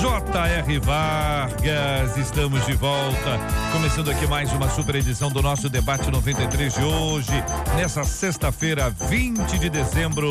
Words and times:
J.R. 0.00 0.78
Vargas, 0.78 2.16
estamos 2.16 2.64
de 2.64 2.72
volta, 2.74 3.38
começando 3.72 4.10
aqui 4.12 4.28
mais 4.28 4.52
uma 4.52 4.70
super 4.70 4.94
edição 4.94 5.28
do 5.28 5.42
nosso 5.42 5.68
debate 5.68 6.08
93 6.08 6.72
de 6.72 6.84
hoje, 6.84 7.32
nessa 7.74 8.04
sexta-feira, 8.04 8.90
20 8.90 9.58
de 9.58 9.68
dezembro 9.68 10.30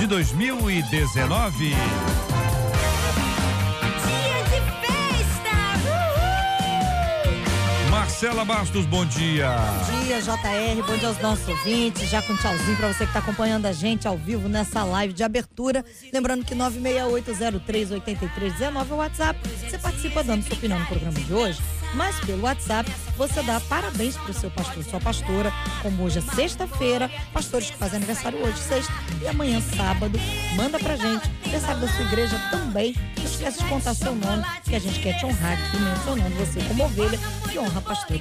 de 0.00 0.08
2019. 0.08 1.74
Marcela 8.24 8.42
Bastos, 8.42 8.86
bom 8.86 9.04
dia. 9.04 9.50
Bom 9.50 10.06
dia, 10.06 10.18
JR. 10.22 10.82
Bom 10.86 10.96
dia 10.96 11.08
aos 11.08 11.18
nossos 11.18 11.46
ouvintes. 11.46 12.08
Já 12.08 12.22
com 12.22 12.34
tchauzinho 12.34 12.74
para 12.78 12.90
você 12.90 13.00
que 13.00 13.10
está 13.10 13.18
acompanhando 13.18 13.66
a 13.66 13.72
gente 13.72 14.08
ao 14.08 14.16
vivo 14.16 14.48
nessa 14.48 14.82
live 14.82 15.12
de 15.12 15.22
abertura. 15.22 15.84
Lembrando 16.10 16.42
que 16.42 16.54
968038319 16.54 18.90
é 18.90 18.94
o 18.94 18.96
WhatsApp. 18.96 19.38
Você 19.68 19.76
participa 19.76 20.24
dando 20.24 20.42
sua 20.42 20.56
opinião 20.56 20.78
no 20.78 20.86
programa 20.86 21.20
de 21.20 21.34
hoje 21.34 21.60
mas 21.94 22.18
pelo 22.20 22.42
WhatsApp 22.42 22.90
você 23.16 23.42
dá 23.42 23.60
parabéns 23.60 24.16
para 24.16 24.30
o 24.30 24.34
seu 24.34 24.50
pastor, 24.50 24.84
sua 24.84 25.00
pastora, 25.00 25.52
como 25.82 26.02
hoje 26.02 26.18
é 26.18 26.34
sexta-feira, 26.34 27.10
pastores 27.32 27.70
que 27.70 27.76
fazem 27.76 27.98
aniversário 27.98 28.38
hoje, 28.40 28.58
sexta, 28.58 28.92
e 29.22 29.28
amanhã, 29.28 29.60
sábado, 29.60 30.18
manda 30.56 30.78
pra 30.78 30.96
gente, 30.96 31.30
aniversário 31.42 31.80
da 31.80 31.88
sua 31.88 32.04
igreja 32.04 32.38
também, 32.50 32.94
não 33.16 33.24
esquece 33.24 33.58
de 33.58 33.68
contar 33.68 33.94
seu 33.94 34.14
nome, 34.14 34.44
que 34.64 34.74
a 34.74 34.78
gente 34.78 35.00
quer 35.00 35.16
te 35.16 35.24
honrar 35.24 35.52
aqui, 35.52 35.78
mencionando 35.78 36.34
você 36.36 36.60
como 36.64 36.84
ovelha 36.84 37.18
que 37.50 37.58
honra 37.58 37.80
pastores 37.80 38.13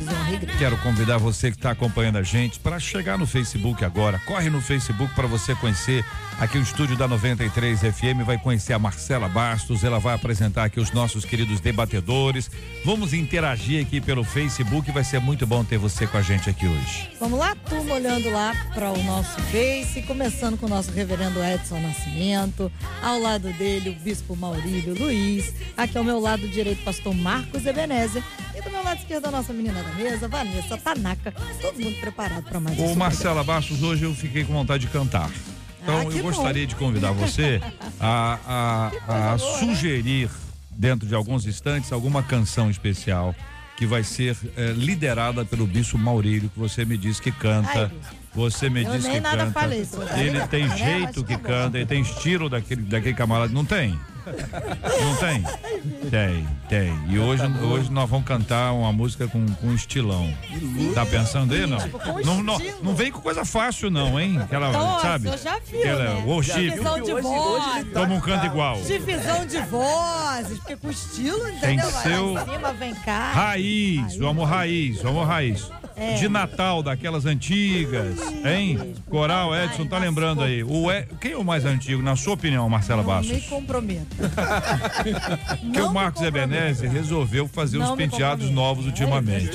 Quero 0.58 0.78
convidar 0.78 1.18
você 1.18 1.52
que 1.52 1.58
está 1.58 1.72
acompanhando 1.72 2.18
a 2.18 2.24
gente 2.24 2.60
para 2.60 2.80
chegar 2.80 3.18
no 3.18 3.26
Facebook 3.28 3.84
agora, 3.84 4.20
corre 4.26 4.50
no 4.50 4.62
Facebook 4.62 5.14
para 5.14 5.28
você 5.28 5.56
conhecer 5.56 6.06
aqui 6.40 6.58
o 6.58 6.62
estúdio 6.62 6.96
da 6.96 7.08
93 7.08 7.80
FM, 7.80 8.26
vai 8.26 8.38
conhecer 8.38 8.74
a 8.74 8.80
Marcela 8.80 9.28
Bastos, 9.30 9.84
ela 9.84 10.00
vai 10.00 10.16
apresentar 10.16 10.66
aqui 10.66 10.80
os 10.80 10.92
nossos 10.92 11.26
queridos 11.26 11.60
debatedores, 11.60 12.50
vamos 12.86 13.14
interagir 13.14 13.82
aqui 13.82 14.02
pelo 14.02 14.24
Facebook. 14.24 14.92
Vai 14.92 15.04
ser 15.04 15.20
muito 15.20 15.46
bom 15.46 15.64
ter 15.64 15.78
você 15.78 16.06
com 16.08 16.18
a 16.18 16.22
gente 16.22 16.50
aqui 16.50 16.68
hoje. 16.68 17.10
Vamos 17.20 17.40
lá, 17.40 17.56
turma, 17.56 17.96
olhando 17.96 18.30
lá 18.30 18.54
para 18.74 18.92
o 18.92 19.04
nosso 19.04 19.40
Face, 19.44 20.02
começando 20.04 20.58
com 20.58 20.66
o 20.66 20.70
nosso 20.70 20.92
reverendo 20.92 21.44
Edson 21.44 21.80
Nascimento. 21.80 22.72
Ao 23.02 23.20
lado 23.20 23.52
dele, 23.54 23.90
o 23.90 23.96
bispo 24.04 24.36
Maurílio 24.36 24.96
Luiz. 24.98 25.54
Aqui 25.78 25.98
ao 25.98 26.04
meu 26.04 26.20
lado 26.20 26.48
direito, 26.48 26.84
pastor 26.84 27.14
Marcos 27.14 27.66
Ebenezer. 27.66 28.24
E 28.56 28.62
do 28.62 28.70
lado 28.94 29.00
esquerdo, 29.00 29.26
a 29.26 29.32
nossa 29.32 29.52
menina 29.54 29.82
da 29.82 29.92
mesa, 29.94 30.28
Vanessa 30.28 30.78
Tanaka. 30.78 31.34
Todo 31.62 31.80
mundo 31.80 32.00
preparado 32.00 32.44
para 32.44 32.60
mais 32.60 32.78
um. 32.80 32.92
Ô, 32.92 32.96
Marcela 32.96 33.44
Bastos, 33.44 33.82
hoje 33.82 34.04
eu 34.04 34.14
fiquei 34.14 34.44
com 34.44 34.54
vontade 34.54 34.86
de 34.86 34.92
cantar. 34.92 35.30
Então 35.82 36.00
ah, 36.00 36.04
eu 36.04 36.24
gostaria 36.24 36.64
bom. 36.64 36.70
de 36.70 36.76
convidar 36.76 37.12
você 37.12 37.60
a, 38.00 38.92
a, 39.08 39.34
a 39.34 39.38
sugerir, 39.38 40.30
dentro 40.70 41.08
de 41.08 41.16
alguns 41.16 41.46
instantes, 41.46 41.92
alguma 41.92 42.22
canção 42.24 42.70
especial 42.70 43.36
que 43.76 43.86
vai 43.88 44.04
ser 44.04 44.38
é, 44.56 44.72
liderada 44.72 45.44
pelo 45.44 45.66
Bispo 45.66 45.98
Maurílio, 45.98 46.50
que 46.50 46.60
você 46.60 46.86
me 46.86 46.96
diz 46.98 47.20
que 47.20 47.32
canta. 47.32 47.92
Ai, 47.92 48.22
você 48.34 48.70
me 48.70 48.86
diz 48.86 49.06
que 49.06 49.20
canta. 49.20 49.52
Falei, 49.52 49.86
ele 50.18 50.48
tem 50.48 50.70
jeito 50.78 51.24
que 51.24 51.38
canta, 51.38 51.78
ele 51.78 51.88
tem 51.88 52.02
estilo 52.02 52.48
daquele, 52.48 52.84
daquele 52.84 53.16
camarada. 53.16 53.52
Não 53.52 53.66
tem? 53.66 54.00
Não 54.26 55.16
tem? 55.18 55.44
Tem, 56.10 56.48
tem. 56.70 56.94
E 57.10 57.20
hoje, 57.20 57.44
hoje 57.62 57.92
nós 57.92 58.10
vamos 58.10 58.26
cantar 58.26 58.72
uma 58.74 58.92
música 58.92 59.28
com, 59.28 59.46
com 59.46 59.74
estilão. 59.74 60.34
Tá 60.94 61.06
pensando 61.06 61.54
aí, 61.54 61.66
não? 61.66 61.78
Não, 62.24 62.44
não, 62.44 62.58
não 62.82 62.96
vem 62.96 63.12
com 63.12 63.20
coisa 63.22 63.44
fácil, 63.44 63.90
não, 63.90 64.20
hein? 64.20 64.40
Aquela, 64.40 64.72
Nossa, 64.72 65.02
sabe? 65.02 65.28
Eu 65.28 65.38
já 65.38 65.60
vi. 65.60 65.78
Aquela 65.78 66.04
né? 66.16 66.24
worship. 66.26 66.70
Divisão 66.70 67.02
de 67.02 67.22
voz. 67.22 67.64
Toma 67.94 68.14
um 68.16 68.22
canto 68.22 68.46
igual. 68.46 68.82
Divisão 68.82 69.46
de 69.46 69.60
vozes, 69.62 70.58
porque 70.60 70.76
com 70.78 70.90
estilo, 70.90 71.50
entendeu? 71.50 71.92
Tem 72.04 72.18
o... 72.18 72.40
Cima, 72.40 72.74
vem 72.74 72.96
cá. 72.96 73.32
Raiz, 73.34 74.18
vamos 74.18 74.48
raiz, 74.48 75.02
vamos 75.02 75.28
raiz. 75.28 75.70
É. 75.96 76.16
De 76.16 76.28
Natal, 76.28 76.82
daquelas 76.82 77.26
antigas, 77.26 78.18
hein? 78.46 78.96
Coral 79.10 79.56
Edson, 79.56 79.86
tá 79.86 79.98
lembrando 79.98 80.44
aí. 80.44 80.64
O 80.64 80.92
e... 80.92 81.04
Quem 81.22 81.34
é 81.34 81.38
o 81.38 81.44
mais 81.44 81.66
antigo, 81.66 82.02
na 82.02 82.16
sua 82.16 82.34
opinião, 82.34 82.68
Marcela 82.68 83.04
Bastos? 83.04 83.30
Não 83.30 83.36
me 83.36 83.42
comprometo. 83.42 84.16
que 85.72 85.82
o 85.82 85.94
Marcos 85.94 86.22
Ebeneze 86.22 86.88
resolveu 86.88 87.48
fazer 87.48 87.78
não 87.78 87.92
os 87.92 87.96
penteados 87.96 88.50
novos 88.50 88.86
ultimamente. 88.86 89.52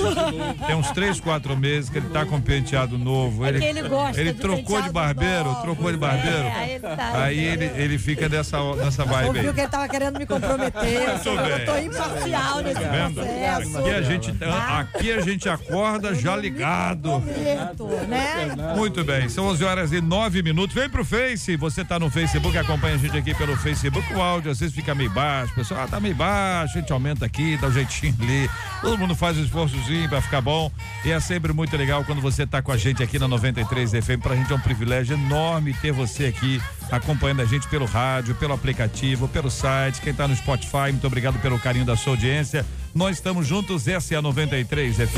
Tem 0.65 0.75
uns 0.75 0.89
três, 0.91 1.19
quatro 1.19 1.57
meses 1.57 1.89
que 1.89 1.97
ele 1.97 2.09
tá 2.09 2.25
com 2.25 2.39
penteado 2.39 2.97
novo. 2.97 3.45
É 3.45 3.49
ele, 3.49 3.65
ele 3.65 3.81
gosta 3.89 4.19
Ele 4.19 4.33
trocou 4.33 4.81
de 4.81 4.89
barbeiro, 4.89 5.45
novo. 5.45 5.61
trocou 5.61 5.91
de 5.91 5.97
barbeiro. 5.97 6.37
É, 6.37 6.51
aí 6.51 6.71
ele, 6.71 6.79
tá, 6.79 7.23
aí 7.23 7.39
ele, 7.39 7.65
ele 7.75 7.97
fica 7.97 8.29
nessa, 8.29 8.75
nessa 8.75 9.03
vibe 9.03 9.27
Ouviu 9.27 9.49
aí. 9.49 9.53
que 9.53 9.61
ele 9.61 9.69
tava 9.69 9.89
querendo 9.89 10.17
me 10.17 10.25
comprometer. 10.25 11.09
Eu, 11.25 11.33
eu 11.33 11.65
tô 11.65 11.77
imparcial 11.77 12.61
nesse 12.61 12.79
tá 12.79 13.11
processo. 13.13 13.77
Aqui 13.77 13.91
a 13.91 14.01
gente, 14.01 14.31
tá? 14.33 14.79
aqui 14.79 15.11
a 15.11 15.21
gente 15.21 15.49
acorda 15.49 16.15
já 16.15 16.28
ligado. 16.35 17.09
Comprometo, 17.09 17.87
né? 18.07 18.73
Muito 18.75 19.03
bem, 19.03 19.29
são 19.29 19.45
11 19.47 19.63
horas 19.63 19.91
e 19.91 20.01
9 20.01 20.41
minutos. 20.43 20.75
Vem 20.75 20.89
pro 20.89 21.05
Face, 21.05 21.55
você 21.55 21.83
tá 21.83 21.99
no 21.99 22.09
Facebook, 22.09 22.57
acompanha 22.57 22.95
a 22.95 22.97
gente 22.97 23.17
aqui 23.17 23.33
pelo 23.33 23.55
Facebook, 23.57 24.13
o 24.13 24.21
áudio 24.21 24.51
às 24.51 24.59
vezes 24.59 24.75
fica 24.75 24.93
meio 24.93 25.09
baixo, 25.09 25.51
o 25.53 25.55
pessoal 25.55 25.81
ah, 25.83 25.87
tá 25.87 25.99
meio 25.99 26.15
baixo, 26.15 26.77
a 26.77 26.81
gente 26.81 26.91
aumenta 26.91 27.25
aqui, 27.25 27.57
dá 27.57 27.67
um 27.67 27.71
jeitinho 27.71 28.15
ali. 28.21 28.49
Todo 28.81 28.97
mundo 28.97 29.15
faz 29.15 29.37
um 29.37 29.43
esforçozinho 29.43 30.09
pra 30.09 30.21
ficar 30.21 30.41
bom. 30.41 30.71
E 31.05 31.11
é 31.11 31.19
sempre 31.19 31.53
muito 31.53 31.75
legal 31.75 32.03
quando 32.03 32.21
você 32.21 32.45
tá 32.45 32.61
com 32.61 32.71
a 32.71 32.77
gente 32.77 33.01
aqui 33.01 33.17
na 33.19 33.27
93 33.27 33.91
FM. 33.91 34.21
Pra 34.21 34.35
gente 34.35 34.51
é 34.51 34.55
um 34.55 34.59
privilégio 34.59 35.15
enorme 35.15 35.73
ter 35.73 35.91
você 35.91 36.25
aqui 36.25 36.61
acompanhando 36.91 37.41
a 37.41 37.45
gente 37.45 37.67
pelo 37.67 37.85
rádio, 37.85 38.35
pelo 38.35 38.53
aplicativo, 38.53 39.27
pelo 39.27 39.49
site. 39.49 40.01
Quem 40.01 40.13
tá 40.13 40.27
no 40.27 40.35
Spotify, 40.35 40.91
muito 40.91 41.07
obrigado 41.07 41.39
pelo 41.39 41.59
carinho 41.59 41.85
da 41.85 41.95
sua 41.95 42.13
audiência. 42.13 42.65
Nós 42.93 43.17
estamos 43.17 43.47
juntos, 43.47 43.87
essa 43.87 44.15
é 44.15 44.17
a 44.17 44.21
93 44.21 44.95
FM. 44.95 45.09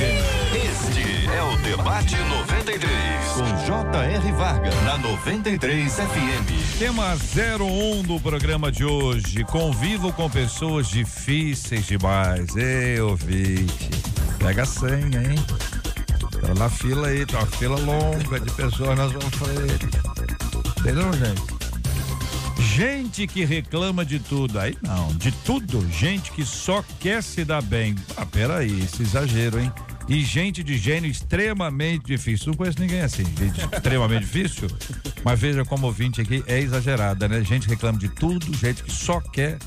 Este 0.53 1.29
é 1.29 1.41
o 1.41 1.57
Debate 1.57 2.15
93, 2.17 3.31
com 3.33 3.65
J.R. 3.65 4.31
Vargas, 4.33 4.83
na 4.83 4.97
93 4.97 5.93
FM. 5.93 6.77
Tema 6.77 7.15
01 7.15 8.03
do 8.03 8.19
programa 8.19 8.71
de 8.71 8.83
hoje. 8.83 9.43
Convivo 9.45 10.11
com 10.11 10.29
pessoas 10.29 10.89
difíceis 10.89 11.85
demais. 11.85 12.55
Ei, 12.55 12.99
ouvinte. 12.99 13.89
Pega 14.39 14.63
a 14.63 14.65
senha, 14.65 15.21
hein? 15.21 15.35
Tá 16.41 16.53
na 16.55 16.69
fila 16.69 17.07
aí, 17.07 17.25
tá 17.25 17.37
uma 17.37 17.47
fila 17.47 17.79
longa 17.79 18.39
de 18.39 18.51
pessoas 18.51 18.97
na 18.97 19.07
sua 19.09 19.21
frente. 19.21 19.87
Entendeu, 20.79 21.13
gente? 21.13 21.50
Gente 22.75 23.27
que 23.27 23.43
reclama 23.43 24.05
de 24.05 24.17
tudo. 24.17 24.57
Aí 24.57 24.77
não, 24.81 25.09
de 25.15 25.31
tudo. 25.31 25.85
Gente 25.91 26.31
que 26.31 26.45
só 26.45 26.83
quer 26.99 27.21
se 27.21 27.43
dar 27.43 27.61
bem. 27.61 27.95
Ah, 28.15 28.25
peraí, 28.25 28.83
esse 28.83 29.03
exagero, 29.03 29.59
hein? 29.59 29.71
E 30.07 30.23
gente 30.23 30.63
de 30.63 30.77
gênio 30.77 31.11
extremamente 31.11 32.05
difícil. 32.05 32.47
Não 32.47 32.53
conheço 32.53 32.79
ninguém 32.79 33.01
assim, 33.01 33.23
gente 33.23 33.59
extremamente 33.61 34.21
difícil. 34.25 34.69
Mas 35.23 35.39
veja 35.39 35.65
como 35.65 35.87
ouvinte 35.87 36.21
aqui 36.21 36.43
é 36.47 36.59
exagerada, 36.59 37.27
né? 37.27 37.43
Gente 37.43 37.67
reclama 37.67 37.99
de 37.99 38.07
tudo, 38.07 38.53
gente 38.57 38.83
que 38.83 38.91
só 38.91 39.19
quer 39.19 39.57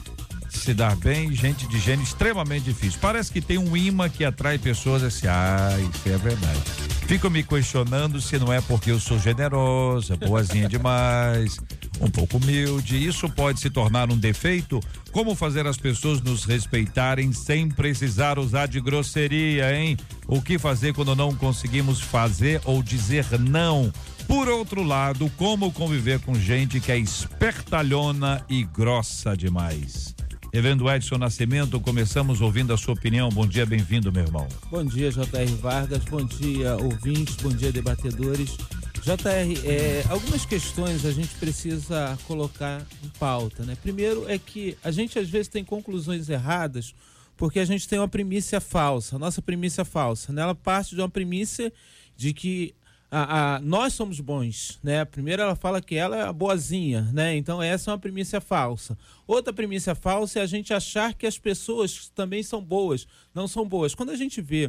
se 0.49 0.73
dar 0.73 0.97
bem, 0.97 1.33
gente 1.33 1.67
de 1.67 1.79
gênio 1.79 2.03
extremamente 2.03 2.65
difícil. 2.65 2.99
Parece 3.01 3.31
que 3.31 3.41
tem 3.41 3.59
um 3.59 3.77
imã 3.77 4.09
que 4.09 4.25
atrai 4.25 4.57
pessoas 4.57 5.03
assim, 5.03 5.27
ah, 5.27 5.77
isso 5.79 6.09
é 6.09 6.17
verdade. 6.17 6.61
Fico 7.07 7.29
me 7.29 7.43
questionando 7.43 8.21
se 8.21 8.39
não 8.39 8.53
é 8.53 8.61
porque 8.63 8.91
eu 8.91 8.99
sou 8.99 9.19
generosa, 9.19 10.17
boazinha 10.17 10.69
demais, 10.69 11.59
um 12.01 12.11
pouco 12.11 12.37
humilde. 12.37 13.05
Isso 13.05 13.29
pode 13.29 13.61
se 13.61 13.71
tornar 13.71 14.11
um 14.11 14.17
defeito? 14.17 14.81
Como 15.13 15.35
fazer 15.35 15.67
as 15.67 15.77
pessoas 15.77 16.21
nos 16.21 16.45
respeitarem 16.45 17.33
sem 17.33 17.69
precisar 17.69 18.39
usar 18.39 18.67
de 18.67 18.81
grosseria, 18.81 19.75
hein? 19.77 19.97
O 20.27 20.41
que 20.41 20.59
fazer 20.59 20.93
quando 20.93 21.15
não 21.15 21.35
conseguimos 21.35 22.01
fazer 22.01 22.61
ou 22.65 22.83
dizer 22.83 23.27
não? 23.39 23.93
Por 24.27 24.49
outro 24.49 24.83
lado, 24.83 25.31
como 25.37 25.71
conviver 25.71 26.19
com 26.21 26.35
gente 26.35 26.81
que 26.81 26.91
é 26.91 26.99
espertalhona 26.99 28.45
e 28.49 28.65
grossa 28.65 29.37
demais? 29.37 30.15
Reverendo 30.53 30.89
Edson 30.89 31.19
Nascimento, 31.19 31.81
começamos 31.81 32.41
ouvindo 32.41 32.73
a 32.73 32.77
sua 32.77 32.95
opinião. 32.95 33.29
Bom 33.29 33.45
dia, 33.45 33.67
bem-vindo, 33.67 34.13
meu 34.13 34.23
irmão. 34.23 34.47
Bom 34.71 34.85
dia, 34.85 35.11
J.R. 35.11 35.53
Vargas. 35.57 36.05
Bom 36.05 36.25
dia, 36.25 36.77
ouvintes. 36.77 37.35
Bom 37.37 37.49
dia, 37.49 37.73
debatedores. 37.73 38.57
JR, 39.05 39.69
é, 39.69 40.03
algumas 40.09 40.47
questões 40.47 41.05
a 41.05 41.13
gente 41.13 41.35
precisa 41.35 42.19
colocar 42.27 42.81
em 43.05 43.09
pauta, 43.19 43.63
né? 43.63 43.77
Primeiro 43.83 44.27
é 44.31 44.39
que 44.39 44.79
a 44.83 44.91
gente 44.91 45.19
às 45.19 45.29
vezes 45.29 45.49
tem 45.49 45.63
conclusões 45.63 46.31
erradas 46.31 46.95
Porque 47.37 47.61
a 47.61 47.67
gente 47.67 47.87
tem 47.87 47.99
uma 47.99 48.09
primícia 48.09 48.63
falsa, 48.63 49.19
nossa 49.19 49.43
primícia 49.43 49.85
falsa. 49.85 50.33
Né? 50.33 50.41
Ela 50.41 50.55
parte 50.55 50.95
de 50.95 51.03
uma 51.03 51.09
primícia 51.11 51.71
de 52.17 52.33
que 52.33 52.75
a, 53.17 53.55
a, 53.55 53.61
nós 53.61 53.93
somos 53.93 54.19
bons, 54.19 54.81
né? 54.83 55.05
Primeiro 55.05 55.41
ela 55.41 55.55
fala 55.55 55.81
que 55.81 55.95
ela 55.95 56.17
é 56.17 56.23
a 56.23 56.33
boazinha, 56.33 57.03
né? 57.13 57.37
Então 57.37 57.63
essa 57.63 57.91
é 57.91 57.93
uma 57.93 57.99
premissa 57.99 58.41
falsa. 58.41 58.99
Outra 59.25 59.53
premissa 59.53 59.95
falsa 59.95 60.41
é 60.41 60.43
a 60.43 60.47
gente 60.47 60.75
achar 60.75 61.15
que 61.15 61.25
as 61.25 61.39
pessoas 61.39 62.09
também 62.09 62.43
são 62.43 62.61
boas, 62.61 63.07
não 63.33 63.47
são 63.47 63.69
boas. 63.69 63.95
Quando 63.95 64.11
a 64.11 64.17
gente 64.17 64.41
vê 64.41 64.69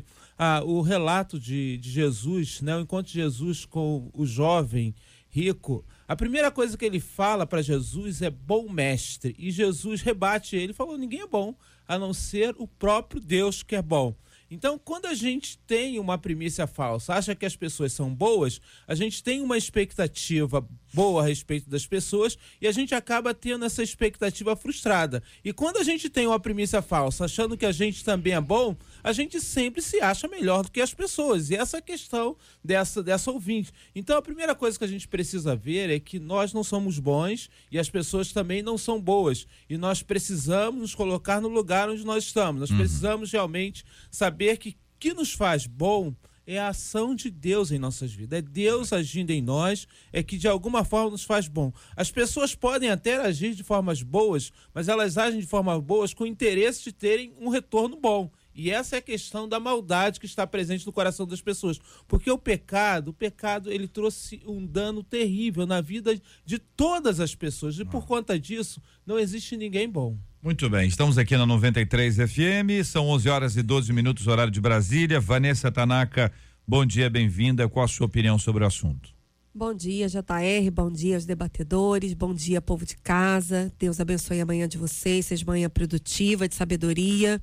o 0.63 0.81
relato 0.81 1.39
de, 1.39 1.77
de 1.77 1.89
Jesus, 1.89 2.61
né? 2.61 2.75
O 2.77 2.81
encontro 2.81 3.11
de 3.11 3.19
Jesus 3.19 3.65
com 3.65 4.11
o 4.13 4.27
jovem 4.27 4.93
rico, 5.27 5.83
a 6.07 6.15
primeira 6.15 6.51
coisa 6.51 6.77
que 6.77 6.85
ele 6.85 6.99
fala 6.99 7.47
para 7.47 7.63
Jesus 7.63 8.21
é 8.21 8.29
bom 8.29 8.69
mestre. 8.69 9.35
E 9.39 9.49
Jesus 9.49 10.01
rebate 10.01 10.55
ele, 10.55 10.71
falou: 10.71 10.99
ninguém 10.99 11.21
é 11.21 11.27
bom, 11.27 11.55
a 11.87 11.97
não 11.97 12.13
ser 12.13 12.55
o 12.59 12.67
próprio 12.67 13.19
Deus 13.19 13.63
que 13.63 13.75
é 13.75 13.81
bom. 13.81 14.15
Então, 14.49 14.77
quando 14.77 15.07
a 15.07 15.13
gente 15.13 15.57
tem 15.59 15.99
uma 15.99 16.17
primícia 16.17 16.67
falsa, 16.67 17.13
acha 17.13 17.35
que 17.35 17.45
as 17.45 17.55
pessoas 17.55 17.93
são 17.93 18.13
boas, 18.13 18.61
a 18.87 18.93
gente 18.93 19.23
tem 19.23 19.41
uma 19.41 19.57
expectativa 19.57 20.65
boa 20.93 21.21
a 21.21 21.27
respeito 21.27 21.69
das 21.69 21.85
pessoas 21.85 22.37
e 22.61 22.67
a 22.67 22.71
gente 22.71 22.95
acaba 22.95 23.33
tendo 23.33 23.65
essa 23.65 23.83
expectativa 23.83 24.55
frustrada. 24.55 25.21
E 25.43 25.51
quando 25.51 25.77
a 25.77 25.83
gente 25.83 26.09
tem 26.09 26.25
uma 26.25 26.39
premissa 26.39 26.81
falsa, 26.81 27.25
achando 27.25 27.57
que 27.57 27.65
a 27.65 27.71
gente 27.71 28.03
também 28.03 28.33
é 28.33 28.39
bom, 28.39 28.77
a 29.03 29.11
gente 29.11 29.41
sempre 29.41 29.81
se 29.81 29.99
acha 29.99 30.27
melhor 30.27 30.63
do 30.63 30.71
que 30.71 30.79
as 30.79 30.93
pessoas. 30.93 31.49
E 31.49 31.55
essa 31.55 31.77
é 31.77 31.79
a 31.79 31.81
questão 31.81 32.37
dessa, 32.63 33.03
dessa 33.03 33.29
ouvinte. 33.29 33.73
Então 33.93 34.17
a 34.17 34.21
primeira 34.21 34.55
coisa 34.55 34.77
que 34.77 34.85
a 34.85 34.87
gente 34.87 35.07
precisa 35.07 35.55
ver 35.55 35.89
é 35.89 35.99
que 35.99 36.17
nós 36.17 36.53
não 36.53 36.63
somos 36.63 36.97
bons 36.97 37.49
e 37.69 37.77
as 37.77 37.89
pessoas 37.89 38.31
também 38.31 38.61
não 38.61 38.77
são 38.77 39.01
boas. 39.01 39.45
E 39.69 39.77
nós 39.77 40.01
precisamos 40.01 40.79
nos 40.79 40.95
colocar 40.95 41.41
no 41.41 41.49
lugar 41.49 41.89
onde 41.89 42.05
nós 42.05 42.23
estamos. 42.23 42.61
Nós 42.61 42.69
uhum. 42.69 42.77
precisamos 42.77 43.31
realmente 43.31 43.83
saber 44.09 44.34
que 44.57 44.69
o 44.69 44.75
que 44.99 45.13
nos 45.13 45.33
faz 45.33 45.65
bom 45.67 46.13
é 46.47 46.59
a 46.59 46.69
ação 46.69 47.15
de 47.15 47.29
Deus 47.29 47.71
em 47.71 47.79
nossas 47.79 48.13
vidas. 48.13 48.39
É 48.39 48.41
Deus 48.41 48.93
agindo 48.93 49.31
em 49.31 49.41
nós, 49.41 49.87
é 50.13 50.21
que 50.21 50.37
de 50.37 50.47
alguma 50.47 50.83
forma 50.83 51.11
nos 51.11 51.23
faz 51.23 51.47
bom. 51.47 51.73
As 51.95 52.11
pessoas 52.11 52.53
podem 52.53 52.89
até 52.89 53.17
agir 53.17 53.55
de 53.55 53.63
formas 53.63 54.01
boas, 54.03 54.51
mas 54.73 54.87
elas 54.87 55.17
agem 55.17 55.39
de 55.39 55.47
formas 55.47 55.81
boas 55.81 56.13
com 56.13 56.23
o 56.23 56.27
interesse 56.27 56.83
de 56.83 56.91
terem 56.91 57.33
um 57.39 57.49
retorno 57.49 57.97
bom. 57.99 58.31
E 58.55 58.71
essa 58.71 58.95
é 58.95 58.99
a 58.99 59.01
questão 59.01 59.49
da 59.49 59.59
maldade 59.59 60.17
que 60.17 60.25
está 60.25 60.47
presente 60.47 60.85
no 60.85 60.93
coração 60.93 61.27
das 61.27 61.41
pessoas. 61.41 61.77
Porque 62.07 62.31
o 62.31 62.37
pecado, 62.37 63.09
o 63.09 63.13
pecado, 63.13 63.69
ele 63.69 63.85
trouxe 63.85 64.41
um 64.47 64.65
dano 64.65 65.03
terrível 65.03 65.67
na 65.67 65.81
vida 65.81 66.17
de 66.45 66.57
todas 66.57 67.19
as 67.19 67.35
pessoas. 67.35 67.77
E 67.77 67.83
por 67.83 68.03
ah. 68.03 68.07
conta 68.07 68.39
disso, 68.39 68.81
não 69.05 69.19
existe 69.19 69.57
ninguém 69.57 69.89
bom. 69.89 70.17
Muito 70.41 70.69
bem, 70.69 70.87
estamos 70.87 71.17
aqui 71.17 71.35
na 71.35 71.45
93 71.45 72.17
FM, 72.17 72.85
são 72.85 73.07
11 73.09 73.29
horas 73.29 73.57
e 73.57 73.63
12 73.63 73.91
minutos, 73.91 74.27
horário 74.27 74.51
de 74.51 74.61
Brasília. 74.61 75.19
Vanessa 75.19 75.71
Tanaka, 75.71 76.31
bom 76.67 76.85
dia, 76.85 77.09
bem-vinda. 77.09 77.67
Qual 77.67 77.83
a 77.83 77.87
sua 77.87 78.05
opinião 78.05 78.37
sobre 78.37 78.63
o 78.63 78.67
assunto? 78.67 79.09
Bom 79.53 79.73
dia, 79.73 80.07
JR, 80.07 80.69
bom 80.71 80.91
dia 80.91 81.15
aos 81.15 81.25
debatedores, 81.25 82.13
bom 82.13 82.33
dia, 82.33 82.61
povo 82.61 82.85
de 82.85 82.95
casa. 82.97 83.73
Deus 83.79 83.99
abençoe 83.99 84.39
a 84.39 84.45
manhã 84.45 84.67
de 84.67 84.77
vocês, 84.77 85.25
seja 85.25 85.43
manhã 85.45 85.69
produtiva, 85.69 86.47
de 86.47 86.53
sabedoria. 86.55 87.41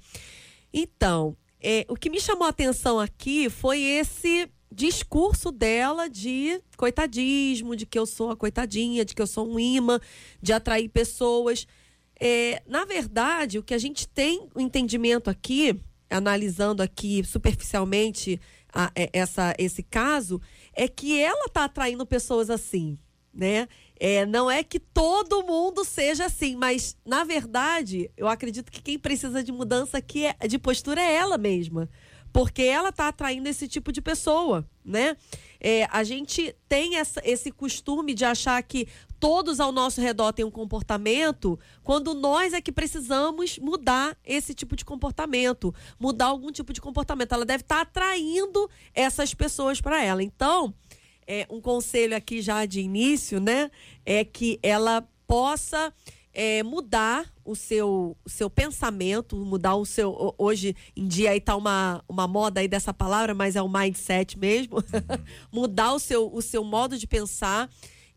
Então, 0.72 1.36
é, 1.60 1.84
o 1.88 1.94
que 1.94 2.10
me 2.10 2.20
chamou 2.20 2.46
a 2.46 2.50
atenção 2.50 2.98
aqui 2.98 3.48
foi 3.48 3.80
esse 3.80 4.48
discurso 4.72 5.52
dela 5.52 6.08
de 6.08 6.60
coitadismo, 6.76 7.76
de 7.76 7.86
que 7.86 7.98
eu 7.98 8.06
sou 8.06 8.30
a 8.30 8.36
coitadinha, 8.36 9.04
de 9.04 9.14
que 9.14 9.22
eu 9.22 9.26
sou 9.26 9.46
um 9.48 9.60
imã, 9.60 10.00
de 10.40 10.52
atrair 10.52 10.88
pessoas. 10.88 11.66
É, 12.18 12.62
na 12.66 12.84
verdade, 12.84 13.58
o 13.58 13.62
que 13.62 13.74
a 13.74 13.78
gente 13.78 14.08
tem 14.08 14.48
o 14.54 14.60
entendimento 14.60 15.28
aqui, 15.28 15.78
analisando 16.10 16.82
aqui 16.82 17.22
superficialmente 17.24 18.40
a, 18.72 18.90
é, 18.94 19.10
essa, 19.12 19.54
esse 19.58 19.82
caso, 19.82 20.40
é 20.72 20.88
que 20.88 21.20
ela 21.20 21.44
está 21.46 21.64
atraindo 21.64 22.06
pessoas 22.06 22.48
assim, 22.48 22.98
né? 23.32 23.68
É, 24.04 24.26
não 24.26 24.50
é 24.50 24.64
que 24.64 24.80
todo 24.80 25.44
mundo 25.44 25.84
seja 25.84 26.24
assim, 26.24 26.56
mas 26.56 26.96
na 27.06 27.22
verdade, 27.22 28.10
eu 28.16 28.26
acredito 28.26 28.72
que 28.72 28.82
quem 28.82 28.98
precisa 28.98 29.44
de 29.44 29.52
mudança 29.52 29.98
aqui 29.98 30.26
é, 30.26 30.34
de 30.48 30.58
postura 30.58 31.00
é 31.00 31.14
ela 31.14 31.38
mesma 31.38 31.88
porque 32.32 32.62
ela 32.62 32.88
está 32.88 33.08
atraindo 33.08 33.48
esse 33.48 33.68
tipo 33.68 33.92
de 33.92 34.00
pessoa, 34.00 34.66
né? 34.82 35.16
É, 35.60 35.86
a 35.92 36.02
gente 36.02 36.56
tem 36.68 36.96
essa, 36.96 37.20
esse 37.24 37.52
costume 37.52 38.14
de 38.14 38.24
achar 38.24 38.60
que 38.62 38.88
todos 39.20 39.60
ao 39.60 39.70
nosso 39.70 40.00
redor 40.00 40.32
têm 40.32 40.44
um 40.44 40.50
comportamento, 40.50 41.58
quando 41.84 42.14
nós 42.14 42.52
é 42.52 42.60
que 42.60 42.72
precisamos 42.72 43.58
mudar 43.58 44.16
esse 44.24 44.54
tipo 44.54 44.74
de 44.74 44.84
comportamento, 44.84 45.72
mudar 46.00 46.26
algum 46.26 46.50
tipo 46.50 46.72
de 46.72 46.80
comportamento. 46.80 47.32
Ela 47.32 47.44
deve 47.44 47.62
estar 47.62 47.76
tá 47.76 47.82
atraindo 47.82 48.68
essas 48.94 49.34
pessoas 49.34 49.80
para 49.80 50.02
ela. 50.02 50.22
Então, 50.22 50.74
é, 51.26 51.46
um 51.50 51.60
conselho 51.60 52.16
aqui 52.16 52.40
já 52.40 52.64
de 52.66 52.80
início, 52.80 53.40
né, 53.40 53.70
é 54.04 54.24
que 54.24 54.58
ela 54.62 55.06
possa 55.26 55.92
é, 56.32 56.62
mudar 56.62 57.30
o 57.44 57.54
seu, 57.54 58.16
o 58.24 58.28
seu 58.28 58.48
pensamento, 58.48 59.36
mudar 59.36 59.74
o 59.74 59.84
seu. 59.84 60.34
Hoje 60.38 60.74
em 60.96 61.06
dia 61.06 61.30
aí 61.30 61.40
tá 61.40 61.56
uma, 61.56 62.02
uma 62.08 62.26
moda 62.26 62.60
aí 62.60 62.68
dessa 62.68 62.94
palavra, 62.94 63.34
mas 63.34 63.56
é 63.56 63.62
o 63.62 63.68
mindset 63.68 64.38
mesmo. 64.38 64.76
Mudar 65.52 65.92
o 65.92 65.98
seu, 65.98 66.32
o 66.32 66.40
seu 66.40 66.64
modo 66.64 66.96
de 66.96 67.06
pensar 67.06 67.68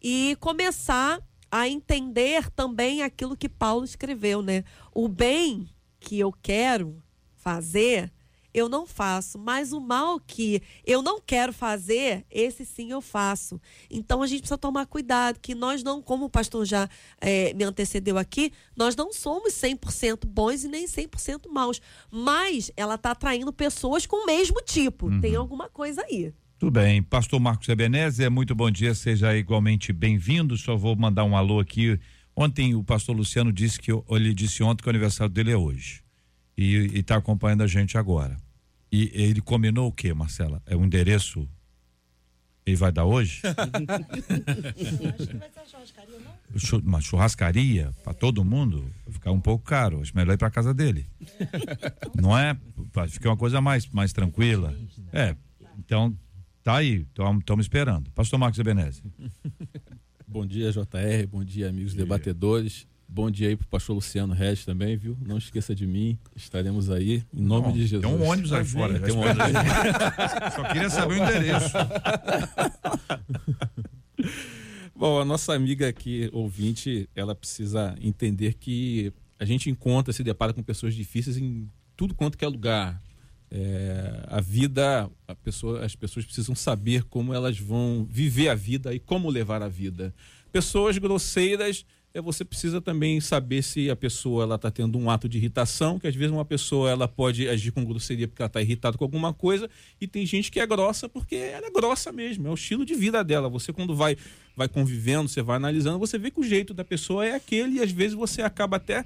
e 0.01 0.37
começar 0.39 1.21
a 1.51 1.67
entender 1.67 2.49
também 2.51 3.01
aquilo 3.01 3.37
que 3.37 3.49
Paulo 3.49 3.85
escreveu, 3.85 4.41
né? 4.41 4.63
O 4.93 5.07
bem 5.07 5.67
que 5.99 6.19
eu 6.19 6.31
quero 6.31 7.01
fazer, 7.35 8.11
eu 8.55 8.69
não 8.69 8.87
faço, 8.87 9.37
mas 9.37 9.73
o 9.73 9.81
mal 9.81 10.17
que 10.17 10.61
eu 10.85 11.01
não 11.01 11.19
quero 11.19 11.51
fazer, 11.51 12.25
esse 12.31 12.65
sim 12.65 12.89
eu 12.89 13.01
faço. 13.01 13.59
Então 13.91 14.23
a 14.23 14.27
gente 14.27 14.39
precisa 14.39 14.57
tomar 14.57 14.85
cuidado, 14.85 15.39
que 15.41 15.53
nós 15.53 15.83
não, 15.83 16.01
como 16.01 16.25
o 16.25 16.29
pastor 16.29 16.65
já 16.65 16.89
é, 17.19 17.53
me 17.53 17.65
antecedeu 17.65 18.17
aqui, 18.17 18.53
nós 18.73 18.95
não 18.95 19.11
somos 19.11 19.53
100% 19.55 20.25
bons 20.25 20.63
e 20.63 20.69
nem 20.69 20.85
100% 20.85 21.49
maus, 21.51 21.81
mas 22.09 22.71
ela 22.77 22.95
está 22.95 23.11
atraindo 23.11 23.51
pessoas 23.51 24.05
com 24.05 24.23
o 24.23 24.25
mesmo 24.25 24.61
tipo. 24.61 25.07
Uhum. 25.07 25.19
Tem 25.19 25.35
alguma 25.35 25.67
coisa 25.67 26.01
aí. 26.03 26.33
Tudo 26.57 26.71
bem. 26.71 27.03
Pastor 27.03 27.41
Marcos 27.41 27.67
Ebenezer, 27.67 28.31
muito 28.31 28.55
bom 28.55 28.71
dia, 28.71 28.95
seja 28.95 29.35
igualmente 29.35 29.91
bem-vindo. 29.91 30.55
Só 30.55 30.77
vou 30.77 30.95
mandar 30.95 31.25
um 31.25 31.35
alô 31.35 31.59
aqui. 31.59 31.99
Ontem 32.33 32.73
o 32.73 32.83
pastor 32.85 33.17
Luciano 33.17 33.51
disse 33.51 33.77
que 33.77 33.91
ele 34.09 34.33
disse 34.33 34.63
ontem 34.63 34.81
que 34.81 34.87
o 34.87 34.91
aniversário 34.91 35.33
dele 35.33 35.51
é 35.51 35.57
hoje. 35.57 36.01
E 36.57 36.99
está 36.99 37.17
acompanhando 37.17 37.63
a 37.63 37.67
gente 37.67 37.97
agora. 37.97 38.44
E 38.91 39.11
ele 39.13 39.41
combinou 39.41 39.87
o 39.87 39.91
que, 39.91 40.13
Marcela? 40.13 40.61
É 40.65 40.75
o 40.75 40.79
um 40.79 40.85
endereço? 40.85 41.47
Ele 42.65 42.75
vai 42.75 42.91
dar 42.91 43.05
hoje? 43.05 43.41
Uma 46.83 46.99
churrascaria 46.99 47.93
para 48.03 48.13
todo 48.13 48.43
mundo 48.43 48.91
vai 49.05 49.13
ficar 49.13 49.31
um 49.31 49.39
pouco 49.39 49.63
caro. 49.63 50.01
Acho 50.01 50.15
melhor 50.15 50.33
ir 50.33 50.37
para 50.37 50.49
casa 50.49 50.73
dele. 50.73 51.05
Não 52.19 52.35
é? 52.35 52.57
Vai 52.91 53.07
ficar 53.07 53.29
uma 53.29 53.37
coisa 53.37 53.61
mais, 53.61 53.85
mais 53.87 54.11
tranquila. 54.11 54.73
É. 55.13 55.35
Então, 55.77 56.17
tá 56.63 56.77
aí. 56.77 57.05
Estamos 57.39 57.65
esperando. 57.65 58.09
Pastor 58.11 58.39
Marcos 58.39 58.57
Ebeneze. 58.57 59.03
Bom 60.27 60.45
dia, 60.45 60.71
JR. 60.71 61.27
Bom 61.29 61.43
dia, 61.43 61.69
amigos 61.69 61.93
bom 61.93 61.97
dia. 61.97 62.05
debatedores. 62.05 62.87
Bom 63.07 63.31
dia 63.31 63.49
aí 63.49 63.55
pro 63.55 63.67
pastor 63.67 63.95
Luciano 63.95 64.33
Regis 64.33 64.65
também, 64.65 64.97
viu? 64.97 65.17
Não 65.25 65.37
esqueça 65.37 65.73
de 65.73 65.87
mim. 65.87 66.19
Estaremos 66.35 66.89
aí 66.89 67.23
em 67.33 67.41
nome 67.41 67.67
Bom, 67.67 67.73
de 67.73 67.87
Jesus. 67.87 68.01
Tem 68.01 68.11
um 68.11 68.23
ônibus 68.23 68.51
aí 68.51 68.65
fora. 68.65 68.99
Tem 68.99 69.13
um 69.13 69.19
ônibus 69.19 69.41
aí. 69.41 69.53
Só 70.55 70.63
queria 70.65 70.89
saber 70.89 71.13
o 71.13 71.23
endereço. 71.23 71.75
Bom, 74.95 75.19
a 75.19 75.25
nossa 75.25 75.53
amiga 75.53 75.87
aqui, 75.87 76.29
ouvinte, 76.33 77.09
ela 77.15 77.35
precisa 77.35 77.95
entender 78.01 78.53
que 78.53 79.13
a 79.37 79.45
gente 79.45 79.69
encontra, 79.69 80.13
se 80.13 80.23
depara 80.23 80.53
com 80.53 80.63
pessoas 80.63 80.95
difíceis 80.95 81.37
em 81.37 81.69
tudo 81.95 82.15
quanto 82.15 82.37
que 82.37 82.45
é 82.45 82.47
lugar. 82.47 83.01
É, 83.51 84.23
a 84.27 84.41
vida, 84.41 85.09
a 85.27 85.35
pessoa, 85.35 85.85
as 85.85 85.95
pessoas 85.95 86.25
precisam 86.25 86.55
saber 86.55 87.03
como 87.03 87.33
elas 87.33 87.59
vão 87.59 88.07
viver 88.09 88.49
a 88.49 88.55
vida 88.55 88.93
e 88.93 88.99
como 88.99 89.29
levar 89.29 89.61
a 89.61 89.67
vida. 89.67 90.13
Pessoas 90.51 90.97
grosseiras 90.97 91.85
é 92.15 92.21
você 92.21 92.45
precisa 92.45 92.79
também 92.79 93.19
saber 93.19 93.61
se 93.61 93.89
a 93.89 93.95
pessoa 93.95 94.43
ela 94.43 94.55
está 94.55 94.71
tendo 94.71 94.97
um 94.97 95.09
ato 95.09 95.27
de 95.27 95.37
irritação, 95.37 95.99
que 95.99 96.07
às 96.07 96.15
vezes 96.15 96.31
uma 96.31 96.45
pessoa 96.45 96.89
ela 96.89 97.09
pode 97.09 97.45
agir 97.49 97.71
com 97.71 97.83
grosseria 97.83 98.25
porque 98.25 98.41
ela 98.41 98.47
está 98.47 98.61
irritada 98.61 98.97
com 98.97 99.03
alguma 99.03 99.33
coisa, 99.33 99.69
e 99.99 100.07
tem 100.07 100.25
gente 100.25 100.49
que 100.49 100.61
é 100.61 100.65
grossa 100.65 101.09
porque 101.09 101.35
ela 101.35 101.67
é 101.67 101.69
grossa 101.69 102.13
mesmo, 102.13 102.47
é 102.47 102.49
o 102.49 102.53
estilo 102.53 102.85
de 102.85 102.95
vida 102.95 103.21
dela. 103.21 103.49
Você 103.49 103.73
quando 103.73 103.93
vai 103.93 104.15
vai 104.55 104.69
convivendo, 104.69 105.27
você 105.27 105.41
vai 105.41 105.57
analisando, 105.57 105.99
você 105.99 106.17
vê 106.17 106.31
que 106.31 106.39
o 106.39 106.43
jeito 106.43 106.73
da 106.73 106.85
pessoa 106.85 107.25
é 107.25 107.35
aquele 107.35 107.79
e 107.79 107.81
às 107.81 107.91
vezes 107.91 108.13
você 108.13 108.41
acaba 108.41 108.77
até 108.77 109.03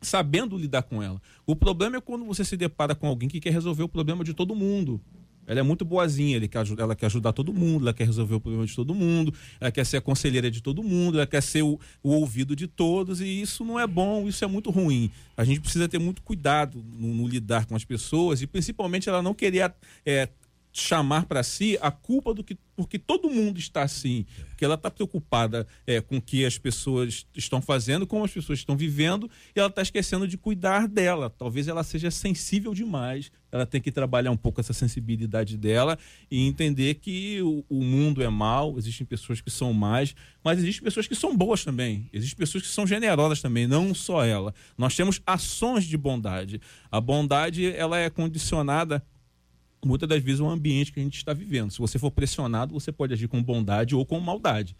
sabendo 0.00 0.56
lidar 0.56 0.84
com 0.84 1.02
ela. 1.02 1.20
O 1.44 1.56
problema 1.56 1.96
é 1.96 2.00
quando 2.00 2.24
você 2.24 2.44
se 2.44 2.56
depara 2.56 2.94
com 2.94 3.08
alguém 3.08 3.28
que 3.28 3.40
quer 3.40 3.52
resolver 3.52 3.82
o 3.82 3.88
problema 3.88 4.22
de 4.22 4.34
todo 4.34 4.54
mundo. 4.54 5.00
Ela 5.50 5.58
é 5.58 5.62
muito 5.64 5.84
boazinha, 5.84 6.36
ele 6.36 6.46
quer, 6.46 6.64
ela 6.78 6.94
quer 6.94 7.06
ajudar 7.06 7.32
todo 7.32 7.52
mundo, 7.52 7.82
ela 7.82 7.92
quer 7.92 8.04
resolver 8.04 8.36
o 8.36 8.40
problema 8.40 8.64
de 8.64 8.72
todo 8.72 8.94
mundo, 8.94 9.34
ela 9.60 9.72
quer 9.72 9.84
ser 9.84 9.96
a 9.96 10.00
conselheira 10.00 10.48
de 10.48 10.62
todo 10.62 10.80
mundo, 10.80 11.18
ela 11.18 11.26
quer 11.26 11.42
ser 11.42 11.62
o, 11.62 11.76
o 12.04 12.10
ouvido 12.10 12.54
de 12.54 12.68
todos, 12.68 13.20
e 13.20 13.26
isso 13.26 13.64
não 13.64 13.76
é 13.76 13.84
bom, 13.84 14.28
isso 14.28 14.44
é 14.44 14.46
muito 14.46 14.70
ruim. 14.70 15.10
A 15.36 15.42
gente 15.42 15.60
precisa 15.60 15.88
ter 15.88 15.98
muito 15.98 16.22
cuidado 16.22 16.80
no, 16.96 17.12
no 17.12 17.26
lidar 17.26 17.66
com 17.66 17.74
as 17.74 17.84
pessoas, 17.84 18.40
e 18.40 18.46
principalmente 18.46 19.08
ela 19.08 19.20
não 19.20 19.34
querer 19.34 19.74
é, 20.06 20.28
chamar 20.72 21.26
para 21.26 21.42
si 21.42 21.78
a 21.80 21.90
culpa 21.90 22.32
do 22.32 22.44
que 22.44 22.56
porque 22.80 22.98
todo 22.98 23.28
mundo 23.28 23.58
está 23.58 23.82
assim, 23.82 24.24
porque 24.48 24.64
ela 24.64 24.74
está 24.74 24.90
preocupada 24.90 25.66
é, 25.86 26.00
com 26.00 26.16
o 26.16 26.22
que 26.22 26.46
as 26.46 26.56
pessoas 26.56 27.26
estão 27.36 27.60
fazendo, 27.60 28.06
como 28.06 28.24
as 28.24 28.32
pessoas 28.32 28.60
estão 28.60 28.74
vivendo, 28.74 29.30
e 29.54 29.58
ela 29.58 29.68
está 29.68 29.82
esquecendo 29.82 30.26
de 30.26 30.38
cuidar 30.38 30.88
dela. 30.88 31.28
Talvez 31.28 31.68
ela 31.68 31.82
seja 31.82 32.10
sensível 32.10 32.72
demais. 32.72 33.30
Ela 33.52 33.66
tem 33.66 33.82
que 33.82 33.92
trabalhar 33.92 34.30
um 34.30 34.36
pouco 34.36 34.60
essa 34.60 34.72
sensibilidade 34.72 35.58
dela 35.58 35.98
e 36.30 36.46
entender 36.46 36.94
que 36.94 37.42
o, 37.42 37.64
o 37.68 37.84
mundo 37.84 38.22
é 38.22 38.28
mal, 38.30 38.78
existem 38.78 39.06
pessoas 39.06 39.42
que 39.42 39.50
são 39.50 39.74
más, 39.74 40.14
mas 40.42 40.58
existem 40.58 40.82
pessoas 40.82 41.06
que 41.06 41.14
são 41.14 41.36
boas 41.36 41.62
também. 41.62 42.08
Existem 42.14 42.38
pessoas 42.38 42.62
que 42.62 42.70
são 42.70 42.86
generosas 42.86 43.42
também, 43.42 43.66
não 43.66 43.92
só 43.92 44.24
ela. 44.24 44.54
Nós 44.78 44.96
temos 44.96 45.20
ações 45.26 45.84
de 45.84 45.98
bondade. 45.98 46.62
A 46.90 46.98
bondade 46.98 47.70
ela 47.72 47.98
é 47.98 48.08
condicionada 48.08 49.04
muitas 49.84 50.08
das 50.08 50.22
vezes 50.22 50.40
o 50.40 50.48
ambiente 50.48 50.92
que 50.92 51.00
a 51.00 51.02
gente 51.02 51.16
está 51.16 51.32
vivendo. 51.32 51.70
Se 51.70 51.78
você 51.78 51.98
for 51.98 52.10
pressionado, 52.10 52.72
você 52.72 52.92
pode 52.92 53.12
agir 53.12 53.28
com 53.28 53.42
bondade 53.42 53.94
ou 53.94 54.04
com 54.04 54.20
maldade. 54.20 54.76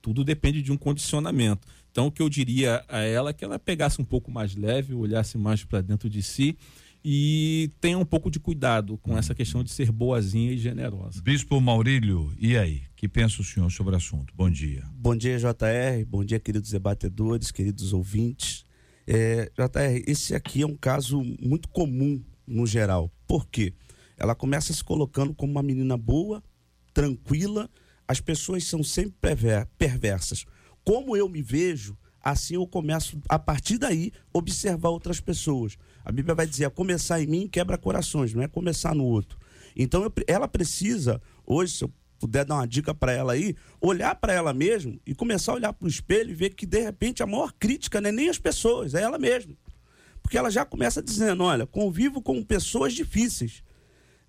Tudo 0.00 0.24
depende 0.24 0.62
de 0.62 0.70
um 0.70 0.76
condicionamento. 0.76 1.66
Então, 1.90 2.06
o 2.06 2.12
que 2.12 2.22
eu 2.22 2.28
diria 2.28 2.84
a 2.88 3.00
ela 3.00 3.30
é 3.30 3.32
que 3.32 3.44
ela 3.44 3.58
pegasse 3.58 4.00
um 4.00 4.04
pouco 4.04 4.30
mais 4.30 4.54
leve, 4.54 4.94
olhasse 4.94 5.36
mais 5.36 5.64
para 5.64 5.80
dentro 5.80 6.08
de 6.08 6.22
si 6.22 6.56
e 7.04 7.70
tenha 7.80 7.98
um 7.98 8.04
pouco 8.04 8.30
de 8.30 8.40
cuidado 8.40 8.98
com 8.98 9.16
essa 9.16 9.34
questão 9.34 9.62
de 9.62 9.70
ser 9.70 9.90
boazinha 9.90 10.52
e 10.52 10.58
generosa. 10.58 11.22
Bispo 11.22 11.60
Maurílio, 11.60 12.32
e 12.38 12.56
aí? 12.56 12.82
Que 12.96 13.08
pensa 13.08 13.40
o 13.40 13.44
senhor 13.44 13.70
sobre 13.70 13.94
o 13.94 13.96
assunto? 13.96 14.32
Bom 14.36 14.50
dia. 14.50 14.84
Bom 14.92 15.16
dia, 15.16 15.38
JR. 15.38 16.04
Bom 16.06 16.24
dia, 16.24 16.40
queridos 16.40 16.70
debatedores, 16.70 17.50
queridos 17.50 17.92
ouvintes. 17.92 18.64
É, 19.06 19.50
JR, 19.56 20.02
esse 20.06 20.34
aqui 20.34 20.62
é 20.62 20.66
um 20.66 20.76
caso 20.76 21.22
muito 21.40 21.68
comum 21.68 22.22
no 22.46 22.66
geral. 22.66 23.10
Por 23.26 23.46
quê? 23.46 23.72
Ela 24.18 24.34
começa 24.34 24.72
se 24.72 24.82
colocando 24.82 25.34
como 25.34 25.52
uma 25.52 25.62
menina 25.62 25.96
boa, 25.96 26.42
tranquila. 26.92 27.70
As 28.06 28.20
pessoas 28.20 28.64
são 28.64 28.82
sempre 28.82 29.14
perversas. 29.78 30.44
Como 30.84 31.16
eu 31.16 31.28
me 31.28 31.40
vejo, 31.40 31.96
assim 32.20 32.54
eu 32.54 32.66
começo, 32.66 33.20
a 33.28 33.38
partir 33.38 33.78
daí, 33.78 34.12
observar 34.32 34.88
outras 34.88 35.20
pessoas. 35.20 35.76
A 36.04 36.10
Bíblia 36.10 36.34
vai 36.34 36.46
dizer: 36.46 36.68
começar 36.70 37.20
em 37.22 37.26
mim 37.26 37.48
quebra 37.48 37.78
corações, 37.78 38.34
não 38.34 38.42
é 38.42 38.48
começar 38.48 38.94
no 38.94 39.04
outro. 39.04 39.38
Então 39.76 40.02
eu, 40.02 40.12
ela 40.26 40.48
precisa, 40.48 41.22
hoje, 41.46 41.74
se 41.74 41.84
eu 41.84 41.92
puder 42.18 42.44
dar 42.44 42.56
uma 42.56 42.66
dica 42.66 42.92
para 42.92 43.12
ela 43.12 43.34
aí, 43.34 43.54
olhar 43.80 44.14
para 44.16 44.32
ela 44.32 44.52
mesmo 44.52 45.00
e 45.06 45.14
começar 45.14 45.52
a 45.52 45.54
olhar 45.54 45.72
para 45.72 45.86
o 45.86 45.88
espelho 45.88 46.30
e 46.30 46.34
ver 46.34 46.50
que 46.50 46.66
de 46.66 46.80
repente 46.80 47.22
a 47.22 47.26
maior 47.26 47.52
crítica 47.52 48.00
não 48.00 48.08
é 48.08 48.12
nem 48.12 48.28
as 48.28 48.38
pessoas, 48.38 48.94
é 48.94 49.02
ela 49.02 49.18
mesma. 49.18 49.54
Porque 50.20 50.36
ela 50.36 50.50
já 50.50 50.64
começa 50.64 51.02
dizendo: 51.02 51.44
olha, 51.44 51.66
convivo 51.66 52.20
com 52.20 52.42
pessoas 52.42 52.92
difíceis. 52.92 53.62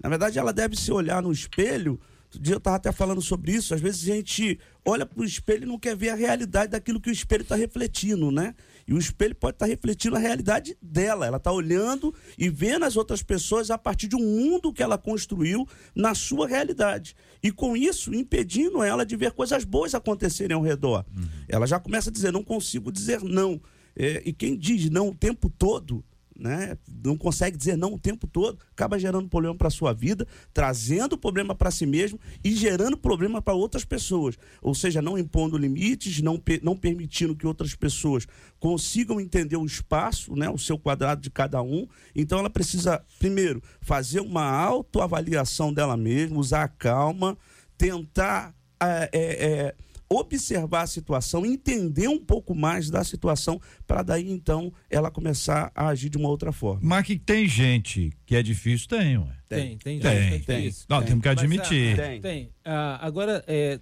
Na 0.02 0.10
verdade, 0.10 0.40
ela 0.40 0.54
deve 0.54 0.76
se 0.76 0.92
olhar 0.92 1.22
no 1.22 1.32
espelho. 1.32 2.00
Outro 2.26 2.44
dia 2.44 2.54
eu 2.54 2.60
estava 2.60 2.76
até 2.76 2.92
falando 2.92 3.22
sobre 3.22 3.52
isso. 3.54 3.74
Às 3.74 3.82
vezes 3.82 4.04
a 4.04 4.14
gente 4.14 4.60
olha 4.86 5.04
para 5.04 5.20
o 5.20 5.26
espelho 5.26 5.64
e 5.64 5.66
não 5.66 5.80
quer 5.80 5.96
ver 5.96 6.10
a 6.10 6.16
realidade 6.16 6.72
daquilo 6.72 7.02
que 7.02 7.10
o 7.10 7.12
espelho 7.12 7.42
está 7.42 7.56
refletindo, 7.56 8.32
né? 8.32 8.54
E 8.88 8.94
o 8.94 9.00
espelho 9.00 9.34
pode 9.34 9.56
estar 9.56 9.66
tá 9.66 9.70
refletindo 9.70 10.16
a 10.16 10.20
realidade 10.20 10.78
dela. 10.80 11.26
Ela 11.26 11.38
está 11.38 11.52
olhando 11.52 12.14
e 12.38 12.48
vendo 12.48 12.86
as 12.86 12.96
outras 12.96 13.24
pessoas 13.24 13.72
a 13.72 13.80
partir 13.80 14.08
de 14.08 14.16
um 14.16 14.20
mundo 14.20 14.72
que 14.72 14.84
ela 14.84 14.96
construiu 14.96 15.68
na 15.96 16.14
sua 16.14 16.48
realidade. 16.48 17.16
E 17.42 17.52
com 17.52 17.76
isso, 17.76 18.14
impedindo 18.14 18.84
ela 18.84 19.04
de 19.04 19.16
ver 19.16 19.32
coisas 19.32 19.64
boas 19.64 19.96
acontecerem 19.96 20.56
ao 20.56 20.62
redor. 20.62 21.04
Uhum. 21.16 21.28
Ela 21.48 21.66
já 21.66 21.80
começa 21.80 22.12
a 22.12 22.14
dizer: 22.14 22.32
não 22.32 22.44
consigo 22.44 22.92
dizer 22.92 23.24
não. 23.24 23.60
É, 23.96 24.22
e 24.24 24.32
quem 24.32 24.56
diz 24.56 24.88
não 24.92 25.10
o 25.10 25.16
tempo 25.16 25.50
todo 25.50 26.06
né, 26.40 26.78
não 27.04 27.18
consegue 27.18 27.58
dizer 27.58 27.78
não 27.78 27.94
o 27.94 28.00
tempo 28.00 28.26
todo, 28.26 28.58
acaba 28.72 28.98
gerando 28.98 29.28
problema 29.28 29.56
para 29.56 29.70
sua 29.70 29.94
vida, 29.94 30.26
trazendo 30.54 31.18
problema 31.18 31.54
para 31.54 31.70
si 31.70 31.86
mesmo 31.86 32.20
e 32.44 32.56
gerando 32.56 32.98
problema 32.98 33.42
para 33.42 33.54
outras 33.54 33.84
pessoas. 33.84 34.38
Ou 34.62 34.74
seja, 34.74 35.02
não 35.02 35.18
impondo 35.18 35.58
limites, 35.58 36.22
não, 36.22 36.42
não 36.64 36.78
permitindo 36.78 37.36
que 37.36 37.46
outras 37.46 37.76
pessoas 37.76 38.26
consigam 38.60 39.20
entender 39.20 39.58
o 39.58 39.66
espaço, 39.66 40.36
né, 40.36 40.50
o 40.50 40.58
seu 40.58 40.78
quadrado 40.78 41.22
de 41.22 41.30
cada 41.30 41.62
um. 41.62 41.88
Então 42.16 42.40
ela 42.40 42.50
precisa, 42.50 43.04
primeiro, 43.20 43.62
fazer 43.82 44.22
uma 44.22 44.50
autoavaliação 44.50 45.74
dela 45.74 45.98
mesma, 45.98 46.40
usar 46.40 46.64
a 46.64 46.68
calma, 46.68 47.38
tentar. 47.78 48.56
É, 48.82 49.10
é, 49.12 49.76
observar 50.10 50.82
a 50.82 50.88
situação, 50.88 51.46
entender 51.46 52.08
um 52.08 52.18
pouco 52.18 52.56
mais 52.56 52.90
da 52.90 53.04
situação, 53.04 53.62
para 53.86 54.02
daí 54.02 54.32
então 54.32 54.74
ela 54.90 55.12
começar 55.12 55.72
a 55.76 55.88
agir 55.88 56.10
de 56.10 56.18
uma 56.18 56.30
outra 56.30 56.52
forma. 56.52 56.82
Mas 56.84 57.06
que 57.06 57.18
tem 57.18 57.48
gente 57.48 58.12
que 58.26 58.36
é 58.36 58.42
difícil, 58.42 58.88
tem, 58.88 59.18
ué. 59.18 59.28
Tem, 59.48 59.78
tem, 59.78 60.00
tem. 60.00 60.30
Tem, 60.30 60.40
tem. 60.42 60.74
Não, 60.88 61.04
temos 61.04 61.22
que 61.22 61.30
admitir. 61.30 61.96
Mas, 61.96 62.00
ah, 62.00 62.10
tem. 62.10 62.22
tem. 62.22 62.50
Ah, 62.64 63.00
agora, 63.06 63.44
é, 63.48 63.80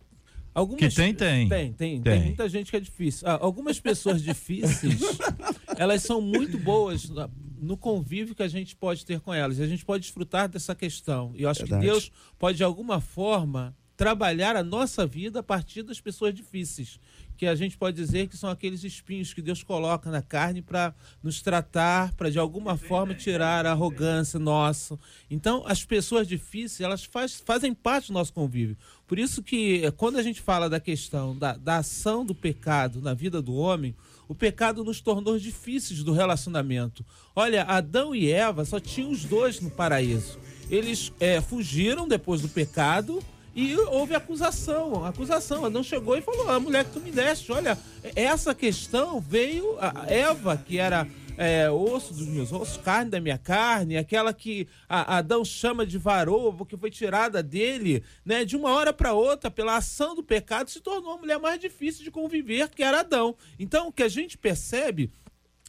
Algumas, 0.58 0.80
que 0.80 0.90
tem, 0.90 1.14
tem, 1.14 1.48
tem. 1.48 1.74
Tem, 1.74 2.02
tem. 2.02 2.24
muita 2.24 2.50
gente 2.50 2.72
que 2.72 2.78
é 2.78 2.80
difícil. 2.80 3.28
Ah, 3.28 3.38
algumas 3.40 3.80
pessoas 3.80 4.24
difíceis, 4.24 5.00
elas 5.78 6.02
são 6.02 6.20
muito 6.20 6.58
boas 6.58 7.12
no 7.60 7.78
convívio 7.78 8.34
que 8.34 8.42
a 8.42 8.48
gente 8.48 8.76
pode 8.76 9.06
ter 9.06 9.20
com 9.20 9.32
elas. 9.32 9.60
E 9.60 9.62
a 9.62 9.68
gente 9.68 9.86
pode 9.86 10.02
desfrutar 10.02 10.50
dessa 10.50 10.74
questão. 10.74 11.32
E 11.36 11.44
eu 11.44 11.50
acho 11.50 11.60
Verdade. 11.60 11.86
que 11.86 11.92
Deus 11.92 12.12
pode, 12.40 12.58
de 12.58 12.64
alguma 12.64 13.00
forma, 13.00 13.76
trabalhar 13.98 14.56
a 14.56 14.64
nossa 14.64 15.08
vida 15.08 15.40
a 15.40 15.44
partir 15.44 15.82
das 15.82 16.00
pessoas 16.00 16.34
difíceis, 16.34 17.00
que 17.36 17.48
a 17.48 17.56
gente 17.56 17.76
pode 17.76 17.98
dizer 17.98 18.28
que 18.28 18.38
são 18.38 18.48
aqueles 18.50 18.84
espinhos 18.84 19.34
que 19.34 19.42
Deus 19.42 19.64
coloca 19.64 20.12
na 20.12 20.22
carne 20.22 20.62
para 20.62 20.94
nos 21.22 21.42
tratar, 21.42 22.14
para 22.14 22.30
de 22.30 22.38
alguma 22.38 22.78
forma 22.78 23.16
tirar 23.16 23.66
a 23.66 23.72
arrogância 23.72 24.40
nossa. 24.40 25.00
Então, 25.30 25.64
as 25.66 25.84
pessoas 25.84 26.28
difíceis, 26.28 26.82
elas 26.82 27.04
faz, 27.04 27.42
fazem 27.44 27.74
parte 27.74 28.08
do 28.08 28.14
nosso 28.14 28.32
convívio. 28.32 28.78
Por 29.08 29.18
isso 29.18 29.42
que 29.42 29.84
eh, 29.84 29.92
quando 29.92 30.18
a 30.18 30.24
gente 30.24 30.42
fala 30.42 30.70
da 30.70 30.80
questão 30.80 31.36
da, 31.36 31.54
da 31.58 31.78
ação 31.78 32.24
do 32.24 32.36
pecado 32.36 33.02
na 33.02 33.16
vida 33.16 33.42
do 33.42 33.56
homem, 33.56 33.96
o 34.28 34.36
pecado 34.36 34.84
nos 34.84 35.02
tornou 35.02 35.40
difíceis 35.40 36.04
do 36.04 36.12
relacionamento. 36.12 37.04
Olha, 37.36 37.64
Adão 37.64 38.14
e 38.14 38.32
Eva 38.32 38.64
só 38.64 38.80
tinham 38.80 39.10
os 39.10 39.24
dois 39.24 39.60
no 39.60 39.72
paraíso. 39.72 40.38
Eles 40.70 41.12
é, 41.20 41.40
fugiram 41.42 42.08
depois 42.08 42.42
do 42.42 42.50
pecado, 42.50 43.24
e 43.58 43.76
houve 43.76 44.14
acusação, 44.14 45.04
acusação. 45.04 45.66
Adão 45.66 45.82
chegou 45.82 46.16
e 46.16 46.22
falou: 46.22 46.48
a 46.48 46.60
mulher 46.60 46.86
que 46.86 46.92
tu 46.92 47.00
me 47.00 47.10
deste, 47.10 47.52
olha, 47.52 47.76
essa 48.16 48.54
questão 48.54 49.20
veio 49.20 49.76
a 49.80 50.06
Eva, 50.08 50.56
que 50.56 50.78
era 50.78 51.08
é, 51.36 51.68
osso 51.68 52.14
dos 52.14 52.28
meus 52.28 52.54
ossos, 52.54 52.78
carne 52.78 53.10
da 53.10 53.20
minha 53.20 53.40
carne, 53.40 53.98
aquela 53.98 54.32
que 54.32 54.68
Adão 54.88 55.44
chama 55.44 55.88
de 55.88 55.98
varoa, 55.98 56.54
porque 56.54 56.78
foi 56.78 56.92
tirada 56.92 57.42
dele, 57.42 58.04
né? 58.24 58.46
De 58.46 58.56
uma 58.56 58.70
hora 58.70 58.94
para 58.94 59.14
outra, 59.14 59.50
pela 59.50 59.78
ação 59.78 60.14
do 60.14 60.22
pecado, 60.22 60.70
se 60.70 60.80
tornou 60.80 61.14
a 61.14 61.18
mulher 61.18 61.40
mais 61.40 61.60
difícil 61.60 62.04
de 62.04 62.12
conviver, 62.12 62.70
que 62.70 62.84
era 62.84 63.00
Adão. 63.00 63.36
Então, 63.58 63.88
o 63.88 63.92
que 63.92 64.04
a 64.04 64.08
gente 64.08 64.38
percebe 64.38 65.12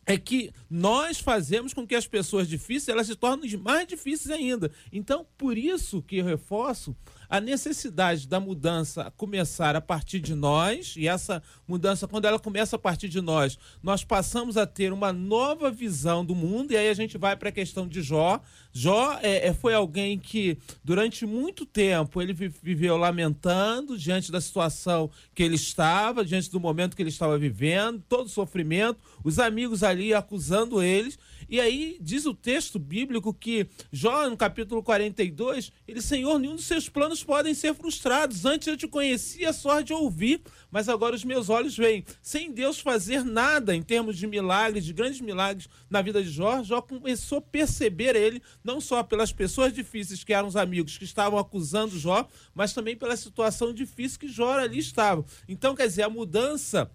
é 0.08 0.16
que 0.16 0.50
nós 0.70 1.20
fazemos 1.20 1.74
com 1.74 1.86
que 1.86 1.94
as 1.94 2.06
pessoas 2.06 2.48
difíceis 2.48 2.88
elas 2.88 3.06
se 3.06 3.14
tornem 3.14 3.54
mais 3.58 3.86
difíceis 3.86 4.30
ainda. 4.30 4.70
Então, 4.90 5.26
por 5.36 5.56
isso 5.58 6.02
que 6.02 6.16
eu 6.16 6.24
reforço 6.24 6.96
a 7.28 7.40
necessidade 7.40 8.26
da 8.26 8.40
mudança 8.40 9.12
começar 9.16 9.76
a 9.76 9.80
partir 9.80 10.20
de 10.20 10.34
nós, 10.34 10.94
e 10.96 11.06
essa 11.06 11.42
mudança, 11.66 12.08
quando 12.08 12.24
ela 12.24 12.38
começa 12.38 12.76
a 12.76 12.78
partir 12.78 13.08
de 13.08 13.20
nós, 13.20 13.58
nós 13.82 14.02
passamos 14.02 14.56
a 14.56 14.66
ter 14.66 14.92
uma 14.92 15.12
nova 15.12 15.70
visão 15.70 16.24
do 16.24 16.34
mundo, 16.34 16.72
e 16.72 16.76
aí 16.76 16.88
a 16.88 16.94
gente 16.94 17.18
vai 17.18 17.36
para 17.36 17.50
a 17.50 17.52
questão 17.52 17.86
de 17.86 18.00
Jó. 18.00 18.40
Jó 18.72 19.18
é, 19.22 19.48
é, 19.48 19.52
foi 19.52 19.74
alguém 19.74 20.18
que, 20.18 20.56
durante 20.82 21.26
muito 21.26 21.66
tempo, 21.66 22.22
ele 22.22 22.32
viveu 22.32 22.96
lamentando 22.96 23.98
diante 23.98 24.32
da 24.32 24.40
situação 24.40 25.10
que 25.34 25.42
ele 25.42 25.56
estava, 25.56 26.24
diante 26.24 26.50
do 26.50 26.60
momento 26.60 26.96
que 26.96 27.02
ele 27.02 27.10
estava 27.10 27.36
vivendo, 27.36 28.02
todo 28.08 28.26
o 28.26 28.30
sofrimento, 28.30 28.98
os 29.22 29.38
amigos 29.38 29.82
ali 29.82 30.14
acusando 30.14 30.82
eles. 30.82 31.18
E 31.48 31.60
aí 31.60 31.96
diz 32.00 32.26
o 32.26 32.34
texto 32.34 32.78
bíblico 32.78 33.32
que 33.32 33.66
Jó, 33.90 34.28
no 34.28 34.36
capítulo 34.36 34.82
42, 34.82 35.72
ele, 35.86 36.02
Senhor, 36.02 36.38
nenhum 36.38 36.56
dos 36.56 36.66
seus 36.66 36.88
planos 36.88 37.24
podem 37.24 37.54
ser 37.54 37.74
frustrados. 37.74 38.44
Antes 38.44 38.68
eu 38.68 38.76
te 38.76 38.86
conhecia 38.86 39.52
só 39.52 39.80
de 39.80 39.92
ouvir, 39.92 40.42
mas 40.70 40.88
agora 40.88 41.16
os 41.16 41.24
meus 41.24 41.48
olhos 41.48 41.76
veem. 41.76 42.04
Sem 42.20 42.52
Deus 42.52 42.80
fazer 42.80 43.24
nada 43.24 43.74
em 43.74 43.82
termos 43.82 44.18
de 44.18 44.26
milagres, 44.26 44.84
de 44.84 44.92
grandes 44.92 45.20
milagres 45.20 45.68
na 45.88 46.02
vida 46.02 46.22
de 46.22 46.30
Jó, 46.30 46.62
Jó 46.62 46.82
começou 46.82 47.38
a 47.38 47.42
perceber 47.42 48.14
ele, 48.14 48.42
não 48.62 48.80
só 48.80 49.02
pelas 49.02 49.32
pessoas 49.32 49.72
difíceis 49.72 50.22
que 50.22 50.34
eram 50.34 50.48
os 50.48 50.56
amigos 50.56 50.98
que 50.98 51.04
estavam 51.04 51.38
acusando 51.38 51.98
Jó, 51.98 52.28
mas 52.54 52.72
também 52.72 52.96
pela 52.96 53.16
situação 53.16 53.72
difícil 53.72 54.18
que 54.18 54.28
Jó 54.28 54.58
ali 54.58 54.78
estava. 54.78 55.24
Então, 55.48 55.74
quer 55.74 55.86
dizer, 55.86 56.02
a 56.02 56.10
mudança 56.10 56.90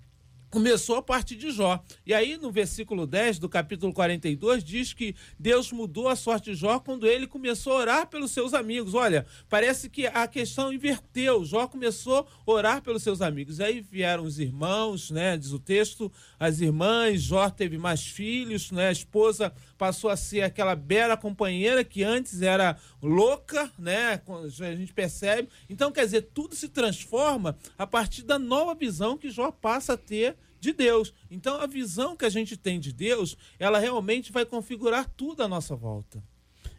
começou 0.53 0.98
a 0.98 1.01
partir 1.01 1.36
de 1.36 1.50
Jó. 1.50 1.83
E 2.05 2.13
aí, 2.13 2.38
no 2.38 2.51
versículo 2.51 3.07
10 3.07 3.39
do 3.39 3.50
capítulo 3.50 3.91
42, 3.91 4.63
diz 4.63 4.93
que 4.93 5.15
Deus 5.39 5.72
mudou 5.72 6.07
a 6.07 6.15
sorte 6.15 6.51
de 6.51 6.55
Jó 6.55 6.79
quando 6.79 7.07
ele 7.07 7.25
começou 7.25 7.74
a 7.74 7.77
orar 7.77 8.07
pelos 8.07 8.29
seus 8.29 8.53
amigos. 8.53 8.93
Olha, 8.93 9.25
parece 9.50 9.89
que 9.89 10.05
a 10.05 10.27
questão 10.27 10.72
inverteu. 10.72 11.43
Jó 11.43 11.67
começou 11.67 12.19
a 12.45 12.51
orar 12.51 12.83
pelos 12.83 13.01
seus 13.01 13.19
amigos. 13.19 13.60
Aí 13.60 13.81
vieram 13.81 14.25
os 14.25 14.38
irmãos, 14.38 15.10
né? 15.10 15.36
Diz 15.36 15.51
o 15.53 15.57
texto, 15.57 16.12
as 16.39 16.62
irmãs, 16.62 17.24
Jó 17.24 17.50
teve 17.50 17.79
mais 17.79 18.05
filhos, 18.05 18.69
né? 18.69 18.89
A 18.89 18.91
esposa 18.91 19.51
passou 19.83 20.09
a 20.09 20.15
ser 20.15 20.43
aquela 20.43 20.77
bela 20.77 21.17
companheira 21.17 21.83
que 21.83 22.03
antes 22.03 22.41
era 22.41 22.77
louca, 23.01 23.69
né? 23.77 24.21
A 24.61 24.75
gente 24.77 24.93
percebe. 24.93 25.49
Então, 25.69 25.91
quer 25.91 26.05
dizer, 26.05 26.29
tudo 26.33 26.55
se 26.55 26.69
transforma 26.69 27.57
a 27.77 27.85
partir 27.85 28.23
da 28.23 28.39
nova 28.39 28.73
visão 28.73 29.17
que 29.17 29.29
Jó 29.29 29.51
passa 29.51 29.91
a 29.91 29.97
ter 29.97 30.37
de 30.57 30.71
Deus. 30.71 31.13
Então, 31.29 31.59
a 31.59 31.67
visão 31.67 32.15
que 32.15 32.23
a 32.23 32.29
gente 32.29 32.55
tem 32.55 32.79
de 32.79 32.93
Deus, 32.93 33.35
ela 33.59 33.77
realmente 33.77 34.31
vai 34.31 34.45
configurar 34.45 35.05
tudo 35.17 35.43
à 35.43 35.49
nossa 35.49 35.75
volta. 35.75 36.23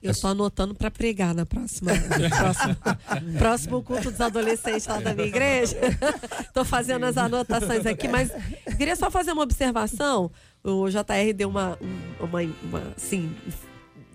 Eu 0.04 0.10
estou 0.10 0.30
anotando 0.30 0.74
para 0.74 0.90
pregar 0.90 1.34
na 1.34 1.46
próxima, 1.46 1.92
próximo, 2.28 2.76
próximo 3.38 3.82
culto 3.82 4.10
dos 4.10 4.20
adolescentes 4.20 4.86
lá 4.86 5.00
da 5.00 5.14
minha 5.14 5.26
igreja. 5.26 5.78
Estou 6.46 6.62
fazendo 6.62 7.04
as 7.04 7.16
anotações 7.16 7.86
aqui, 7.86 8.06
mas 8.06 8.30
queria 8.76 8.94
só 8.96 9.10
fazer 9.10 9.32
uma 9.32 9.42
observação. 9.42 10.30
O 10.62 10.90
JR 10.90 11.32
deu 11.34 11.48
uma, 11.48 11.78
uma, 12.20 12.42
uma 12.62 12.92
assim, 12.94 13.34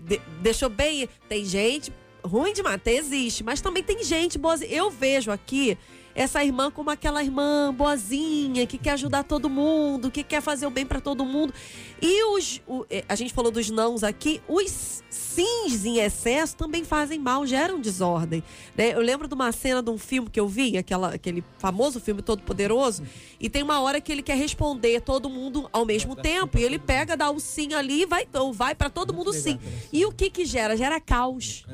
de, 0.01 0.22
deixou 0.43 0.69
bem. 0.69 1.10
Tem 1.27 1.43
gente 1.43 1.91
ruim 2.24 2.53
de 2.53 2.62
matar, 2.62 2.91
existe, 2.91 3.43
mas 3.43 3.60
também 3.60 3.81
tem 3.81 4.03
gente 4.03 4.38
boa. 4.38 4.58
Eu 4.65 4.91
vejo 4.91 5.31
aqui 5.31 5.75
essa 6.16 6.44
irmã 6.44 6.72
como 6.72 6.89
aquela 6.89 7.24
irmã 7.24 7.74
boazinha, 7.74 8.66
que 8.66 8.78
quer 8.78 8.92
ajudar 8.92 9.24
todo 9.24 9.50
mundo, 9.50 10.12
que 10.12 10.24
quer 10.24 10.42
fazer 10.42 10.66
o 10.66 10.70
bem 10.70 10.86
para 10.86 11.00
todo 11.00 11.25
mundo. 11.25 11.54
E 12.01 12.24
os, 12.36 12.62
o, 12.68 12.86
é, 12.89 13.04
a 13.08 13.16
gente 13.16 13.34
falou 13.34 13.51
dos 13.51 13.70
nãos 13.70 14.04
aqui, 14.04 14.42
os 14.48 15.04
sims 15.10 15.86
em 15.86 16.00
excesso 16.00 16.56
também 16.56 16.84
fazem 16.84 17.20
mal, 17.20 17.46
geram 17.46 17.80
desordem. 17.80 18.44
Né? 18.75 18.94
Eu 18.94 19.01
lembro 19.01 19.28
de 19.28 19.34
uma 19.34 19.51
cena 19.51 19.82
de 19.82 19.89
um 19.89 19.98
filme 19.98 20.30
que 20.30 20.39
eu 20.39 20.48
vi, 20.48 20.78
aquela, 20.78 21.13
aquele 21.13 21.44
famoso 21.58 22.00
filme 22.00 22.22
Todo 22.22 22.42
Poderoso, 22.44 23.04
e 23.39 23.50
tem 23.50 23.63
uma 23.63 23.82
hora 23.82 24.00
que 24.00 24.12
ele 24.12 24.22
quer 24.22 24.38
responder 24.38 25.01
todo 25.01 25.30
mundo 25.30 25.70
ao 25.72 25.86
mesmo 25.86 26.16
tempo, 26.16 26.58
e 26.58 26.63
ele 26.63 26.80
pega, 26.80 27.18
dá 27.18 27.30
o 27.30 27.39
sim 27.39 27.74
ali 27.74 28.04
e 28.04 28.06
vai, 28.06 28.28
vai 28.54 28.75
para 28.75 28.89
todo 28.89 29.13
mundo 29.13 29.34
sim. 29.34 29.60
E 29.92 30.06
o 30.06 30.12
que 30.12 30.30
que 30.30 30.46
gera? 30.46 30.75
Gera 30.78 31.00
caos 31.00 31.66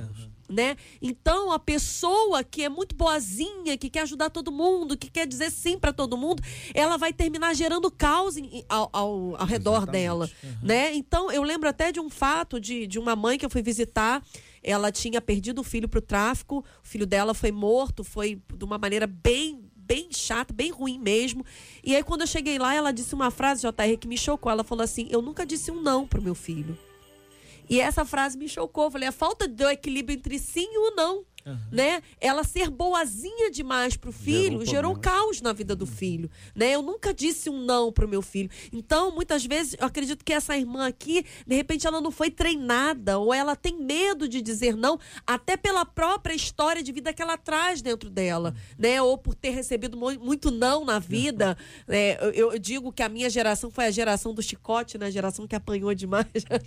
né? 0.50 0.76
Então 1.02 1.52
a 1.52 1.60
pessoa 1.60 2.44
que 2.44 2.64
é 2.64 2.70
muito 2.70 2.96
boazinha, 2.96 3.78
que 3.78 3.90
quer 3.90 4.02
ajudar 4.02 4.30
todo 4.30 4.52
mundo, 4.52 4.98
que 4.98 5.10
quer 5.10 5.28
dizer 5.28 5.52
sim 5.52 5.78
para 5.78 5.92
todo 5.92 6.18
mundo, 6.18 6.42
ela 6.74 6.98
vai 6.98 7.12
terminar 7.12 7.54
gerando 7.56 7.90
caos 7.92 8.38
em, 8.38 8.64
ao, 8.70 8.90
ao, 8.94 9.36
ao, 9.36 9.46
redor 9.46 9.86
dela, 9.86 10.30
uhum. 10.44 10.52
né? 10.62 10.94
Então 10.94 11.32
eu 11.32 11.44
lembro 11.44 11.68
até 11.68 11.92
de 11.92 12.00
um 12.00 12.10
fato 12.10 12.60
de, 12.60 12.88
de 12.88 13.00
uma 13.00 13.16
mãe 13.16 13.38
que 13.38 13.46
eu 13.46 13.50
fui 13.50 13.62
visitar, 13.62 14.24
ela 14.62 14.92
tinha 14.92 15.22
perdido 15.22 15.62
o 15.62 15.64
filho 15.64 15.88
para 15.88 16.00
o 16.00 16.02
tráfico, 16.02 16.64
o 16.84 16.88
filho 16.88 17.06
dela 17.06 17.34
foi 17.34 17.52
morto, 17.52 18.04
foi 18.04 18.42
de 18.56 18.64
uma 18.64 18.78
maneira 18.78 19.08
bem 19.08 19.64
bem 19.76 20.08
chata, 20.12 20.52
bem 20.52 20.72
ruim 20.72 20.98
mesmo. 20.98 21.46
E 21.84 21.96
aí 21.96 22.04
quando 22.04 22.22
eu 22.22 22.28
cheguei 22.28 22.58
lá, 22.58 22.74
ela 22.74 22.92
disse 22.92 23.14
uma 23.14 23.30
frase 23.30 23.62
JR 23.62 23.98
que 24.00 24.08
me 24.08 24.18
chocou. 24.18 24.52
Ela 24.52 24.64
falou 24.64 24.84
assim: 24.84 25.08
"Eu 25.12 25.22
nunca 25.22 25.46
disse 25.46 25.70
um 25.70 25.80
não 25.80 26.08
pro 26.08 26.22
meu 26.22 26.34
filho". 26.34 26.76
E 27.70 27.80
essa 27.80 28.06
frase 28.06 28.38
me 28.38 28.48
chocou. 28.48 28.92
Falei, 28.92 29.08
a 29.08 29.12
falta 29.12 29.48
do 29.48 29.68
equilíbrio 29.70 30.18
entre 30.18 30.40
sim 30.40 30.68
e 30.72 30.78
o 30.78 30.96
não. 30.96 31.26
Uhum. 31.46 31.58
Né? 31.72 32.02
Ela 32.20 32.44
ser 32.44 32.72
boazinha 32.72 33.52
demais 33.52 33.96
pro 33.96 34.12
filho 34.12 34.66
gerou, 34.66 34.66
gerou 34.66 34.96
caos 34.96 35.42
na 35.42 35.54
vida 35.54 35.76
do 35.76 35.86
filho, 35.86 36.30
né? 36.56 36.72
Eu 36.72 36.82
nunca 36.82 37.14
disse 37.14 37.52
um 37.52 37.64
não 37.64 37.92
pro 37.92 38.08
meu 38.08 38.24
filho. 38.24 38.50
Então, 38.74 39.14
muitas 39.14 39.46
vezes, 39.46 39.76
eu 39.80 39.86
acredito 39.86 40.26
que 40.26 40.34
essa 40.34 40.58
irmã 40.58 40.88
aqui, 40.88 41.24
de 41.46 41.56
repente 41.56 41.86
ela 41.86 42.02
não 42.02 42.10
foi 42.10 42.32
treinada 42.32 43.20
ou 43.20 43.32
ela 43.32 43.56
tem 43.56 43.78
medo 43.78 44.28
de 44.28 44.42
dizer 44.42 44.76
não, 44.76 45.00
até 45.26 45.56
pela 45.56 45.86
própria 45.86 46.34
história 46.34 46.82
de 46.82 46.92
vida 46.92 47.14
que 47.14 47.22
ela 47.22 47.38
traz 47.38 47.80
dentro 47.80 48.10
dela, 48.10 48.50
uhum. 48.50 48.76
né? 48.80 49.02
Ou 49.02 49.16
por 49.16 49.36
ter 49.36 49.52
recebido 49.52 49.96
muito 49.98 50.50
não 50.50 50.84
na 50.84 50.98
vida. 50.98 51.56
Né? 51.88 52.18
Eu, 52.20 52.32
eu, 52.32 52.60
digo 52.60 52.92
que 52.92 53.04
a 53.04 53.10
minha 53.10 53.30
geração 53.30 53.70
foi 53.70 53.86
a 53.86 53.92
geração 53.92 54.34
do 54.34 54.42
chicote, 54.42 54.98
né? 54.98 55.06
A 55.06 55.12
geração 55.12 55.46
que 55.46 55.56
apanhou 55.56 55.94
demais. 55.94 56.26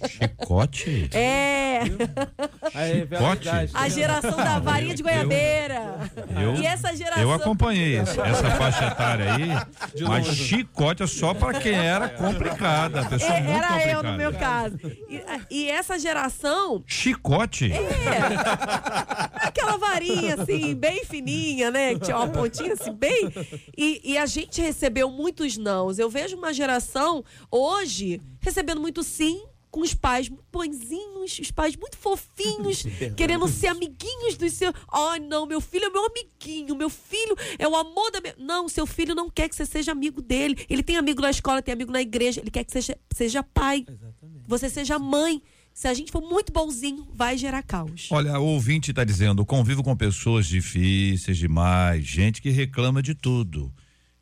Chicote? 0.08 1.10
É. 1.12 1.80
Chicote? 1.84 3.48
A 3.74 3.88
geração 3.88 4.36
da 4.36 4.67
varinha 4.72 4.94
de 4.94 5.02
goiabeira. 5.02 6.10
Eu, 6.40 6.54
e 6.56 6.66
essa 6.66 6.94
geração. 6.94 7.22
Eu 7.22 7.32
acompanhei 7.32 7.96
essa, 7.96 8.22
essa 8.22 8.50
faixa 8.52 8.86
etária 8.86 9.34
aí, 9.34 9.48
mas 10.06 10.26
chicote 10.26 11.02
é 11.02 11.06
só 11.06 11.34
para 11.34 11.58
quem 11.60 11.74
era 11.74 12.08
complicada. 12.08 13.04
Pessoa 13.06 13.32
é, 13.32 13.40
muito 13.40 13.56
era 13.56 13.68
complicada. 13.68 13.92
eu 13.92 14.02
no 14.02 14.16
meu 14.16 14.32
caso. 14.32 14.78
E, 15.08 15.22
e 15.50 15.70
essa 15.70 15.98
geração. 15.98 16.82
Chicote? 16.86 17.72
É. 17.72 17.78
Aquela 19.46 19.76
varinha 19.76 20.36
assim, 20.40 20.74
bem 20.74 21.04
fininha, 21.04 21.70
né? 21.70 21.94
Que 21.94 22.00
tinha 22.00 22.16
uma 22.16 22.28
pontinha 22.28 22.74
assim, 22.74 22.92
bem. 22.92 23.30
E, 23.76 24.12
e 24.12 24.18
a 24.18 24.26
gente 24.26 24.60
recebeu 24.60 25.10
muitos 25.10 25.56
nãos. 25.56 25.98
Eu 25.98 26.10
vejo 26.10 26.36
uma 26.36 26.52
geração 26.52 27.24
hoje 27.50 28.20
recebendo 28.40 28.80
muito 28.80 29.02
sim 29.02 29.42
com 29.70 29.80
os 29.80 29.94
pais 29.94 30.28
muito 30.28 30.44
bonzinhos, 30.50 31.38
os 31.38 31.50
pais 31.50 31.76
muito 31.76 31.96
fofinhos, 31.96 32.84
querendo 33.16 33.46
ser 33.48 33.68
amiguinhos 33.68 34.36
dos 34.36 34.52
seus. 34.52 34.74
Ai, 34.92 35.20
oh, 35.20 35.28
não, 35.28 35.46
meu 35.46 35.60
filho 35.60 35.84
é 35.84 35.90
meu 35.90 36.06
amiguinho, 36.06 36.74
meu 36.74 36.90
filho 36.90 37.36
é 37.58 37.66
o 37.66 37.76
amor 37.76 38.10
da 38.10 38.20
minha. 38.20 38.34
Não, 38.38 38.68
seu 38.68 38.86
filho 38.86 39.14
não 39.14 39.28
quer 39.30 39.48
que 39.48 39.54
você 39.54 39.66
seja 39.66 39.92
amigo 39.92 40.22
dele. 40.22 40.56
Ele 40.68 40.82
tem 40.82 40.96
amigo 40.96 41.20
na 41.20 41.30
escola, 41.30 41.62
tem 41.62 41.72
amigo 41.72 41.92
na 41.92 42.00
igreja, 42.00 42.40
ele 42.40 42.50
quer 42.50 42.64
que 42.64 42.72
você 42.72 42.82
seja, 42.82 42.98
seja 43.14 43.42
pai. 43.42 43.84
Exatamente. 43.88 44.44
Você 44.46 44.70
seja 44.70 44.98
mãe. 44.98 45.42
Se 45.74 45.86
a 45.86 45.94
gente 45.94 46.10
for 46.10 46.20
muito 46.20 46.52
bonzinho, 46.52 47.06
vai 47.14 47.38
gerar 47.38 47.62
caos. 47.62 48.08
Olha, 48.10 48.36
o 48.40 48.46
ouvinte 48.46 48.90
está 48.90 49.04
dizendo: 49.04 49.46
convivo 49.46 49.84
com 49.84 49.96
pessoas 49.96 50.46
difíceis 50.46 51.36
demais, 51.36 52.04
gente 52.04 52.42
que 52.42 52.50
reclama 52.50 53.00
de 53.00 53.14
tudo, 53.14 53.72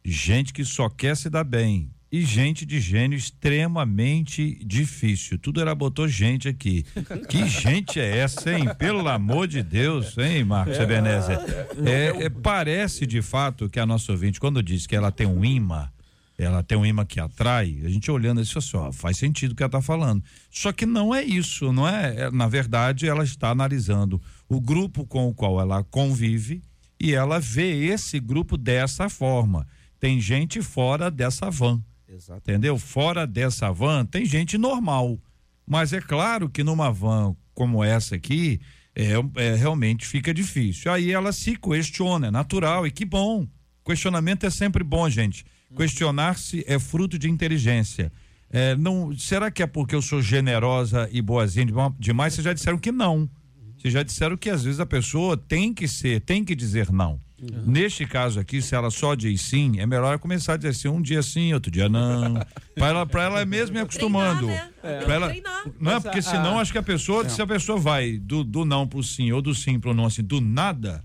gente 0.04 0.52
que 0.52 0.66
só 0.66 0.90
quer 0.90 1.16
se 1.16 1.30
dar 1.30 1.44
bem 1.44 1.90
e 2.10 2.22
gente 2.22 2.64
de 2.64 2.80
gênio 2.80 3.16
extremamente 3.16 4.62
difícil. 4.64 5.38
Tudo 5.38 5.60
era 5.60 5.74
botou 5.74 6.06
gente 6.06 6.48
aqui. 6.48 6.84
Que 7.28 7.48
gente 7.48 7.98
é 7.98 8.18
essa, 8.18 8.52
hein? 8.52 8.66
Pelo 8.78 9.06
amor 9.08 9.48
de 9.48 9.62
Deus, 9.62 10.16
hein, 10.16 10.44
Marcos 10.44 10.78
Ebenezer? 10.78 11.38
É, 11.84 12.24
é, 12.24 12.30
parece 12.30 13.06
de 13.06 13.20
fato 13.20 13.68
que 13.68 13.80
a 13.80 13.86
nossa 13.86 14.12
ouvinte, 14.12 14.38
quando 14.38 14.62
diz 14.62 14.86
que 14.86 14.94
ela 14.94 15.10
tem 15.10 15.26
um 15.26 15.44
imã, 15.44 15.90
ela 16.38 16.62
tem 16.62 16.76
um 16.76 16.84
imã 16.84 17.04
que 17.04 17.18
atrai, 17.18 17.80
a 17.84 17.88
gente 17.88 18.10
olhando 18.10 18.40
isso 18.40 18.58
assim, 18.58 18.76
ó, 18.76 18.92
faz 18.92 19.16
sentido 19.16 19.52
o 19.52 19.54
que 19.54 19.62
ela 19.62 19.68
está 19.68 19.82
falando. 19.82 20.22
Só 20.50 20.70
que 20.72 20.86
não 20.86 21.14
é 21.14 21.24
isso, 21.24 21.72
não 21.72 21.88
é? 21.88 22.14
é? 22.16 22.30
Na 22.30 22.46
verdade, 22.46 23.08
ela 23.08 23.24
está 23.24 23.50
analisando 23.50 24.20
o 24.48 24.60
grupo 24.60 25.04
com 25.06 25.28
o 25.28 25.34
qual 25.34 25.60
ela 25.60 25.82
convive 25.82 26.62
e 27.00 27.14
ela 27.14 27.40
vê 27.40 27.86
esse 27.86 28.20
grupo 28.20 28.56
dessa 28.56 29.08
forma. 29.08 29.66
Tem 29.98 30.20
gente 30.20 30.62
fora 30.62 31.10
dessa 31.10 31.50
van. 31.50 31.82
Exatamente. 32.08 32.50
Entendeu? 32.50 32.78
Fora 32.78 33.26
dessa 33.26 33.70
van 33.72 34.04
tem 34.04 34.24
gente 34.24 34.56
normal. 34.56 35.18
Mas 35.66 35.92
é 35.92 36.00
claro 36.00 36.48
que 36.48 36.62
numa 36.62 36.90
van 36.92 37.34
como 37.56 37.82
essa 37.82 38.14
aqui, 38.14 38.60
é, 38.94 39.12
é, 39.36 39.54
realmente 39.54 40.06
fica 40.06 40.32
difícil. 40.32 40.92
Aí 40.92 41.10
ela 41.10 41.32
se 41.32 41.56
questiona, 41.56 42.28
é 42.28 42.30
natural, 42.30 42.86
e 42.86 42.90
que 42.90 43.04
bom. 43.04 43.48
Questionamento 43.84 44.44
é 44.44 44.50
sempre 44.50 44.84
bom, 44.84 45.08
gente. 45.08 45.44
Questionar-se 45.74 46.64
é 46.66 46.78
fruto 46.78 47.18
de 47.18 47.30
inteligência. 47.30 48.12
É, 48.50 48.76
não, 48.76 49.16
será 49.18 49.50
que 49.50 49.62
é 49.62 49.66
porque 49.66 49.94
eu 49.94 50.02
sou 50.02 50.22
generosa 50.22 51.08
e 51.10 51.20
boazinha 51.20 51.66
demais? 51.98 52.34
Vocês 52.34 52.44
já 52.44 52.52
disseram 52.52 52.78
que 52.78 52.92
não. 52.92 53.28
Vocês 53.76 53.92
já 53.92 54.02
disseram 54.02 54.36
que 54.36 54.50
às 54.50 54.64
vezes 54.64 54.80
a 54.80 54.86
pessoa 54.86 55.36
tem 55.36 55.74
que 55.74 55.88
ser, 55.88 56.20
tem 56.20 56.44
que 56.44 56.54
dizer 56.54 56.90
não. 56.92 57.20
Uhum. 57.40 57.64
Neste 57.66 58.06
caso 58.06 58.40
aqui, 58.40 58.62
se 58.62 58.74
ela 58.74 58.90
só 58.90 59.14
diz 59.14 59.42
sim, 59.42 59.78
é 59.78 59.86
melhor 59.86 60.18
começar 60.18 60.54
a 60.54 60.56
dizer 60.56 60.70
assim, 60.70 60.88
um 60.88 61.02
dia 61.02 61.22
sim, 61.22 61.52
outro 61.52 61.70
dia 61.70 61.88
não. 61.88 62.34
para 62.74 62.86
ela, 62.88 63.06
pra 63.06 63.22
ela 63.24 63.44
mesmo 63.44 63.76
ir 63.76 63.80
acostumando. 63.80 64.46
Treinar, 64.46 64.72
né? 64.82 65.04
é. 65.04 65.12
ela, 65.12 65.34
não 65.78 65.92
é 65.92 66.00
porque 66.00 66.22
senão 66.22 66.58
acho 66.58 66.72
que 66.72 66.78
a 66.78 66.82
pessoa, 66.82 67.28
se 67.28 67.40
a 67.42 67.46
pessoa 67.46 67.78
vai 67.78 68.16
do, 68.16 68.42
do 68.42 68.64
não 68.64 68.88
pro 68.88 69.02
sim 69.02 69.32
ou 69.32 69.42
do 69.42 69.54
sim 69.54 69.78
pro 69.78 69.92
não 69.92 70.06
assim, 70.06 70.22
do 70.22 70.40
nada, 70.40 71.04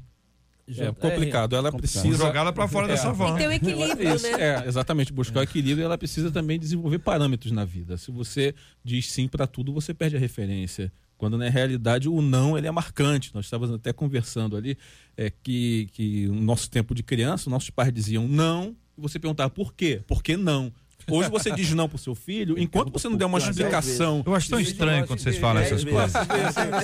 é, 0.78 0.86
é 0.86 0.92
complicado. 0.94 1.56
Ela 1.56 1.72
precisa 1.72 2.18
jogar 2.18 2.42
ela 2.42 2.54
para 2.54 2.68
fora 2.68 2.88
é. 2.88 2.90
dessa 2.90 3.12
van. 3.12 3.36
E 3.36 3.40
ter 3.40 3.48
o 3.48 3.52
equilíbrio, 3.52 4.16
Isso, 4.16 4.32
né? 4.32 4.42
É, 4.42 4.68
exatamente, 4.68 5.12
buscar 5.12 5.42
o 5.42 5.44
equilíbrio. 5.44 5.84
E 5.84 5.86
ela 5.86 5.98
precisa 5.98 6.32
também 6.32 6.58
desenvolver 6.58 7.00
parâmetros 7.00 7.52
na 7.52 7.66
vida. 7.66 7.98
Se 7.98 8.12
você 8.12 8.56
diz 8.84 9.12
sim 9.12 9.28
para 9.28 9.46
tudo, 9.46 9.74
você 9.74 9.94
perde 9.94 10.16
a 10.16 10.20
referência 10.20 10.92
quando 11.22 11.38
na 11.38 11.48
realidade 11.50 12.10
o 12.10 12.20
não 12.20 12.58
ele 12.58 12.66
é 12.66 12.72
marcante. 12.72 13.30
Nós 13.36 13.46
estávamos 13.46 13.76
até 13.76 13.94
conversando 13.94 14.58
ali 14.58 14.76
é, 15.16 15.30
que, 15.30 15.88
que 15.94 16.26
no 16.26 16.42
nosso 16.42 16.68
tempo 16.68 16.96
de 16.96 17.04
criança, 17.04 17.48
nossos 17.48 17.70
pais 17.70 17.94
diziam 17.94 18.28
não, 18.28 18.76
e 18.98 19.02
você 19.02 19.20
perguntava 19.20 19.48
por 19.52 19.72
quê? 19.72 20.02
Por 20.08 20.24
que 20.24 20.36
não? 20.36 20.74
Hoje 21.10 21.30
você 21.30 21.52
diz 21.52 21.72
não 21.74 21.90
pro 21.90 21.98
seu 21.98 22.14
filho, 22.16 22.58
enquanto 22.58 22.92
você 22.92 23.10
não 23.10 23.18
der 23.18 23.26
uma 23.26 23.38
explicação. 23.38 24.24
Eu 24.26 24.36
acho 24.36 24.50
tão 24.50 24.60
estranho 24.60 25.08
quando 25.08 25.20
vocês 25.20 25.38
falam 25.38 25.62
essas 25.62 25.84
coisas. 25.84 26.12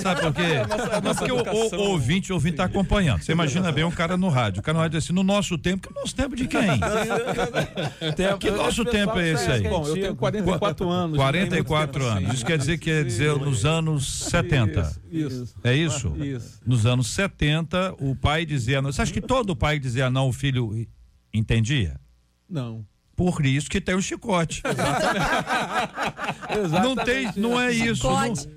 Sabe 0.02 0.20
por 0.20 0.34
quê? 0.34 0.42
Não, 1.02 1.14
porque 1.14 1.32
o, 1.32 1.36
o, 1.36 1.76
o 1.76 1.90
ouvinte, 1.90 2.32
o 2.32 2.34
ouvinte 2.34 2.56
tá 2.56 2.64
acompanhando. 2.64 3.22
Você 3.22 3.32
imagina 3.32 3.70
bem 3.70 3.84
um 3.84 3.90
cara 3.90 4.16
no 4.16 4.28
rádio. 4.28 4.60
O 4.60 4.62
cara 4.62 4.76
no 4.76 4.82
rádio 4.82 4.98
diz 4.98 5.04
assim, 5.04 5.12
no 5.12 5.22
nosso 5.22 5.56
tempo, 5.56 5.88
que 5.88 5.94
nosso 5.94 6.14
tempo 6.14 6.34
de 6.34 6.46
quem? 6.46 6.60
que 8.38 8.50
nosso 8.50 8.84
tempo 8.84 9.18
é 9.18 9.32
esse 9.32 9.50
aí? 9.50 9.62
Bom, 9.62 9.86
eu 9.86 9.94
tenho 9.94 10.16
44 10.16 10.88
anos. 10.88 11.16
44 11.16 11.18
não 11.18 11.48
tem 11.48 11.50
muito 11.50 11.64
tempo 11.68 12.04
anos. 12.04 12.34
Isso 12.34 12.46
quer 12.46 12.58
dizer 12.58 12.78
que 12.78 12.88
quer 12.88 13.04
dizer 13.04 13.36
nos 13.36 13.66
anos 13.66 14.08
70. 14.30 15.00
Isso. 15.10 15.54
É 15.62 15.76
isso? 15.76 16.16
Isso. 16.16 16.60
Nos 16.66 16.86
anos 16.86 17.08
70, 17.08 17.96
o 18.00 18.16
pai 18.16 18.46
dizia 18.46 18.80
não. 18.80 18.90
Você 18.90 19.02
acha 19.02 19.12
que 19.12 19.20
todo 19.20 19.54
pai 19.54 19.78
dizia 19.78 20.08
não, 20.08 20.28
o 20.28 20.32
filho 20.32 20.86
entendia? 21.32 22.00
Não. 22.48 22.84
Por 23.18 23.44
isso 23.44 23.68
que 23.68 23.80
tem 23.80 23.96
o 23.96 24.00
chicote. 24.00 24.62
Não 26.82 26.94
tem, 26.94 27.30
não 27.36 27.60
é 27.60 27.72
isso. 27.72 28.04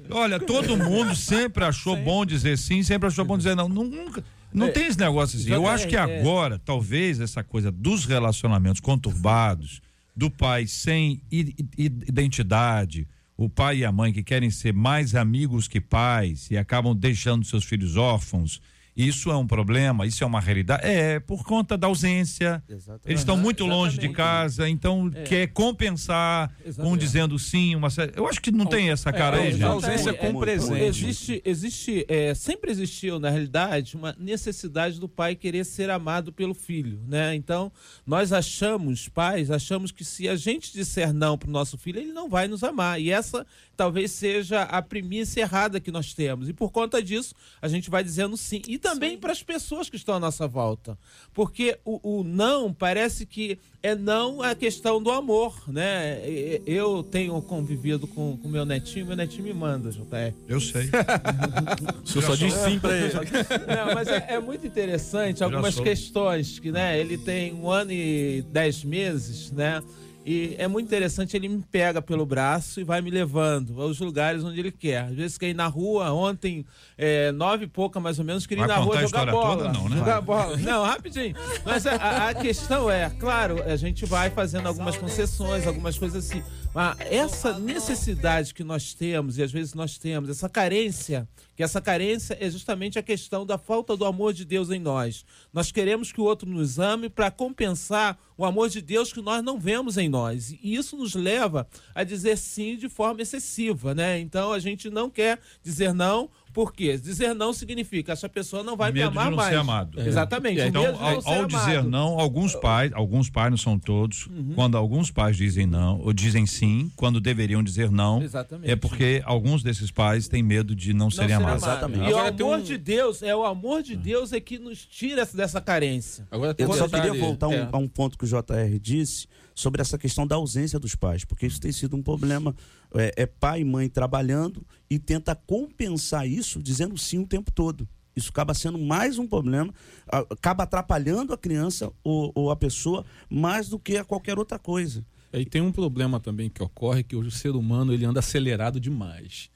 não- 0.09 0.17
olha, 0.17 0.39
todo 0.39 0.77
mundo 0.77 1.15
sempre 1.15 1.63
achou 1.65 1.95
bom 1.97 2.23
dizer 2.25 2.57
sim, 2.59 2.83
sempre 2.83 3.07
achou 3.07 3.25
bom 3.25 3.37
dizer 3.37 3.55
não. 3.55 3.67
Nu- 3.67 3.83
Nunca. 3.83 4.23
Não 4.53 4.71
tem 4.71 4.85
esse 4.87 4.99
negócio 4.99 5.39
assim. 5.39 5.51
Eu 5.51 5.67
acho 5.67 5.87
que 5.87 5.95
agora, 5.97 6.59
talvez, 6.63 7.19
essa 7.19 7.43
coisa 7.43 7.71
dos 7.71 8.05
relacionamentos 8.05 8.79
conturbados, 8.81 9.81
do 10.15 10.29
pai 10.29 10.67
sem 10.67 11.21
identidade, 11.31 13.07
o 13.37 13.49
pai 13.49 13.77
e 13.77 13.85
a 13.85 13.91
mãe 13.91 14.13
que 14.13 14.21
querem 14.23 14.51
ser 14.51 14.73
mais 14.73 15.15
amigos 15.15 15.67
que 15.67 15.81
pais 15.81 16.49
e 16.51 16.57
acabam 16.57 16.95
deixando 16.95 17.43
seus 17.45 17.63
filhos 17.63 17.95
órfãos. 17.97 18.61
Isso 18.95 19.31
é 19.31 19.35
um 19.35 19.47
problema, 19.47 20.05
isso 20.05 20.23
é 20.23 20.27
uma 20.27 20.39
realidade. 20.41 20.85
É, 20.85 21.19
por 21.19 21.43
conta 21.43 21.77
da 21.77 21.87
ausência. 21.87 22.61
Exatamente. 22.67 23.07
Eles 23.07 23.21
estão 23.21 23.37
muito 23.37 23.65
longe 23.65 23.97
de 23.97 24.07
exatamente. 24.07 24.15
casa, 24.17 24.69
então 24.69 25.09
quer 25.25 25.47
compensar 25.47 26.51
um 26.65 26.67
Exatamente. 26.69 26.99
dizendo 26.99 27.39
sim, 27.39 27.75
uma 27.75 27.89
série. 27.89 28.11
Eu 28.15 28.27
acho 28.27 28.41
que 28.41 28.51
não 28.51 28.65
tem 28.65 28.89
essa 28.89 29.11
cara 29.13 29.37
aí, 29.37 29.47
É, 29.47 29.51
gente. 29.51 29.63
a 29.63 29.67
ausência 29.69 30.09
É, 30.09 30.13
com 30.13 30.27
é, 30.27 30.39
presente. 30.39 30.83
Existe, 30.83 31.41
existe 31.45 32.05
é, 32.09 32.33
sempre 32.35 32.69
existiu, 32.71 33.19
na 33.19 33.29
realidade, 33.29 33.95
uma 33.95 34.15
necessidade 34.19 34.99
do 34.99 35.07
pai 35.07 35.35
querer 35.35 35.63
ser 35.65 35.89
amado 35.89 36.33
pelo 36.33 36.53
filho, 36.53 37.01
né? 37.07 37.33
Então, 37.35 37.71
nós 38.05 38.33
achamos, 38.33 39.07
pais, 39.07 39.49
achamos 39.49 39.91
que 39.91 40.03
se 40.03 40.27
a 40.27 40.35
gente 40.35 40.73
disser 40.73 41.13
não 41.13 41.37
para 41.37 41.47
o 41.47 41.51
nosso 41.51 41.77
filho, 41.77 41.99
ele 41.99 42.11
não 42.11 42.29
vai 42.29 42.47
nos 42.47 42.63
amar. 42.63 42.99
E 42.99 43.09
essa 43.09 43.45
talvez 43.81 44.11
seja 44.11 44.61
a 44.61 44.79
premissa 44.79 45.39
errada 45.39 45.79
que 45.79 45.91
nós 45.91 46.13
temos. 46.13 46.47
E 46.47 46.53
por 46.53 46.71
conta 46.71 47.01
disso, 47.01 47.33
a 47.59 47.67
gente 47.67 47.89
vai 47.89 48.03
dizendo 48.03 48.37
sim. 48.37 48.61
E 48.67 48.77
também 48.77 49.17
para 49.17 49.31
as 49.31 49.41
pessoas 49.41 49.89
que 49.89 49.95
estão 49.95 50.13
à 50.13 50.19
nossa 50.19 50.47
volta. 50.47 50.95
Porque 51.33 51.79
o, 51.83 52.19
o 52.19 52.23
não 52.23 52.71
parece 52.71 53.25
que 53.25 53.57
é 53.81 53.95
não 53.95 54.39
a 54.39 54.53
questão 54.53 55.01
do 55.01 55.09
amor, 55.09 55.63
né? 55.67 56.21
Eu 56.63 57.01
tenho 57.01 57.41
convivido 57.41 58.05
com 58.05 58.33
o 58.43 58.47
meu 58.47 58.65
netinho, 58.65 59.07
meu 59.07 59.15
netinho 59.15 59.45
me 59.45 59.53
manda, 59.53 59.89
JR. 59.89 60.31
Eu 60.47 60.61
sei. 60.61 60.87
Eu 62.15 62.21
só 62.21 62.35
diz 62.35 62.53
sim 62.53 62.77
pra 62.77 62.95
ele. 62.95 63.13
Não, 63.65 63.95
mas 63.95 64.07
é, 64.09 64.33
é 64.33 64.39
muito 64.39 64.67
interessante 64.67 65.43
algumas 65.43 65.79
questões 65.79 66.59
que, 66.59 66.71
né? 66.71 66.99
Ele 66.99 67.17
tem 67.17 67.51
um 67.51 67.67
ano 67.67 67.91
e 67.91 68.43
dez 68.51 68.83
meses, 68.83 69.49
né? 69.49 69.81
E 70.23 70.55
é 70.59 70.67
muito 70.67 70.85
interessante, 70.85 71.35
ele 71.35 71.47
me 71.47 71.63
pega 71.63 72.01
pelo 72.01 72.25
braço 72.25 72.79
e 72.79 72.83
vai 72.83 73.01
me 73.01 73.09
levando 73.09 73.81
aos 73.81 73.99
lugares 73.99 74.43
onde 74.43 74.59
ele 74.59 74.71
quer. 74.71 75.05
Às 75.05 75.15
vezes 75.15 75.37
quer 75.37 75.49
ir 75.49 75.55
na 75.55 75.65
rua, 75.67 76.11
ontem, 76.11 76.63
é, 76.95 77.31
nove 77.31 77.65
e 77.65 77.67
pouca 77.67 77.99
mais 77.99 78.19
ou 78.19 78.25
menos, 78.25 78.45
queria 78.45 78.63
ir 78.63 78.67
Vai 78.67 78.77
na 78.77 78.83
rua 78.83 79.01
jogar 79.01 79.31
bola. 79.31 79.57
toda? 79.57 79.73
Não, 79.73 79.89
né? 79.89 79.97
Jogar 79.97 80.21
bola. 80.21 80.57
Não, 80.57 80.83
rapidinho. 80.83 81.35
Mas 81.65 81.87
a, 81.87 82.29
a 82.29 82.33
questão 82.35 82.89
é, 82.89 83.09
claro, 83.09 83.63
a 83.63 83.75
gente 83.75 84.05
vai 84.05 84.29
fazendo 84.29 84.67
algumas 84.67 84.95
concessões, 84.95 85.65
algumas 85.65 85.97
coisas 85.97 86.23
assim. 86.25 86.43
Mas 86.73 86.97
essa 86.99 87.57
necessidade 87.57 88.53
que 88.53 88.63
nós 88.63 88.93
temos, 88.93 89.39
e 89.39 89.43
às 89.43 89.51
vezes 89.51 89.73
nós 89.73 89.97
temos, 89.97 90.29
essa 90.29 90.47
carência, 90.47 91.27
que 91.61 91.65
essa 91.65 91.79
carência 91.79 92.35
é 92.39 92.49
justamente 92.49 92.97
a 92.97 93.03
questão 93.03 93.45
da 93.45 93.55
falta 93.55 93.95
do 93.95 94.03
amor 94.03 94.33
de 94.33 94.43
Deus 94.43 94.71
em 94.71 94.79
nós. 94.79 95.23
Nós 95.53 95.71
queremos 95.71 96.11
que 96.11 96.19
o 96.19 96.23
outro 96.23 96.49
nos 96.49 96.79
ame 96.79 97.07
para 97.07 97.29
compensar 97.29 98.19
o 98.35 98.43
amor 98.43 98.67
de 98.67 98.81
Deus 98.81 99.13
que 99.13 99.21
nós 99.21 99.43
não 99.43 99.59
vemos 99.59 99.95
em 99.95 100.09
nós. 100.09 100.55
E 100.59 100.73
isso 100.73 100.97
nos 100.97 101.13
leva 101.13 101.67
a 101.93 102.03
dizer 102.03 102.35
sim 102.39 102.75
de 102.75 102.89
forma 102.89 103.21
excessiva, 103.21 103.93
né? 103.93 104.19
Então 104.19 104.51
a 104.51 104.57
gente 104.57 104.89
não 104.89 105.07
quer 105.07 105.39
dizer 105.61 105.93
não, 105.93 106.31
porque 106.53 106.97
dizer 106.97 107.33
não 107.33 107.53
significa 107.53 108.11
essa 108.13 108.27
pessoa 108.29 108.63
não 108.63 108.75
vai 108.75 108.91
me 108.91 108.99
Medo 108.99 109.11
de 109.11 109.17
amar 109.17 109.29
não 109.31 109.37
mais. 109.37 109.49
ser 109.49 109.55
amado. 109.59 109.99
Exatamente. 110.01 110.59
o 110.61 110.65
Então, 110.65 110.81
medo 110.83 110.93
de 110.93 110.99
não 110.99 111.07
ao, 111.09 111.21
ser 111.21 111.29
ao 111.29 111.45
dizer 111.45 111.75
amado. 111.77 111.89
não, 111.89 112.19
alguns 112.19 112.55
pais, 112.55 112.91
alguns 112.93 113.29
pais 113.29 113.49
não 113.51 113.57
são 113.57 113.79
todos, 113.79 114.27
quando 114.55 114.77
alguns 114.77 115.09
pais 115.11 115.37
dizem 115.37 115.65
não, 115.65 115.99
ou 115.99 116.11
dizem 116.13 116.45
sim, 116.45 116.91
quando 116.95 117.19
deveriam 117.21 117.63
dizer 117.63 117.89
não, 117.89 118.21
Exatamente. 118.21 118.69
é 118.71 118.75
porque 118.75 119.21
alguns 119.25 119.63
desses 119.63 119.91
pais 119.91 120.27
têm 120.27 120.43
medo 120.43 120.75
de 120.75 120.93
não, 120.93 121.05
não 121.05 121.11
serem 121.11 121.29
ser 121.29 121.33
amados. 121.35 121.63
amado. 121.63 121.77
Exatamente. 121.77 121.99
E 122.09 122.13
o 122.13 122.17
Agora 122.17 122.31
tem 122.31 122.45
amor 122.45 122.59
um- 122.59 122.63
de 122.63 122.77
Deus, 122.77 123.23
é 123.23 123.35
o 123.35 123.43
amor 123.45 123.81
de 123.83 123.95
Deus 123.95 124.33
é 124.33 124.39
que 124.39 124.59
nos 124.59 124.85
tira 124.85 125.21
essa- 125.21 125.37
dessa 125.37 125.61
carência. 125.61 126.27
Agora 126.29 126.55
Eu 126.57 126.73
só 126.73 126.87
queria 126.87 127.13
voltar 127.13 127.47
um- 127.47 127.53
é. 127.53 127.69
a 127.71 127.77
um 127.77 127.87
ponto 127.87 128.17
que 128.17 128.25
o 128.25 128.27
JR 128.27 128.77
disse 128.79 129.27
sobre 129.53 129.81
essa 129.81 129.97
questão 129.97 130.25
da 130.25 130.35
ausência 130.35 130.79
dos 130.79 130.95
pais, 130.95 131.23
porque 131.25 131.45
isso 131.45 131.59
tem 131.59 131.71
sido 131.71 131.95
um 131.95 132.01
problema. 132.01 132.55
É, 132.95 133.23
é 133.23 133.25
pai 133.25 133.61
e 133.61 133.65
mãe 133.65 133.89
trabalhando 133.89 134.65
e 134.89 134.99
tenta 134.99 135.35
compensar 135.35 136.27
isso 136.27 136.61
dizendo 136.61 136.97
sim 136.97 137.19
o 137.19 137.27
tempo 137.27 137.51
todo. 137.51 137.87
Isso 138.15 138.29
acaba 138.29 138.53
sendo 138.53 138.77
mais 138.77 139.17
um 139.17 139.25
problema, 139.25 139.73
acaba 140.07 140.63
atrapalhando 140.63 141.33
a 141.33 141.37
criança 141.37 141.91
ou, 142.03 142.31
ou 142.35 142.51
a 142.51 142.55
pessoa 142.55 143.05
mais 143.29 143.69
do 143.69 143.79
que 143.79 143.97
a 143.97 144.03
qualquer 144.03 144.37
outra 144.37 144.59
coisa. 144.59 145.05
E 145.33 145.45
tem 145.45 145.61
um 145.61 145.71
problema 145.71 146.19
também 146.19 146.49
que 146.49 146.61
ocorre 146.61 147.03
que 147.03 147.15
hoje 147.15 147.29
o 147.29 147.31
ser 147.31 147.51
humano 147.51 147.93
ele 147.93 148.03
anda 148.03 148.19
acelerado 148.19 148.79
demais. 148.79 149.49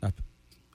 tá? 0.00 0.12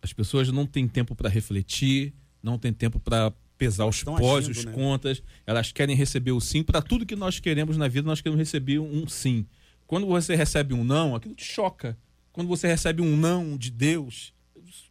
As 0.02 0.14
pessoas 0.14 0.48
não 0.50 0.68
têm 0.68 0.88
tempo 0.88 1.16
para 1.16 1.28
refletir, 1.28 2.14
não 2.42 2.60
têm 2.60 2.72
tempo 2.72 3.00
para 3.00 3.34
pesar 3.58 3.88
os 3.88 3.96
Estão 3.96 4.16
pós, 4.16 4.46
agindo, 4.46 4.58
os 4.58 4.66
né? 4.66 4.72
contras. 4.72 5.24
Elas 5.48 5.72
querem 5.72 5.96
receber 5.96 6.34
o 6.34 6.40
sim 6.40 6.62
para 6.62 6.82
tudo 6.82 7.06
que 7.06 7.16
nós 7.16 7.40
queremos 7.40 7.78
na 7.78 7.88
vida. 7.88 8.06
Nós 8.06 8.22
queremos 8.22 8.38
receber 8.38 8.78
um 8.80 9.08
sim. 9.08 9.48
Quando 9.94 10.08
você 10.08 10.34
recebe 10.36 10.74
um 10.74 10.84
não, 10.84 11.16
aquilo 11.16 11.36
te 11.36 11.46
choca. 11.46 11.96
Quando 12.32 12.48
você 12.48 12.68
recebe 12.68 13.00
um 13.00 13.16
não 13.16 13.56
de 13.56 13.70
Deus, 13.70 14.34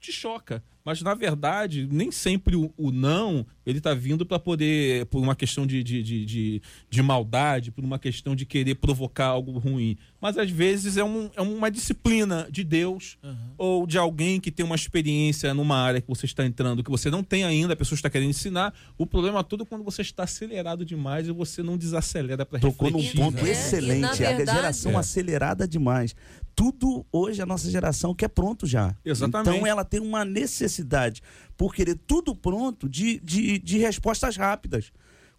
te 0.01 0.13
choca. 0.13 0.63
Mas 0.85 1.01
na 1.01 1.15
verdade, 1.15 1.89
nem 1.89 2.11
sempre 2.11 2.57
o, 2.57 2.73
o 2.77 2.91
não 2.91 3.47
ele 3.65 3.79
está 3.79 3.95
vindo 3.95 4.27
para 4.27 4.37
poder, 4.41 5.07
por 5.07 5.23
uma 5.23 5.37
questão 5.37 5.65
de, 5.65 5.81
de, 5.85 6.03
de, 6.03 6.25
de, 6.25 6.63
de 6.91 7.03
maldade, 7.03 7.71
por 7.71 7.85
uma 7.85 8.01
questão 8.01 8.35
de 8.35 8.45
querer 8.45 8.75
provocar 8.75 9.27
algo 9.27 9.57
ruim. 9.61 9.97
Mas 10.21 10.37
às 10.37 10.51
vezes 10.51 10.97
é, 10.97 11.05
um, 11.05 11.31
é 11.37 11.41
uma 11.41 11.71
disciplina 11.71 12.49
de 12.51 12.65
Deus 12.65 13.17
ou 13.57 13.87
de 13.87 13.97
alguém 13.97 14.41
que 14.41 14.51
tem 14.51 14.67
uma 14.67 14.75
experiência 14.75 15.55
numa 15.55 15.77
área 15.77 16.01
que 16.01 16.09
você 16.09 16.27
está 16.27 16.45
entrando 16.45 16.83
que 16.83 16.91
você 16.91 17.11
não 17.11 17.23
tem 17.23 17.45
ainda, 17.45 17.75
a 17.75 17.77
pessoa 17.77 17.95
está 17.95 18.11
querendo 18.11 18.31
ensinar. 18.31 18.75
O 18.99 19.07
problema 19.07 19.45
todo 19.45 19.63
é 19.63 19.67
quando 19.67 19.85
você 19.85 20.03
está 20.03 20.25
acelerado 20.25 20.85
demais 20.85 21.29
e 21.29 21.31
você 21.33 21.63
não 21.63 21.79
desacelera 21.79 22.45
para 22.45 22.59
Tocou 22.59 22.91
num 22.91 22.99
refletir. 22.99 23.21
ponto 23.21 23.45
né? 23.45 23.51
excelente. 23.53 24.21
E, 24.21 24.27
a 24.27 24.37
verdade- 24.37 24.59
geração 24.59 24.93
É. 24.93 24.97
acelerada 24.97 25.69
demais. 25.69 26.17
Tudo 26.55 27.05
hoje 27.11 27.41
a 27.41 27.47
nossa 27.47 27.71
geração 27.71 28.15
quer 28.15 28.29
pronto 28.29 28.67
já. 28.67 28.95
Exatamente. 29.05 29.57
Então 29.57 29.67
ela 29.67 29.85
tem 29.85 30.01
uma 30.01 30.25
necessidade, 30.25 31.23
por 31.57 31.75
querer 31.75 31.99
tudo 32.07 32.35
pronto, 32.35 32.89
de, 32.89 33.19
de, 33.21 33.59
de 33.59 33.79
respostas 33.79 34.37
rápidas. 34.37 34.93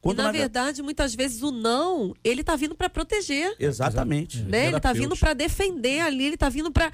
E 0.06 0.13
na 0.15 0.34
ve- 0.34 0.39
verdade, 0.39 0.82
muitas 0.84 1.15
vezes 1.15 1.41
o 1.41 1.49
não, 1.49 2.13
ele 2.26 2.43
tá 2.43 2.58
vindo 2.58 2.76
para 2.76 2.89
proteger. 2.89 3.56
Exatamente. 3.58 4.41
né? 4.41 4.67
Ele 4.67 4.78
tá 4.78 4.91
vindo 4.91 5.15
para 5.15 5.34
defender 5.34 6.02
ali, 6.02 6.26
ele 6.26 6.36
tá 6.36 6.49
vindo 6.49 6.69
para 6.71 6.91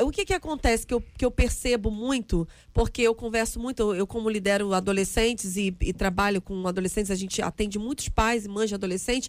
o 0.00 0.10
que 0.10 0.24
que 0.24 0.32
acontece 0.32 0.86
que 0.86 0.94
eu, 0.94 1.02
que 1.18 1.24
eu 1.24 1.30
percebo 1.30 1.90
muito, 1.90 2.48
porque 2.72 3.02
eu 3.02 3.14
converso 3.14 3.60
muito, 3.60 3.80
eu, 3.80 3.94
eu 3.96 4.06
como 4.06 4.30
lidero 4.30 4.72
adolescentes 4.72 5.56
e, 5.58 5.76
e 5.82 5.92
trabalho 5.92 6.40
com 6.40 6.66
adolescentes, 6.66 7.10
a 7.10 7.14
gente 7.14 7.42
atende 7.42 7.78
muitos 7.78 8.08
pais 8.08 8.46
e 8.46 8.48
mães 8.48 8.70
de 8.70 8.74
adolescentes, 8.74 9.28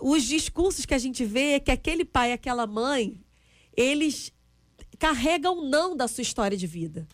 os 0.00 0.22
discursos 0.22 0.86
que 0.86 0.94
a 0.94 0.98
gente 0.98 1.26
vê 1.26 1.52
é 1.52 1.60
que 1.60 1.70
aquele 1.70 2.06
pai 2.06 2.30
e 2.30 2.32
aquela 2.32 2.66
mãe, 2.66 3.20
eles 3.76 4.32
carregam 4.98 5.58
o 5.58 5.64
não 5.68 5.96
da 5.96 6.06
sua 6.08 6.22
história 6.22 6.56
de 6.56 6.66
vida. 6.66 7.06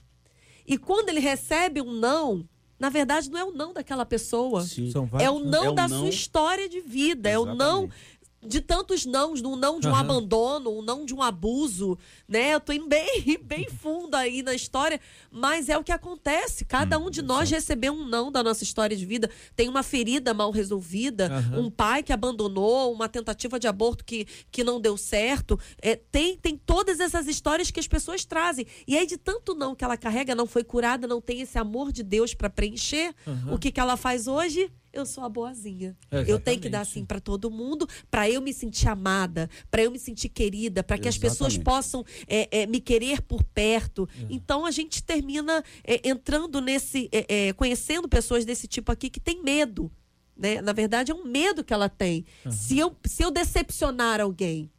E 0.67 0.77
quando 0.77 1.09
ele 1.09 1.21
recebe 1.21 1.81
um 1.81 1.93
não, 1.93 2.47
na 2.79 2.91
verdade 2.91 3.31
não 3.31 3.39
é 3.41 3.45
o 3.45 3.53
não 3.53 3.73
daquela 3.73 4.05
pessoa. 4.05 4.63
Sim. 4.65 4.91
São 4.91 5.05
É 5.05 5.07
vários, 5.07 5.31
o 5.31 5.41
né? 5.45 5.51
não 5.51 5.65
É 5.65 5.69
o 5.71 5.73
da 5.73 5.89
não- 5.89 5.99
sua 6.01 6.09
história 6.09 6.69
de 6.69 6.81
vida, 6.81 7.29
é 7.29 7.39
o 7.39 7.47
não 7.47 7.85
Exatamente. 7.85 7.95
De 8.41 8.61
tantos 8.61 9.05
nãos, 9.05 9.43
um 9.43 9.57
não 9.57 9.81
de 9.81 9.89
um 9.89 9.91
Aham. 9.91 10.01
abandono, 10.01 10.79
um 10.79 10.83
não 10.83 11.05
de 11.05 11.13
um 11.13 11.23
abuso, 11.23 11.99
né? 12.29 12.55
Eu 12.55 12.61
tô 12.61 12.73
indo 12.73 12.87
bem, 12.87 13.39
bem 13.43 13.69
fundo 13.69 14.15
aí 14.15 14.43
na 14.43 14.55
história, 14.55 15.01
mas 15.31 15.69
é 15.69 15.77
o 15.77 15.83
que 15.83 15.91
acontece. 15.91 16.65
Cada 16.65 16.99
um 16.99 17.11
de 17.11 17.21
nós 17.21 17.51
recebeu 17.51 17.93
um 17.93 18.07
não 18.07 18.31
da 18.31 18.43
nossa 18.43 18.63
história 18.63 18.97
de 18.97 19.05
vida. 19.05 19.29
Tem 19.57 19.69
uma 19.69 19.83
ferida 19.83 20.33
mal 20.33 20.51
resolvida, 20.51 21.27
Aham. 21.27 21.61
um 21.67 21.71
pai 21.71 22.03
que 22.03 22.13
abandonou, 22.13 22.93
uma 22.93 23.09
tentativa 23.09 23.59
de 23.59 23.67
aborto 23.67 24.05
que, 24.05 24.27
que 24.51 24.63
não 24.63 24.81
deu 24.81 24.97
certo. 24.97 25.59
É, 25.83 25.97
tem, 25.97 26.37
tem 26.37 26.57
todas 26.57 27.01
essas 27.01 27.27
histórias 27.27 27.71
que 27.71 27.81
as 27.81 27.89
pessoas 27.89 28.25
trazem. 28.25 28.67
E 28.87 28.97
aí, 28.97 29.07
de 29.07 29.17
tanto 29.17 29.55
não 29.55 29.75
que 29.75 29.83
ela 29.85 29.97
carrega, 29.97 30.35
não 30.35 30.47
foi 30.47 30.63
curada, 30.63 31.07
não 31.09 31.21
tem 31.21 31.41
esse 31.41 31.59
amor 31.59 31.91
de 31.91 32.03
Deus 32.05 32.35
para 32.35 32.49
preencher, 32.49 33.15
o 33.51 33.59
que, 33.59 33.73
que 33.73 33.81
ela 33.81 33.97
faz 33.97 34.29
hoje? 34.29 34.71
Eu 34.99 35.07
sou 35.07 35.25
a 35.25 35.29
boazinha. 35.29 35.97
É, 36.11 36.25
eu 36.27 36.39
tenho 36.39 36.61
que 36.61 36.69
dar 36.69 36.79
exatamente. 36.79 36.99
assim 36.99 37.05
para 37.05 37.21
todo 37.21 37.51
mundo, 37.51 37.89
para 38.11 38.29
eu 38.29 38.41
me 38.41 38.53
sentir 38.53 38.89
amada, 38.89 39.49
para 39.71 39.83
eu 39.83 39.91
me 39.91 39.99
sentir 39.99 40.29
querida, 40.29 40.83
para 40.83 40.99
que 40.99 41.09
as 41.09 41.17
pessoas 41.17 41.55
Exatamente. 41.55 41.65
possam 41.65 42.05
é, 42.27 42.63
é, 42.63 42.67
me 42.67 42.81
querer 42.81 43.23
por 43.23 43.43
perto. 43.43 44.09
Então 44.29 44.67
a 44.67 44.71
gente 44.71 45.03
termina 45.03 45.63
é, 45.85 46.09
entrando 46.09 46.61
nesse, 46.61 47.09
é, 47.13 47.49
é, 47.49 47.53
conhecendo 47.53 48.09
pessoas 48.09 48.45
desse 48.45 48.67
tipo 48.67 48.93
aqui 48.93 49.09
que 49.11 49.21
tem 49.21 49.43
medo. 49.43 49.91
Né? 50.37 50.63
Na 50.63 50.73
verdade, 50.73 51.11
é 51.11 51.15
um 51.15 51.25
medo 51.25 51.65
que 51.65 51.75
ela 51.75 51.89
tem. 51.89 52.25
Se, 52.51 52.79
eu, 52.79 52.97
se 53.05 53.25
eu 53.25 53.31
decepcionar 53.31 54.21
alguém, 54.21 54.71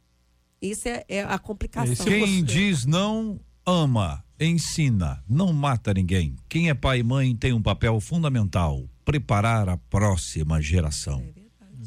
isso 0.60 0.88
é, 0.88 1.04
é 1.08 1.22
a 1.22 1.38
complicação. 1.38 2.06
Quem 2.06 2.42
diz 2.42 2.86
não, 2.86 3.38
ama, 3.66 4.24
ensina, 4.38 5.22
não 5.28 5.52
mata 5.52 5.92
ninguém. 5.92 6.36
Quem 6.48 6.70
é 6.70 6.74
pai 6.74 7.00
e 7.00 7.02
mãe 7.02 7.36
tem 7.36 7.52
um 7.52 7.62
papel 7.62 8.00
fundamental: 8.00 8.88
preparar 9.10 9.68
a 9.68 9.76
próxima 9.76 10.62
geração. 10.62 11.20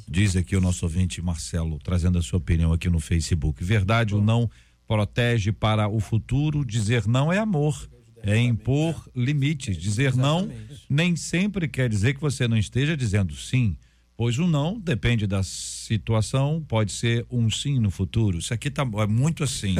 Diz 0.10 0.36
aqui 0.36 0.58
o 0.58 0.62
nosso 0.62 0.86
ouvinte 0.86 1.22
Marcelo, 1.22 1.80
trazendo 1.80 2.20
a 2.20 2.22
sua 2.22 2.38
opinião 2.38 2.74
aqui 2.74 2.90
no 2.90 3.00
Facebook. 3.00 3.64
Verdade, 3.64 4.14
o 4.14 4.22
não 4.22 4.52
protege 4.86 5.54
para 5.54 5.88
o 5.88 6.02
futuro. 6.02 6.66
Dizer 6.66 7.08
não 7.08 7.32
é 7.32 7.40
amor, 7.40 7.90
é 8.22 8.38
impor 8.38 9.10
limites. 9.16 9.78
Dizer 9.78 10.14
não 10.14 10.52
nem 10.90 11.16
sempre 11.16 11.66
quer 11.70 11.88
dizer 11.88 12.14
que 12.14 12.20
você 12.20 12.46
não 12.46 12.58
esteja 12.58 12.98
dizendo 12.98 13.34
sim. 13.34 13.78
Pois 14.16 14.38
o 14.38 14.48
não 14.48 14.80
depende 14.80 15.26
da 15.26 15.42
situação, 15.42 16.64
pode 16.68 16.92
ser 16.92 17.26
um 17.32 17.50
sim 17.50 17.80
no 17.80 17.90
futuro. 17.90 18.38
Isso 18.38 18.54
aqui 18.54 18.70
tá 18.70 18.84
é 18.84 19.08
muito 19.08 19.44
assim, 19.44 19.76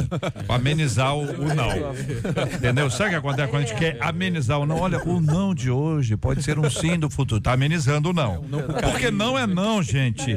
para 0.46 0.56
amenizar 0.56 1.16
o, 1.16 1.22
o 1.22 1.54
não. 1.54 1.70
Entendeu? 2.52 2.90
Sabe 2.90 3.08
o 3.08 3.10
que 3.10 3.16
acontece 3.16 3.48
quando 3.48 3.62
a 3.62 3.66
gente 3.66 3.78
quer 3.78 4.02
amenizar 4.02 4.58
o 4.58 4.66
não? 4.66 4.78
Olha, 4.78 4.98
o 5.08 5.20
não 5.20 5.54
de 5.54 5.70
hoje 5.70 6.16
pode 6.16 6.42
ser 6.42 6.58
um 6.58 6.68
sim 6.68 6.98
do 6.98 7.08
futuro. 7.08 7.40
Tá 7.40 7.52
amenizando 7.52 8.10
o 8.10 8.12
não. 8.12 8.44
Porque 8.82 9.10
não 9.10 9.38
é 9.38 9.46
não, 9.46 9.82
gente. 9.82 10.34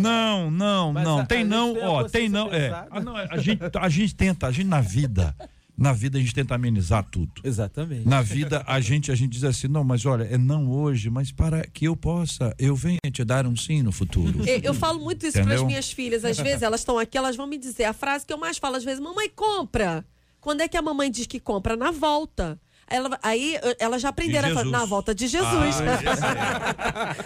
Não, 0.00 0.50
não, 0.50 0.92
não. 0.92 1.24
Tem 1.24 1.44
não, 1.44 1.74
tem 1.74 1.82
a 1.82 1.90
ó, 1.90 2.04
tem 2.04 2.28
não. 2.28 2.52
É. 2.52 2.86
Ah, 2.90 3.00
não, 3.00 3.16
a 3.16 3.38
gente, 3.38 3.60
a 3.74 3.88
gente 3.88 4.14
tenta, 4.14 4.46
a 4.46 4.50
gente 4.50 4.66
na 4.66 4.80
vida, 4.80 5.34
na 5.76 5.92
vida 5.92 6.18
a 6.18 6.20
gente 6.20 6.34
tenta 6.34 6.54
amenizar 6.54 7.04
tudo. 7.04 7.42
Exatamente. 7.44 8.08
Na 8.08 8.22
vida 8.22 8.64
a 8.66 8.80
gente 8.80 9.12
a 9.12 9.14
gente 9.14 9.32
diz 9.32 9.44
assim, 9.44 9.68
não, 9.68 9.84
mas 9.84 10.06
olha, 10.06 10.24
é 10.24 10.38
não 10.38 10.70
hoje, 10.70 11.10
mas 11.10 11.30
para 11.30 11.66
que 11.66 11.86
eu 11.86 11.96
possa, 11.96 12.54
eu 12.58 12.74
venha 12.74 12.98
te 13.12 13.24
dar 13.24 13.46
um 13.46 13.56
sim 13.56 13.82
no 13.82 13.92
futuro. 13.92 14.46
Eu, 14.48 14.58
eu 14.58 14.74
falo 14.74 15.00
muito 15.00 15.26
isso 15.26 15.42
para 15.42 15.54
as 15.54 15.62
minhas 15.62 15.90
filhas. 15.90 16.24
Às 16.24 16.38
vezes 16.38 16.62
elas 16.62 16.80
estão 16.80 16.98
aqui, 16.98 17.18
elas 17.18 17.36
vão 17.36 17.46
me 17.46 17.58
dizer 17.58 17.84
a 17.84 17.92
frase 17.92 18.24
que 18.24 18.32
eu 18.32 18.38
mais 18.38 18.58
falo 18.58 18.76
às 18.76 18.84
vezes: 18.84 19.00
Mamãe, 19.00 19.28
compra. 19.28 20.04
Quando 20.40 20.60
é 20.60 20.68
que 20.68 20.76
a 20.76 20.82
mamãe 20.82 21.10
diz 21.10 21.26
que 21.26 21.40
compra? 21.40 21.76
Na 21.76 21.90
volta. 21.90 22.58
Ela, 22.88 23.18
aí 23.22 23.58
elas 23.80 24.00
já 24.00 24.10
aprenderam 24.10 24.48
De 24.48 24.52
a 24.54 24.58
falar, 24.58 24.70
na 24.70 24.84
volta 24.84 25.14
de 25.14 25.26
Jesus. 25.26 25.76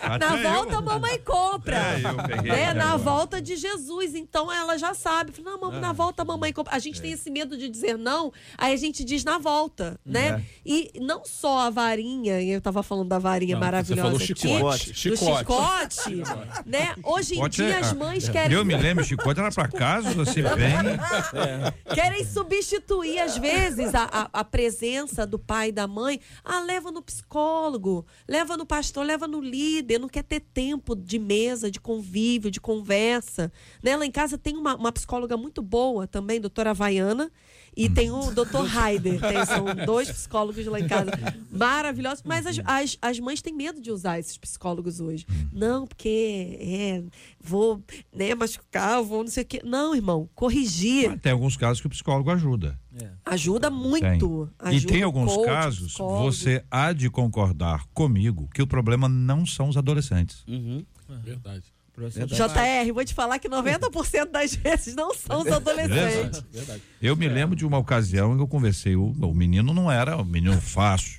Ah, 0.03 0.19
na 0.19 0.37
volta 0.37 0.73
eu. 0.75 0.79
a 0.79 0.83
mamãe 0.83 1.19
compra. 1.19 1.77
É, 1.77 2.43
né? 2.43 2.75
Na 2.75 2.93
agora. 2.93 2.99
volta 2.99 3.41
de 3.43 3.57
Jesus. 3.57 4.15
Então 4.15 4.51
ela 4.51 4.79
já 4.79 4.95
sabe. 4.95 5.33
Fala, 5.33 5.51
Não, 5.51 5.61
mamãe, 5.61 5.79
Ah. 5.79 5.81
na 5.81 5.93
volta 5.93 6.23
a 6.23 6.25
mamãe 6.25 6.53
compra. 6.53 6.75
A 6.75 6.79
gente 6.79 6.99
É. 6.99 7.03
tem 7.03 7.13
esse 7.13 7.31
medo 7.31 7.57
de 7.59 7.69
dizer 7.69 7.99
não, 7.99 8.33
aí 8.57 8.73
a 8.73 8.77
gente 8.77 9.05
diz 9.05 9.23
na 9.25 9.39
volta, 9.39 9.99
né? 10.05 10.29
É. 10.29 10.43
E 10.65 10.91
não 11.01 11.25
só 11.25 11.61
a 11.67 11.71
varinha, 11.71 12.41
e 12.41 12.51
eu 12.51 12.61
tava 12.61 12.83
falando 12.83 13.09
da 13.09 13.19
varinha 13.19 13.55
Não, 13.55 13.61
maravilhosa 13.61 14.19
você 14.19 14.35
falou 14.35 14.71
aqui, 14.71 14.87
chicote. 14.87 14.93
do 14.93 14.97
Chicote. 14.97 15.95
chicote, 16.03 16.23
né? 16.67 16.95
Hoje 17.05 17.39
em 17.39 17.49
dia 17.49 17.67
é- 17.69 17.79
as 17.81 17.93
mães 17.93 18.29
ah, 18.29 18.33
querem 18.33 18.57
Eu 18.57 18.65
me 18.65 18.77
lembro, 18.77 19.05
chicote 19.05 19.39
era 19.41 19.51
pra 19.51 19.69
casos 19.69 20.19
assim, 20.19 20.43
bem. 20.43 21.95
querem 21.95 22.25
substituir, 22.25 23.19
às 23.21 23.37
vezes, 23.37 23.95
a, 23.95 24.05
a, 24.33 24.41
a 24.41 24.45
presença 24.45 25.27
do 25.27 25.39
pai 25.51 25.73
da 25.73 25.89
mãe. 25.89 26.21
Ah, 26.45 26.61
leva 26.61 26.93
no 26.93 27.03
psicólogo, 27.03 28.07
leva 28.29 28.57
no 28.57 28.65
pastor, 28.65 29.05
leva 29.05 29.27
no 29.27 29.41
líder. 29.41 29.99
Não 29.99 30.09
quer 30.09 30.23
ter 30.23 30.39
tempo 30.39 30.95
de 30.95 31.19
mesa, 31.19 31.69
de 31.69 31.81
convívio, 31.81 32.53
de 32.53 32.61
conversa. 32.61 33.53
Né? 33.83 33.97
Lá 33.97 34.07
em 34.07 34.13
casa 34.13 34.39
tem 34.39 34.57
uma, 34.57 34.77
uma 34.77 34.93
psicóloga 34.93 35.37
muito 35.37 35.61
boa 35.61 36.07
também, 36.07 36.41
doutora 36.41 36.71
Havaiana. 36.71 37.33
E 37.81 37.89
tem 37.89 38.11
o 38.11 38.31
doutor 38.31 38.67
Raider. 38.67 39.21
Tem, 39.21 39.45
são 39.47 39.65
dois 39.87 40.11
psicólogos 40.11 40.67
lá 40.67 40.81
em 40.81 40.87
casa. 40.87 41.11
Maravilhosos. 41.51 42.23
Mas 42.25 42.47
as, 42.47 42.61
as, 42.65 42.99
as 43.01 43.21
mães 43.21 43.41
têm 43.41 43.55
medo 43.55 43.81
de 43.81 43.91
usar 43.91 44.19
esses 44.19 44.37
psicólogos 44.37 45.01
hoje. 45.01 45.27
Não, 45.53 45.87
porque 45.87 46.59
é, 46.61 47.03
vou 47.41 47.83
né, 48.15 48.35
machucar, 48.35 49.03
vou 49.03 49.23
não 49.25 49.31
sei 49.31 49.45
o 49.45 49.47
quê. 49.47 49.63
Não, 49.65 49.95
irmão, 49.95 50.29
corrigir. 50.35 51.19
Tem 51.21 51.33
alguns 51.33 51.57
casos 51.57 51.81
que 51.81 51.87
o 51.87 51.91
psicólogo 51.91 52.31
ajuda. 52.31 52.79
Ajuda 53.25 53.71
Tem. 53.71 53.79
muito. 53.79 54.51
E 54.65 54.69
Ajuda 54.69 54.93
tem 54.93 55.03
o 55.03 55.07
alguns 55.07 55.35
coach, 55.35 55.47
casos, 55.47 55.89
psicólogo. 55.89 56.33
você 56.33 56.65
há 56.71 56.93
de 56.93 57.09
concordar 57.09 57.87
comigo 57.95 58.49
que 58.53 58.61
o 58.61 58.67
problema 58.67 59.09
não 59.09 59.47
são 59.47 59.69
os 59.69 59.77
adolescentes. 59.77 60.45
Uhum. 60.47 60.85
Verdade. 61.23 61.65
JR, 62.09 62.93
vou 62.95 63.05
te 63.05 63.13
falar 63.15 63.39
que 63.39 63.49
90% 63.49 64.31
das 64.31 64.55
vezes 64.55 64.95
não 64.95 65.15
são 65.15 65.41
os 65.43 65.47
adolescentes. 65.49 66.43
Verdade. 66.53 66.83
Eu 67.03 67.17
me 67.17 67.29
lembro 67.29 67.55
de 67.57 67.65
uma 67.67 67.79
ocasião 67.79 68.33
em 68.33 68.37
que 68.37 68.43
eu 68.43 68.49
conversei, 68.49 68.97
o, 68.97 69.07
o 69.13 69.35
menino 69.35 69.73
não 69.75 69.91
era 69.91 70.17
um 70.17 70.25
menino 70.25 70.61
fácil. 70.61 71.19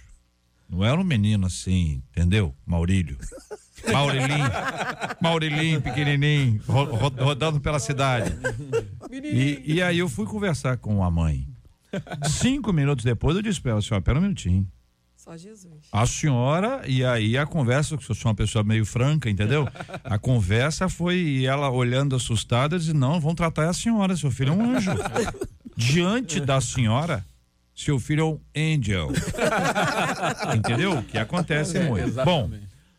Não 0.70 0.86
era 0.86 1.00
um 1.00 1.04
menino 1.04 1.48
assim, 1.48 2.02
entendeu? 2.12 2.56
Maurílio. 2.66 3.18
Maurilinho. 3.92 4.50
Maurilinho, 5.22 5.82
pequenininho, 5.82 6.62
ro- 6.68 6.96
ro- 6.96 7.14
rodando 7.24 7.60
pela 7.60 7.80
cidade. 7.80 8.32
E, 9.12 9.62
e 9.66 9.82
aí 9.82 10.00
eu 10.00 10.08
fui 10.08 10.26
conversar 10.26 10.78
com 10.78 11.04
a 11.04 11.12
mãe. 11.12 11.48
Cinco 12.30 12.72
minutos 12.72 13.04
depois 13.04 13.36
eu 13.36 13.42
disse 13.42 13.60
pra 13.60 13.72
ela, 13.72 13.82
senhora, 13.82 14.02
pera 14.02 14.18
um 14.20 14.22
minutinho. 14.22 14.66
Só 15.24 15.38
Jesus. 15.38 15.88
A 15.92 16.04
senhora, 16.08 16.82
e 16.88 17.06
aí 17.06 17.38
a 17.38 17.46
conversa, 17.46 17.96
que 17.96 18.10
eu 18.10 18.16
sou 18.16 18.30
uma 18.32 18.36
pessoa 18.36 18.64
meio 18.64 18.84
franca, 18.84 19.30
entendeu? 19.30 19.68
A 20.04 20.18
conversa 20.18 20.90
foi 20.90 21.16
e 21.18 21.46
ela 21.46 21.70
olhando 21.70 22.16
assustada, 22.16 22.80
disse: 22.80 22.92
Não, 22.92 23.20
vão 23.20 23.36
tratar 23.36 23.70
a 23.70 23.74
senhora, 23.74 24.18
seu 24.18 24.32
filho 24.32 24.50
é 24.50 24.56
um 24.56 24.76
anjo. 24.76 24.90
Diante 25.78 26.40
da 26.40 26.60
senhora, 26.60 27.24
seu 27.76 28.00
filho 28.00 28.22
é 28.22 28.26
um 28.26 28.40
angel. 28.74 29.10
entendeu? 30.58 30.98
O 30.98 31.04
que 31.04 31.20
acontece 31.20 31.80
muito. 31.82 32.16
Bom, 32.26 32.50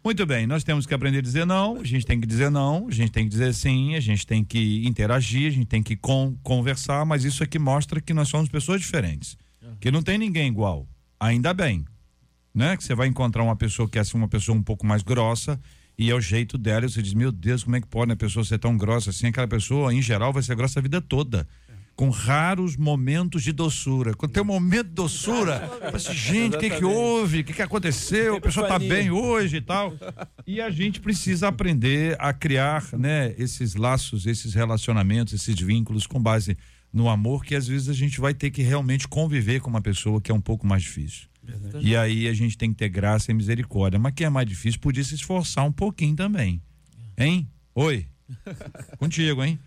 muito 0.04 0.24
bem, 0.24 0.46
nós 0.46 0.62
temos 0.62 0.86
que 0.86 0.94
aprender 0.94 1.18
a 1.18 1.22
dizer 1.22 1.44
não, 1.44 1.80
a 1.80 1.84
gente 1.84 2.06
tem 2.06 2.20
que 2.20 2.26
dizer 2.26 2.52
não, 2.52 2.86
a 2.86 2.92
gente 2.92 3.10
tem 3.10 3.24
que 3.24 3.30
dizer 3.30 3.52
sim, 3.52 3.96
a 3.96 4.00
gente 4.00 4.24
tem 4.24 4.44
que 4.44 4.86
interagir, 4.86 5.48
a 5.48 5.54
gente 5.54 5.66
tem 5.66 5.82
que 5.82 5.96
con- 5.96 6.36
conversar, 6.44 7.04
mas 7.04 7.24
isso 7.24 7.42
aqui 7.42 7.58
mostra 7.58 8.00
que 8.00 8.14
nós 8.14 8.28
somos 8.28 8.48
pessoas 8.48 8.80
diferentes. 8.80 9.36
Que 9.80 9.90
não 9.90 10.04
tem 10.04 10.18
ninguém 10.18 10.46
igual. 10.46 10.86
Ainda 11.18 11.52
bem 11.52 11.84
né? 12.54 12.76
Que 12.76 12.84
você 12.84 12.94
vai 12.94 13.08
encontrar 13.08 13.42
uma 13.42 13.56
pessoa 13.56 13.88
que 13.88 13.98
é 13.98 14.00
assim, 14.00 14.16
uma 14.16 14.28
pessoa 14.28 14.56
um 14.56 14.62
pouco 14.62 14.86
mais 14.86 15.02
grossa 15.02 15.58
e 15.98 16.10
é 16.10 16.14
o 16.14 16.20
jeito 16.20 16.56
dela, 16.56 16.86
e 16.86 16.88
você 16.88 17.02
diz, 17.02 17.14
meu 17.14 17.30
Deus, 17.30 17.64
como 17.64 17.76
é 17.76 17.80
que 17.80 17.86
pode 17.86 18.10
a 18.12 18.16
pessoa 18.16 18.44
ser 18.44 18.58
tão 18.58 18.76
grossa 18.76 19.10
assim? 19.10 19.26
Aquela 19.26 19.46
pessoa, 19.46 19.92
em 19.92 20.00
geral, 20.00 20.32
vai 20.32 20.42
ser 20.42 20.56
grossa 20.56 20.78
a 20.78 20.82
vida 20.82 21.00
toda. 21.00 21.46
Com 21.94 22.08
raros 22.08 22.76
momentos 22.76 23.42
de 23.42 23.52
doçura. 23.52 24.14
Quando 24.14 24.32
tem 24.32 24.42
um 24.42 24.46
momento 24.46 24.88
de 24.88 24.94
doçura, 24.94 25.70
assim, 25.92 26.14
gente, 26.14 26.56
o 26.56 26.58
que, 26.58 26.70
que 26.70 26.84
houve? 26.84 27.40
O 27.40 27.44
que, 27.44 27.52
que 27.52 27.60
aconteceu? 27.60 28.36
A 28.36 28.40
pessoa 28.40 28.66
tá 28.66 28.78
bem 28.78 29.10
hoje 29.10 29.58
e 29.58 29.60
tal. 29.60 29.92
E 30.46 30.60
a 30.60 30.70
gente 30.70 31.00
precisa 31.00 31.48
aprender 31.48 32.16
a 32.18 32.32
criar, 32.32 32.88
né, 32.94 33.34
esses 33.36 33.74
laços, 33.74 34.26
esses 34.26 34.54
relacionamentos, 34.54 35.34
esses 35.34 35.60
vínculos 35.60 36.06
com 36.06 36.20
base 36.20 36.56
no 36.90 37.10
amor, 37.10 37.44
que 37.44 37.54
às 37.54 37.68
vezes 37.68 37.90
a 37.90 37.94
gente 37.94 38.20
vai 38.20 38.32
ter 38.32 38.50
que 38.50 38.62
realmente 38.62 39.06
conviver 39.06 39.60
com 39.60 39.68
uma 39.68 39.82
pessoa 39.82 40.20
que 40.20 40.32
é 40.32 40.34
um 40.34 40.40
pouco 40.40 40.66
mais 40.66 40.82
difícil. 40.82 41.31
E 41.80 41.96
aí 41.96 42.28
a 42.28 42.34
gente 42.34 42.56
tem 42.58 42.70
que 42.70 42.76
ter 42.78 42.88
graça 42.88 43.30
e 43.30 43.34
misericórdia. 43.34 43.98
Mas 43.98 44.12
quem 44.14 44.26
é 44.26 44.30
mais 44.30 44.46
difícil 44.48 44.80
podia 44.80 45.02
se 45.04 45.14
esforçar 45.14 45.64
um 45.64 45.72
pouquinho 45.72 46.14
também. 46.16 46.60
Hein? 47.18 47.48
Oi. 47.74 48.06
Contigo, 48.98 49.42
hein? 49.44 49.58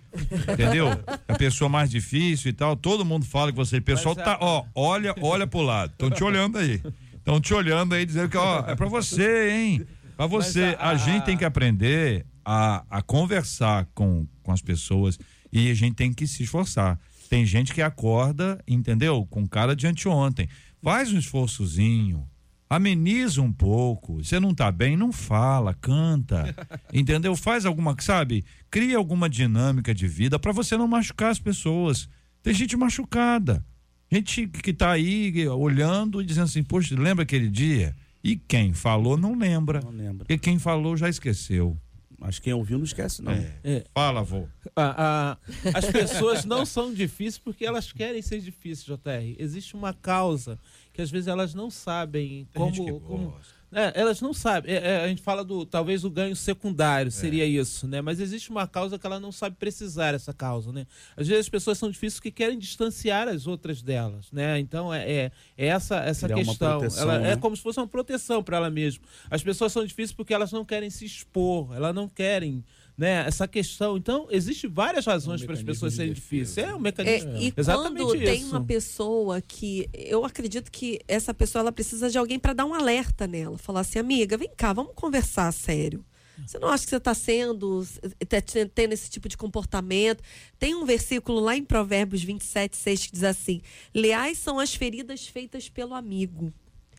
Entendeu? 0.52 0.88
A 1.28 1.36
pessoa 1.36 1.69
mais 1.69 1.89
difícil 1.89 2.50
e 2.50 2.54
tal, 2.54 2.76
todo 2.76 3.06
mundo 3.06 3.26
fala 3.26 3.52
que 3.52 3.58
você. 3.58 3.78
O 3.78 3.82
pessoal 3.82 4.15
Mas 4.15 4.26
tá, 4.26 4.34
a- 4.34 4.39
ó, 4.41 4.65
olha, 4.74 5.13
olha 5.21 5.45
pro 5.45 5.62
lado. 5.62 5.91
Estão 5.91 6.10
te 6.10 6.24
olhando 6.24 6.58
aí. 6.58 6.82
Estão 7.15 7.39
te 7.41 7.54
olhando 7.54 7.93
aí, 7.95 8.06
dizendo 8.06 8.30
que, 8.30 8.38
ó, 8.38 8.60
é 8.67 8.76
pra 8.76 8.88
você, 8.88 9.50
hein? 9.52 9.86
Pra 10.15 10.26
você. 10.28 10.76
a- 10.80 10.89
A 10.91 10.95
gente 10.95 11.26
tem 11.26 11.38
que 11.38 11.45
aprender 11.45 12.26
a, 12.43 12.84
a 12.89 13.02
conversar 13.02 13.88
com, 13.93 14.26
com 14.41 14.52
as 14.52 14.62
pessoas 14.62 15.19
e 15.52 15.69
a 15.69 15.74
gente 15.74 15.95
tem 15.95 16.13
que 16.13 16.26
se 16.28 16.43
esforçar. 16.43 17.00
Tem 17.30 17.45
gente 17.45 17.74
que 17.74 17.82
acorda, 17.82 18.60
entendeu? 18.67 19.26
Com 19.30 19.48
cara 19.48 19.76
de 19.76 19.88
anteontem. 19.88 20.48
Faz 20.86 21.12
um 21.12 21.17
esforçozinho. 21.17 22.30
Ameniza 22.69 23.41
um 23.41 23.52
pouco. 23.52 24.24
Você 24.24 24.39
não 24.39 24.54
tá 24.54 24.71
bem, 24.71 24.95
não 24.95 25.12
fala, 25.12 25.74
canta. 25.74 26.56
Entendeu? 26.93 27.36
Faz 27.36 27.65
alguma, 27.65 27.95
sabe? 28.00 28.45
Cria 28.69 28.95
alguma 28.95 29.28
dinâmica 29.28 29.95
de 29.95 30.08
vida 30.08 30.38
para 30.38 30.52
você 30.52 30.78
não 30.78 30.88
machucar 30.88 31.32
as 31.32 31.39
pessoas. 31.39 32.08
Tem 32.43 32.54
gente 32.54 32.78
machucada. 32.78 33.65
Gente 34.12 34.45
que 34.45 34.71
tá 34.71 34.91
aí 34.91 35.48
olhando 35.48 36.21
e 36.21 36.26
dizendo 36.26 36.43
assim: 36.43 36.62
"Poxa, 36.62 36.95
lembra 36.95 37.24
aquele 37.24 37.50
dia?" 37.50 37.95
E 38.24 38.36
quem 38.36 38.71
falou 38.71 39.17
não 39.17 39.36
lembra. 39.36 39.82
Não 39.82 39.89
lembro. 39.89 40.19
Porque 40.19 40.38
quem 40.38 40.60
falou 40.60 40.95
já 40.95 41.10
esqueceu. 41.10 41.76
Mas 42.25 42.39
quem 42.39 42.53
ouviu 42.53 42.77
não 42.77 42.85
esquece, 42.85 43.21
não. 43.21 43.31
É. 43.63 43.83
Fala, 43.93 44.21
avô. 44.21 44.47
A- 44.75 45.38
a- 45.38 45.77
as 45.77 45.85
pessoas 45.85 46.43
não 46.45 46.65
são 46.65 46.93
difíceis 46.93 47.38
porque 47.38 47.65
elas 47.65 47.91
querem 47.93 48.21
ser 48.21 48.39
difíceis, 48.41 48.83
JR. 48.85 49.35
Existe 49.38 49.75
uma 49.75 49.93
causa 49.93 50.59
que 50.91 51.01
às 51.01 51.11
vezes 51.11 51.27
elas 51.27 51.53
não 51.53 51.69
sabem 51.69 52.47
como, 52.53 52.99
como. 53.01 53.35
É, 53.71 53.99
elas 53.99 54.21
não 54.21 54.34
sabem. 54.34 54.73
É, 54.73 54.78
é, 54.78 55.04
a 55.04 55.08
gente 55.08 55.21
fala 55.21 55.43
do 55.43 55.65
talvez 55.65 56.04
o 56.04 56.10
ganho 56.10 56.36
secundário 56.36 57.12
seria 57.12 57.45
isso, 57.45 57.88
né? 57.88 58.01
Mas 58.01 58.19
existe 58.19 58.49
uma 58.49 58.67
causa 58.67 58.97
que 58.97 59.06
ela 59.06 59.19
não 59.19 59.32
sabe 59.32 59.56
precisar 59.58 60.13
essa 60.13 60.34
causa, 60.34 60.71
né? 60.71 60.86
Às 61.17 61.28
vezes 61.28 61.45
as 61.45 61.49
pessoas 61.49 61.78
são 61.78 61.89
difíceis 61.89 62.19
que 62.19 62.32
querem 62.32 62.58
distanciar 62.58 63.28
as 63.28 63.47
outras 63.47 63.82
delas, 63.82 64.32
né? 64.32 64.60
Então 64.60 64.93
é, 64.93 65.10
é, 65.10 65.32
é 65.58 65.67
essa 65.67 65.97
essa 65.97 66.28
Criar 66.28 66.38
questão. 66.38 66.80
proteção, 66.80 67.04
ela 67.04 67.19
né? 67.19 67.32
é 67.32 67.36
como 67.36 67.56
se 67.56 67.62
fosse 67.62 67.80
uma 67.80 67.88
proteção 67.88 68.43
para 68.43 68.58
ela 68.58 68.69
mesma. 68.69 69.04
As 69.30 69.43
pessoas 69.43 69.71
são 69.71 69.86
difíceis 69.86 70.13
porque 70.13 70.34
elas 70.34 70.51
não 70.51 70.63
querem 70.63 70.89
se 70.89 71.06
expor, 71.06 71.75
elas 71.75 71.93
não 71.93 72.08
querem 72.08 72.63
né, 72.97 73.25
essa 73.27 73.47
questão. 73.47 73.97
Então, 73.97 74.27
existem 74.31 74.69
várias 74.69 75.05
razões 75.05 75.43
para 75.43 75.53
as 75.53 75.62
pessoas 75.63 75.93
serem 75.93 76.13
difíceis. 76.13 76.65
É 76.67 76.73
um 76.73 76.77
É, 76.77 76.81
mecanismo. 76.81 77.38
e 77.38 77.53
Exatamente 77.55 78.03
quando 78.03 78.19
tem 78.23 78.38
isso. 78.41 78.49
uma 78.49 78.63
pessoa 78.63 79.41
que 79.41 79.89
eu 79.93 80.23
acredito 80.23 80.71
que 80.71 80.99
essa 81.08 81.34
pessoa 81.34 81.62
ela 81.62 81.71
precisa 81.71 82.10
de 82.10 82.17
alguém 82.17 82.39
para 82.39 82.53
dar 82.53 82.65
um 82.65 82.73
alerta 82.73 83.27
nela, 83.27 83.58
falar 83.58 83.81
assim, 83.81 83.99
amiga, 83.99 84.38
vem 84.38 84.49
cá, 84.55 84.71
vamos 84.73 84.93
conversar 84.95 85.51
sério. 85.51 86.03
Você 86.45 86.60
não 86.60 86.67
acha 86.67 86.84
que 86.84 86.89
você 86.89 86.97
está 86.97 87.13
sendo, 87.13 87.88
tá 88.27 88.41
te- 88.41 88.65
tendo 88.65 88.91
esse 88.91 89.10
tipo 89.10 89.29
de 89.29 89.38
comportamento? 89.38 90.21
Tem 90.60 90.75
um 90.75 90.84
versículo 90.86 91.39
lá 91.39 91.55
em 91.55 91.63
Provérbios 91.63 92.23
27, 92.23 92.75
6 92.75 93.05
que 93.05 93.12
diz 93.13 93.23
assim: 93.23 93.62
Leais 93.93 94.38
são 94.38 94.60
as 94.60 94.75
feridas 94.75 95.25
feitas 95.25 95.69
pelo 95.69 95.93
amigo, 95.93 96.51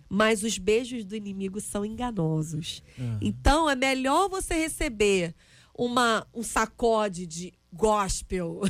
mas 0.08 0.42
os 0.42 0.56
beijos 0.56 1.04
do 1.04 1.14
inimigo 1.14 1.60
são 1.60 1.84
enganosos. 1.84 2.82
Então 3.20 3.68
é 3.68 3.76
melhor 3.76 4.30
você 4.30 4.54
receber 4.54 5.34
uma, 5.76 6.26
um 6.34 6.42
sacode 6.42 7.26
de 7.26 7.52
gospel, 7.72 8.62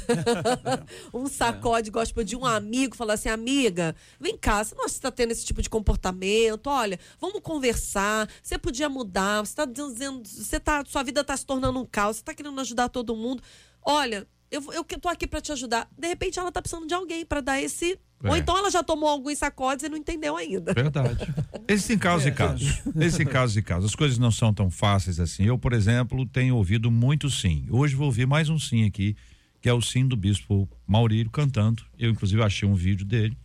um 1.15 1.29
sacode 1.29 1.91
gospel 1.91 2.25
de 2.25 2.35
um 2.35 2.45
amigo, 2.45 2.97
falar 2.97 3.15
assim, 3.15 3.29
amiga, 3.29 3.95
vem 4.19 4.37
cá, 4.37 4.65
você 4.65 4.75
não 4.75 4.87
está 4.87 5.11
tendo 5.13 5.31
esse 5.31 5.45
tipo 5.45 5.63
de 5.63 5.71
comportamento? 5.71 6.67
Olha, 6.67 6.99
vamos 7.21 7.41
conversar, 7.41 8.29
você 8.43 8.59
podia 8.59 8.89
mudar, 8.89 9.47
você 9.47 9.53
está 9.53 9.65
dizendo, 9.65 10.27
você 10.27 10.59
tá, 10.59 10.83
sua 10.85 11.05
vida 11.05 11.21
está 11.21 11.37
se 11.37 11.47
tornando 11.47 11.79
um 11.79 11.87
caos, 11.87 12.17
você 12.17 12.23
está 12.23 12.35
querendo 12.35 12.61
ajudar 12.61 12.89
todo 12.89 13.15
mundo. 13.15 13.43
Olha, 13.81 14.27
eu, 14.51 14.63
eu 14.73 14.85
tô 14.85 15.09
aqui 15.09 15.27
para 15.27 15.41
te 15.41 15.53
ajudar. 15.53 15.89
De 15.97 16.09
repente 16.09 16.39
ela 16.39 16.51
tá 16.51 16.61
precisando 16.61 16.87
de 16.87 16.95
alguém 16.95 17.25
para 17.25 17.41
dar 17.41 17.61
esse. 17.61 17.99
Ou 18.29 18.37
É. 18.37 18.39
então 18.39 18.57
ela 18.57 18.71
já 18.71 18.83
tomou 18.83 19.09
alguns 19.09 19.39
sacodes 19.39 19.85
e 19.85 19.89
não 19.89 19.97
entendeu 19.97 20.37
ainda. 20.37 20.73
Verdade. 20.75 21.19
Existem 21.69 21.99
casos 21.99 22.27
e 22.27 22.33
casos. 22.33 22.83
Existem 22.97 23.27
casos 23.27 23.57
e 23.57 23.63
casos. 23.63 23.91
As 23.91 23.95
coisas 23.95 24.19
não 24.19 24.31
são 24.31 24.53
tão 24.55 24.71
fáceis 24.71 25.19
assim. 25.21 25.45
Eu, 25.45 25.59
por 25.59 25.73
exemplo, 25.73 26.25
tenho 26.27 26.57
ouvido 26.57 26.91
muito 26.91 27.29
sim. 27.31 27.67
Hoje 27.71 27.95
vou 27.95 28.07
ouvir 28.07 28.27
mais 28.27 28.49
um 28.49 28.59
sim 28.59 28.85
aqui, 28.87 29.17
que 29.61 29.69
é 29.69 29.73
o 29.73 29.81
sim 29.83 30.07
do 30.07 30.17
bispo 30.17 30.69
Maurílio 30.87 31.31
cantando. 31.31 31.83
Eu, 31.99 32.11
inclusive, 32.11 32.43
achei 32.43 32.69
um 32.69 32.75
vídeo 32.75 33.05
dele. 33.05 33.37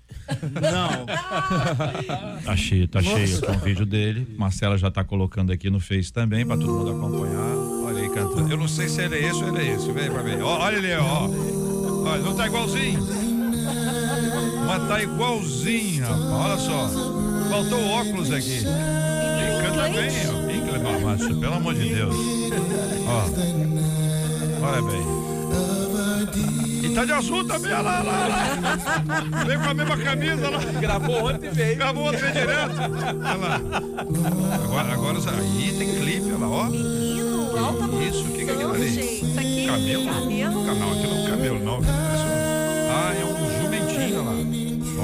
Não. 0.61 1.05
Achei, 2.51 2.85
tá 2.85 3.01
cheio 3.01 3.37
aqui 3.37 3.49
um 3.51 3.59
vídeo 3.59 3.85
dele. 3.85 4.27
Marcela 4.37 4.77
já 4.77 4.91
tá 4.91 5.03
colocando 5.05 5.51
aqui 5.53 5.69
no 5.69 5.79
Face 5.79 6.11
também, 6.11 6.45
para 6.45 6.57
todo 6.57 6.71
mundo 6.71 6.91
acompanhar. 6.91 7.55
Olha 7.85 8.01
aí 8.03 8.09
cantando. 8.09 8.51
Eu 8.51 8.57
não 8.57 8.67
sei 8.67 8.87
se 8.89 9.01
ele 9.01 9.15
é 9.15 9.29
esse 9.29 9.41
ou 9.41 9.47
ele 9.57 9.69
é 9.69 9.73
esse. 9.73 9.91
Vem 9.91 10.11
pra 10.11 10.21
ver. 10.21 10.41
Ó, 10.41 10.59
olha 10.59 10.75
ele, 10.77 10.93
ó. 10.95 11.27
Olha, 12.09 12.21
não 12.21 12.35
tá 12.35 12.45
igualzinho. 12.47 12.99
Mas 14.71 14.87
tá 14.87 15.03
igualzinho, 15.03 16.05
rapaz. 16.05 16.31
Olha 16.31 16.57
só. 16.57 16.89
Faltou 17.49 17.77
o 17.77 17.89
óculos 17.89 18.31
aqui. 18.31 18.59
E 18.59 19.61
canta 19.61 19.89
bem, 19.89 20.11
ó. 20.29 20.49
Inglês, 20.49 20.81
mas, 20.81 21.01
mas, 21.03 21.37
pelo 21.39 21.53
amor 21.55 21.73
de 21.73 21.93
Deus. 21.93 22.15
Ó. 23.05 23.25
Olha 24.65 24.81
bem. 24.83 25.01
E 26.83 26.95
tá 26.95 27.03
de 27.03 27.11
azul 27.11 27.45
também, 27.45 27.73
olha 27.73 27.81
lá, 27.81 27.99
olha 27.99 28.27
lá. 28.29 29.43
Veio 29.43 29.59
com 29.59 29.69
a 29.69 29.73
mesma 29.73 29.97
camisa 29.97 30.49
lá. 30.49 30.59
Gravou 30.79 31.29
ontem 31.29 31.47
e 31.47 31.49
veio. 31.49 31.75
Gravou 31.77 32.05
outro 32.05 32.21
veio 32.21 32.33
direto. 32.33 32.75
Olha 32.79 33.35
lá. 33.35 33.61
Agora, 34.63 34.93
agora, 34.93 35.19
aí 35.37 35.75
tem 35.77 35.95
clipe, 35.95 36.27
olha 36.27 36.37
lá, 36.37 36.47
ó. 36.47 36.63
Menino, 36.69 37.57
alta 37.57 37.85
Isso, 38.05 38.23
o 38.23 38.31
que 38.31 38.45
que 38.45 38.51
é 38.51 38.53
aquilo 38.53 38.73
ali? 38.73 38.87
aqui 39.37 39.65
Camelo? 39.67 40.05
Camelo? 40.05 40.65
Não, 40.65 40.75
não, 40.75 40.91
aquilo 40.93 41.13
não 41.13 41.19
é 41.19 41.25
um 41.25 41.29
camelo, 41.29 41.59
não. 41.59 42.40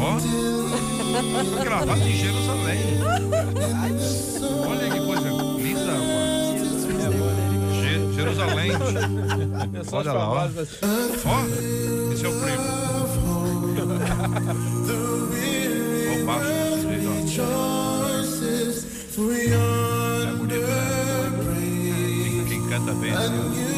Ó. 0.08 1.64
Gravado 1.64 2.02
em 2.02 2.16
Jerusalém. 2.16 2.80
Olha 4.68 4.90
que 4.92 5.00
coisa 5.06 5.30
linda, 5.58 5.92
mano. 5.92 6.58
Je- 7.82 8.14
Jerusalém. 8.16 8.72
Olha 9.92 10.14
lá, 10.14 10.30
ó. 10.30 10.36
Ó, 10.38 10.44
esse 12.14 12.26
é 12.26 12.30
o 12.30 12.32
primo. 12.40 12.64
Ó, 16.10 16.26
baixo. 16.26 16.88
É 19.50 20.32
bonito, 20.38 20.68
né? 20.68 20.76
Quem, 22.24 22.46
quem 22.46 22.62
canta 22.70 22.94
bem 22.94 23.12
assim. 23.12 23.77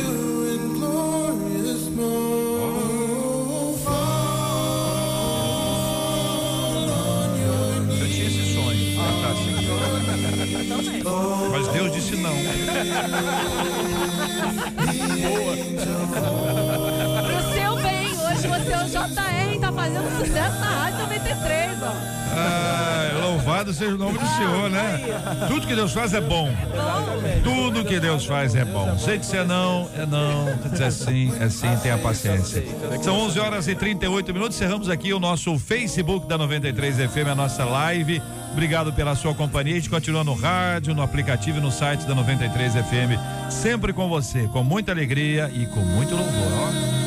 Pro 17.25 17.53
seu 17.53 17.75
bem, 17.83 18.07
hoje 18.07 18.47
você 18.47 18.71
é 18.71 18.77
o 18.77 18.85
JR 18.85 19.55
e 19.55 19.59
tá 19.59 19.71
fazendo 19.73 20.17
sucesso 20.17 20.59
na 20.59 20.67
Rádio 20.67 20.99
93, 20.99 21.83
ó. 21.83 22.19
Ah, 22.31 23.11
louvado 23.21 23.73
seja 23.73 23.95
o 23.95 23.97
nome 23.97 24.17
do 24.17 24.25
Senhor, 24.25 24.69
né? 24.69 25.01
Tudo 25.47 25.67
que 25.67 25.75
Deus 25.75 25.91
faz 25.91 26.13
é 26.13 26.21
bom. 26.21 26.49
Tudo 27.43 27.83
que 27.83 27.99
Deus 27.99 28.25
faz 28.25 28.55
é 28.55 28.63
bom. 28.63 28.97
Sei 28.97 29.19
que 29.19 29.25
se 29.25 29.35
é 29.35 29.43
não, 29.43 29.89
é 29.97 30.05
não. 30.05 30.45
Se 30.63 30.69
dizer 30.69 30.91
sim, 30.91 31.33
é 31.41 31.49
sim, 31.49 31.75
tenha 31.81 31.97
paciência. 31.97 32.63
São 33.01 33.15
11 33.15 33.39
horas 33.39 33.67
e 33.67 33.75
38 33.75 34.33
minutos. 34.33 34.55
Encerramos 34.55 34.89
aqui 34.89 35.11
o 35.11 35.19
nosso 35.19 35.57
Facebook 35.59 36.25
da 36.27 36.37
93 36.37 36.97
FM, 36.97 37.29
a 37.31 37.35
nossa 37.35 37.65
live. 37.65 38.21
Obrigado 38.51 38.91
pela 38.91 39.15
sua 39.15 39.33
companhia. 39.33 39.73
A 39.73 39.77
gente 39.77 39.89
continua 39.89 40.23
no 40.23 40.33
rádio, 40.33 40.93
no 40.93 41.01
aplicativo 41.01 41.59
e 41.59 41.61
no 41.61 41.71
site 41.71 42.05
da 42.05 42.15
93 42.15 42.73
FM. 42.73 43.49
Sempre 43.49 43.93
com 43.93 44.09
você, 44.09 44.47
com 44.47 44.63
muita 44.63 44.91
alegria 44.91 45.49
e 45.53 45.65
com 45.67 45.79
muito 45.81 46.15
louvor. 46.15 46.51
Ó. 46.95 46.98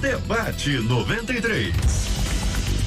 Debate 0.00 0.78
93. 0.78 1.74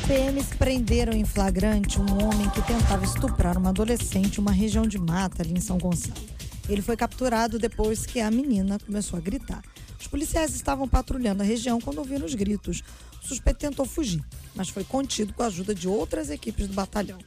PMs 0.07 0.47
prenderam 0.57 1.13
em 1.13 1.23
flagrante 1.23 2.01
um 2.01 2.23
homem 2.23 2.49
que 2.49 2.61
tentava 2.63 3.05
estuprar 3.05 3.55
uma 3.55 3.69
adolescente 3.69 4.37
em 4.37 4.41
uma 4.41 4.51
região 4.51 4.87
de 4.87 4.97
mata 4.97 5.43
ali 5.43 5.53
em 5.53 5.61
São 5.61 5.77
Gonçalo. 5.77 6.19
Ele 6.67 6.81
foi 6.81 6.97
capturado 6.97 7.59
depois 7.59 8.07
que 8.07 8.19
a 8.19 8.31
menina 8.31 8.79
começou 8.79 9.19
a 9.19 9.21
gritar. 9.21 9.61
Os 9.99 10.07
policiais 10.07 10.55
estavam 10.55 10.87
patrulhando 10.87 11.43
a 11.43 11.45
região 11.45 11.79
quando 11.79 11.99
ouviram 11.99 12.25
os 12.25 12.33
gritos. 12.33 12.81
O 13.23 13.27
suspeito 13.27 13.59
tentou 13.59 13.85
fugir, 13.85 14.23
mas 14.55 14.69
foi 14.69 14.83
contido 14.83 15.33
com 15.33 15.43
a 15.43 15.47
ajuda 15.47 15.75
de 15.75 15.87
outras 15.87 16.31
equipes 16.31 16.67
do 16.67 16.73
batalhão. 16.73 17.19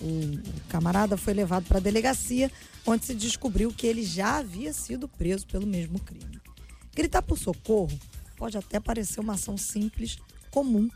O 0.00 0.40
camarada 0.68 1.16
foi 1.16 1.34
levado 1.34 1.64
para 1.64 1.78
a 1.78 1.82
delegacia, 1.82 2.48
onde 2.86 3.06
se 3.06 3.14
descobriu 3.14 3.72
que 3.72 3.88
ele 3.88 4.04
já 4.04 4.36
havia 4.36 4.72
sido 4.72 5.08
preso 5.08 5.48
pelo 5.48 5.66
mesmo 5.66 5.98
crime. 5.98 6.40
Gritar 6.94 7.22
por 7.22 7.36
socorro 7.36 7.98
pode 8.42 8.58
até 8.58 8.80
parecer 8.80 9.20
uma 9.20 9.34
ação 9.34 9.56
simples, 9.56 10.18
comum, 10.50 10.90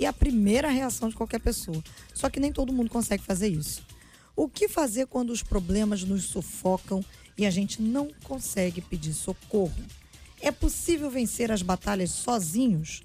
e 0.00 0.04
a 0.04 0.12
primeira 0.12 0.68
reação 0.68 1.08
de 1.08 1.14
qualquer 1.14 1.38
pessoa. 1.38 1.80
Só 2.12 2.28
que 2.28 2.40
nem 2.40 2.52
todo 2.52 2.72
mundo 2.72 2.90
consegue 2.90 3.22
fazer 3.22 3.46
isso. 3.46 3.86
O 4.34 4.48
que 4.48 4.66
fazer 4.66 5.06
quando 5.06 5.30
os 5.30 5.40
problemas 5.40 6.02
nos 6.02 6.24
sufocam 6.24 7.04
e 7.36 7.46
a 7.46 7.50
gente 7.50 7.80
não 7.80 8.10
consegue 8.24 8.80
pedir 8.80 9.14
socorro? 9.14 9.80
É 10.40 10.50
possível 10.50 11.08
vencer 11.08 11.52
as 11.52 11.62
batalhas 11.62 12.10
sozinhos? 12.10 13.04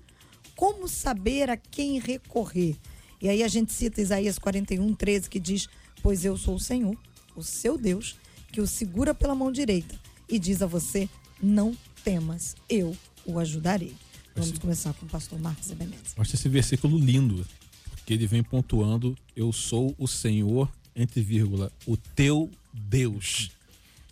Como 0.56 0.88
saber 0.88 1.52
a 1.52 1.56
quem 1.56 2.00
recorrer? 2.00 2.76
E 3.22 3.30
aí 3.30 3.44
a 3.44 3.48
gente 3.48 3.72
cita 3.72 4.02
Isaías 4.02 4.40
41, 4.40 4.92
13, 4.96 5.30
que 5.30 5.40
diz: 5.40 5.70
Pois 6.02 6.26
eu 6.26 6.36
sou 6.36 6.56
o 6.56 6.60
Senhor, 6.60 6.98
o 7.36 7.44
seu 7.44 7.78
Deus, 7.78 8.18
que 8.52 8.60
o 8.60 8.66
segura 8.66 9.14
pela 9.14 9.36
mão 9.36 9.52
direita 9.52 10.00
e 10.28 10.40
diz 10.40 10.64
a 10.64 10.66
você: 10.66 11.08
Não 11.40 11.78
temas, 12.04 12.56
eu 12.68 12.98
o 13.26 13.40
ajudarei. 13.40 13.94
Vamos 14.36 14.58
começar 14.58 14.94
com 14.94 15.06
o 15.06 15.10
pastor 15.10 15.40
Marcos 15.40 15.70
Ebenezer. 15.70 16.00
Acho 16.18 16.36
esse 16.36 16.50
versículo 16.50 16.98
lindo, 16.98 17.46
porque 17.92 18.14
ele 18.14 18.26
vem 18.26 18.44
pontuando: 18.44 19.16
Eu 19.36 19.52
sou 19.52 19.94
o 19.98 20.08
Senhor, 20.08 20.70
entre 20.96 21.22
vírgula, 21.22 21.72
o 21.86 21.96
teu 21.96 22.50
Deus. 22.74 23.52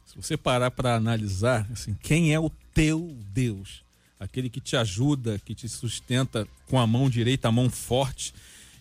Se 0.06 0.16
você 0.16 0.38
parar 0.38 0.72
para 0.72 0.96
analisar, 0.96 1.68
assim, 1.72 1.96
quem 2.02 2.34
é 2.34 2.40
o 2.40 2.52
teu 2.74 3.16
Deus? 3.34 3.82
Aquele 4.20 4.50
que 4.50 4.60
te 4.60 4.76
ajuda, 4.76 5.40
que 5.40 5.56
te 5.56 5.68
sustenta 5.68 6.48
com 6.68 6.78
a 6.78 6.86
mão 6.86 7.10
direita, 7.10 7.48
a 7.48 7.52
mão 7.52 7.70
forte. 7.70 8.34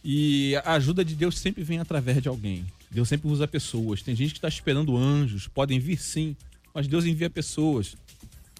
E 0.04 0.54
a 0.64 0.74
ajuda 0.74 1.04
de 1.04 1.14
Deus 1.14 1.38
sempre 1.38 1.62
vem 1.62 1.78
através 1.78 2.20
de 2.20 2.28
alguém. 2.28 2.66
Deus 2.90 3.08
sempre 3.08 3.28
usa 3.28 3.46
pessoas. 3.46 4.02
Tem 4.02 4.14
gente 4.14 4.32
que 4.32 4.38
está 4.38 4.48
esperando 4.48 4.96
anjos, 4.96 5.46
podem 5.46 5.78
vir 5.78 5.98
sim, 5.98 6.36
mas 6.74 6.88
Deus 6.88 7.04
envia 7.04 7.30
pessoas. 7.30 7.96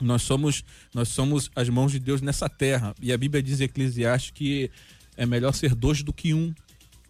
Nós 0.00 0.22
somos, 0.22 0.64
nós 0.94 1.08
somos 1.08 1.50
as 1.54 1.68
mãos 1.68 1.92
de 1.92 1.98
Deus 1.98 2.20
nessa 2.20 2.48
terra. 2.48 2.94
E 3.00 3.12
a 3.12 3.18
Bíblia 3.18 3.42
diz 3.42 3.60
em 3.60 3.64
Eclesiastes 3.64 4.30
que 4.32 4.70
é 5.16 5.26
melhor 5.26 5.52
ser 5.52 5.74
dois 5.74 6.02
do 6.02 6.12
que 6.12 6.32
um, 6.32 6.54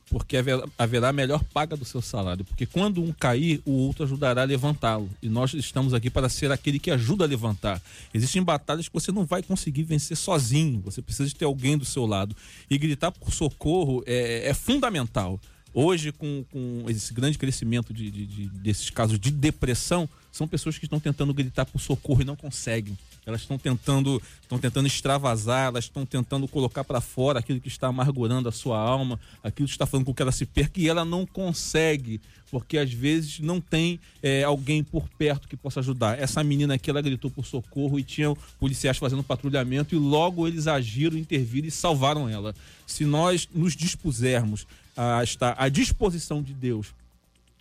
porque 0.08 0.36
haverá- 0.76 1.12
melhor 1.12 1.44
paga 1.44 1.76
do 1.76 1.84
seu 1.84 2.02
salário. 2.02 2.44
Porque 2.44 2.66
quando 2.66 3.00
um 3.00 3.12
cair, 3.12 3.62
o 3.64 3.70
outro 3.70 4.02
ajudará 4.04 4.42
a 4.42 4.44
levantá-lo. 4.44 5.08
E 5.22 5.28
nós 5.28 5.54
estamos 5.54 5.94
aqui 5.94 6.10
para 6.10 6.28
ser 6.28 6.50
aquele 6.50 6.80
que 6.80 6.90
ajuda 6.90 7.22
a 7.24 7.28
levantar. 7.28 7.80
Existem 8.12 8.42
batalhas 8.42 8.88
que 8.88 8.92
você 8.94 9.12
não 9.12 9.24
vai 9.24 9.40
conseguir 9.40 9.84
vencer 9.84 10.16
sozinho. 10.16 10.80
Você 10.84 11.00
precisa 11.00 11.32
ter 11.32 11.44
alguém 11.44 11.78
do 11.78 11.84
seu 11.84 12.06
lado. 12.06 12.34
E 12.68 12.76
gritar 12.76 13.12
por 13.12 13.32
socorro 13.32 14.02
é, 14.04 14.48
é 14.48 14.52
fundamental. 14.54 15.40
Hoje, 15.72 16.10
com, 16.10 16.44
com 16.50 16.84
esse 16.88 17.14
grande 17.14 17.38
crescimento 17.38 17.94
de, 17.94 18.10
de- 18.10 18.26
de- 18.26 18.46
desses 18.48 18.90
casos 18.90 19.16
de 19.20 19.30
depressão, 19.30 20.08
são 20.32 20.46
pessoas 20.46 20.78
que 20.78 20.84
estão 20.84 21.00
tentando 21.00 21.34
gritar 21.34 21.66
por 21.66 21.80
socorro 21.80 22.22
e 22.22 22.24
não 22.24 22.36
conseguem. 22.36 22.96
Elas 23.26 23.42
estão 23.42 23.58
tentando, 23.58 24.20
estão 24.40 24.58
tentando 24.58 24.86
extravasar, 24.86 25.66
elas 25.66 25.84
estão 25.84 26.06
tentando 26.06 26.48
colocar 26.48 26.84
para 26.84 27.00
fora 27.00 27.38
aquilo 27.38 27.60
que 27.60 27.68
está 27.68 27.88
amargurando 27.88 28.48
a 28.48 28.52
sua 28.52 28.78
alma, 28.78 29.20
aquilo 29.42 29.68
que 29.68 29.74
está 29.74 29.86
fazendo 29.86 30.06
com 30.06 30.14
que 30.14 30.22
ela 30.22 30.32
se 30.32 30.46
perca 30.46 30.80
e 30.80 30.88
ela 30.88 31.04
não 31.04 31.26
consegue, 31.26 32.20
porque 32.50 32.78
às 32.78 32.92
vezes 32.92 33.38
não 33.40 33.60
tem 33.60 34.00
é, 34.22 34.42
alguém 34.42 34.82
por 34.82 35.08
perto 35.18 35.48
que 35.48 35.56
possa 35.56 35.80
ajudar. 35.80 36.18
Essa 36.18 36.42
menina 36.42 36.74
aqui, 36.74 36.90
ela 36.90 37.02
gritou 37.02 37.30
por 37.30 37.44
socorro 37.44 37.98
e 37.98 38.02
tinham 38.02 38.36
policiais 38.58 38.96
fazendo 38.96 39.22
patrulhamento 39.22 39.94
e 39.94 39.98
logo 39.98 40.46
eles 40.46 40.66
agiram, 40.66 41.18
interviram 41.18 41.68
e 41.68 41.70
salvaram 41.70 42.28
ela. 42.28 42.54
Se 42.86 43.04
nós 43.04 43.48
nos 43.54 43.76
dispusermos 43.76 44.66
a 44.96 45.22
estar 45.22 45.54
à 45.58 45.68
disposição 45.68 46.42
de 46.42 46.52
Deus 46.52 46.88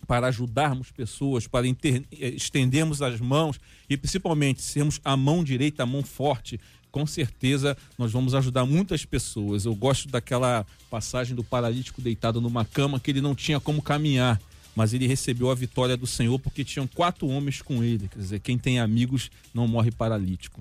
para 0.06 0.26
ajudarmos 0.28 0.90
pessoas, 0.90 1.46
para 1.46 1.66
inter- 1.66 2.04
eh, 2.12 2.28
estendermos 2.28 3.00
as 3.02 3.20
mãos 3.20 3.60
e 3.88 3.96
principalmente 3.96 4.62
sermos 4.62 5.00
a 5.04 5.16
mão 5.16 5.44
direita, 5.44 5.82
a 5.82 5.86
mão 5.86 6.02
forte, 6.02 6.58
com 6.90 7.06
certeza 7.06 7.76
nós 7.96 8.10
vamos 8.10 8.34
ajudar 8.34 8.66
muitas 8.66 9.04
pessoas. 9.04 9.64
Eu 9.64 9.74
gosto 9.74 10.08
daquela 10.08 10.66
passagem 10.90 11.36
do 11.36 11.44
paralítico 11.44 12.02
deitado 12.02 12.40
numa 12.40 12.64
cama 12.64 12.98
que 12.98 13.10
ele 13.10 13.20
não 13.20 13.34
tinha 13.34 13.60
como 13.60 13.80
caminhar, 13.80 14.40
mas 14.74 14.92
ele 14.92 15.06
recebeu 15.06 15.50
a 15.50 15.54
vitória 15.54 15.96
do 15.96 16.06
Senhor 16.06 16.38
porque 16.38 16.64
tinham 16.64 16.86
quatro 16.88 17.28
homens 17.28 17.62
com 17.62 17.84
ele. 17.84 18.08
Quer 18.08 18.18
dizer, 18.18 18.40
quem 18.40 18.58
tem 18.58 18.80
amigos 18.80 19.30
não 19.54 19.68
morre 19.68 19.90
paralítico. 19.92 20.60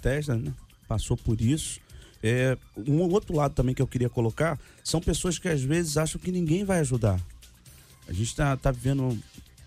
Tesla, 0.00 0.36
né? 0.36 0.52
Passou 0.88 1.16
por 1.16 1.40
isso. 1.40 1.80
É, 2.22 2.56
um 2.76 3.00
outro 3.02 3.36
lado 3.36 3.54
também 3.54 3.74
que 3.74 3.82
eu 3.82 3.86
queria 3.86 4.08
colocar 4.08 4.58
são 4.82 5.00
pessoas 5.00 5.38
que 5.38 5.48
às 5.48 5.62
vezes 5.62 5.96
acham 5.98 6.18
que 6.18 6.32
ninguém 6.32 6.64
vai 6.64 6.78
ajudar. 6.80 7.20
A 8.08 8.12
gente 8.12 8.28
está 8.28 8.56
tá 8.56 8.70
vivendo, 8.70 9.18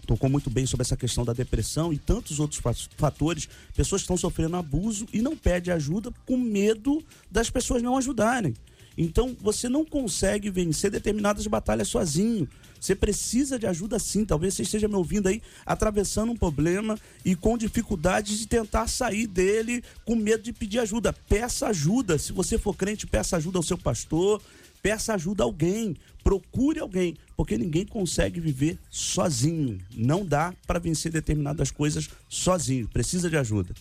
tocou 0.05 0.29
muito 0.29 0.49
bem 0.49 0.65
sobre 0.65 0.83
essa 0.83 0.95
questão 0.97 1.25
da 1.25 1.33
depressão 1.33 1.91
e 1.91 1.97
tantos 1.97 2.39
outros 2.39 2.59
fa- 2.61 2.73
fatores. 2.95 3.49
Pessoas 3.75 4.01
estão 4.01 4.15
sofrendo 4.17 4.55
abuso 4.55 5.07
e 5.11 5.21
não 5.21 5.35
pedem 5.35 5.73
ajuda 5.73 6.11
com 6.25 6.37
medo 6.37 7.03
das 7.31 7.49
pessoas 7.49 7.81
não 7.81 7.97
ajudarem. 7.97 8.53
Então 8.97 9.35
você 9.39 9.69
não 9.69 9.85
consegue 9.85 10.49
vencer 10.49 10.89
determinadas 10.89 11.45
batalhas 11.45 11.87
sozinho. 11.87 12.49
Você 12.79 12.95
precisa 12.95 13.59
de 13.59 13.67
ajuda 13.67 13.99
sim. 13.99 14.25
Talvez 14.25 14.53
você 14.55 14.63
esteja 14.63 14.87
me 14.87 14.95
ouvindo 14.95 15.27
aí 15.27 15.41
atravessando 15.65 16.31
um 16.31 16.35
problema 16.35 16.97
e 17.23 17.35
com 17.35 17.57
dificuldades 17.57 18.39
de 18.39 18.47
tentar 18.47 18.87
sair 18.87 19.27
dele 19.27 19.83
com 20.05 20.15
medo 20.15 20.41
de 20.41 20.53
pedir 20.53 20.79
ajuda. 20.79 21.13
Peça 21.13 21.67
ajuda. 21.67 22.17
Se 22.17 22.31
você 22.33 22.57
for 22.57 22.75
crente, 22.75 23.05
peça 23.05 23.37
ajuda 23.37 23.59
ao 23.59 23.63
seu 23.63 23.77
pastor, 23.77 24.41
peça 24.87 25.13
ajuda 25.13 25.43
a 25.43 25.45
alguém. 25.45 25.97
Procure 26.23 26.79
alguém, 26.79 27.17
porque 27.35 27.57
ninguém 27.57 27.85
consegue 27.85 28.39
viver 28.39 28.79
sozinho. 28.89 29.77
Não 29.93 30.25
dá 30.25 30.53
para 30.65 30.79
vencer 30.79 31.11
determinadas 31.11 31.71
coisas 31.71 32.09
sozinho. 32.29 32.87
Precisa 32.87 33.29
de 33.29 33.35
ajuda. 33.35 33.75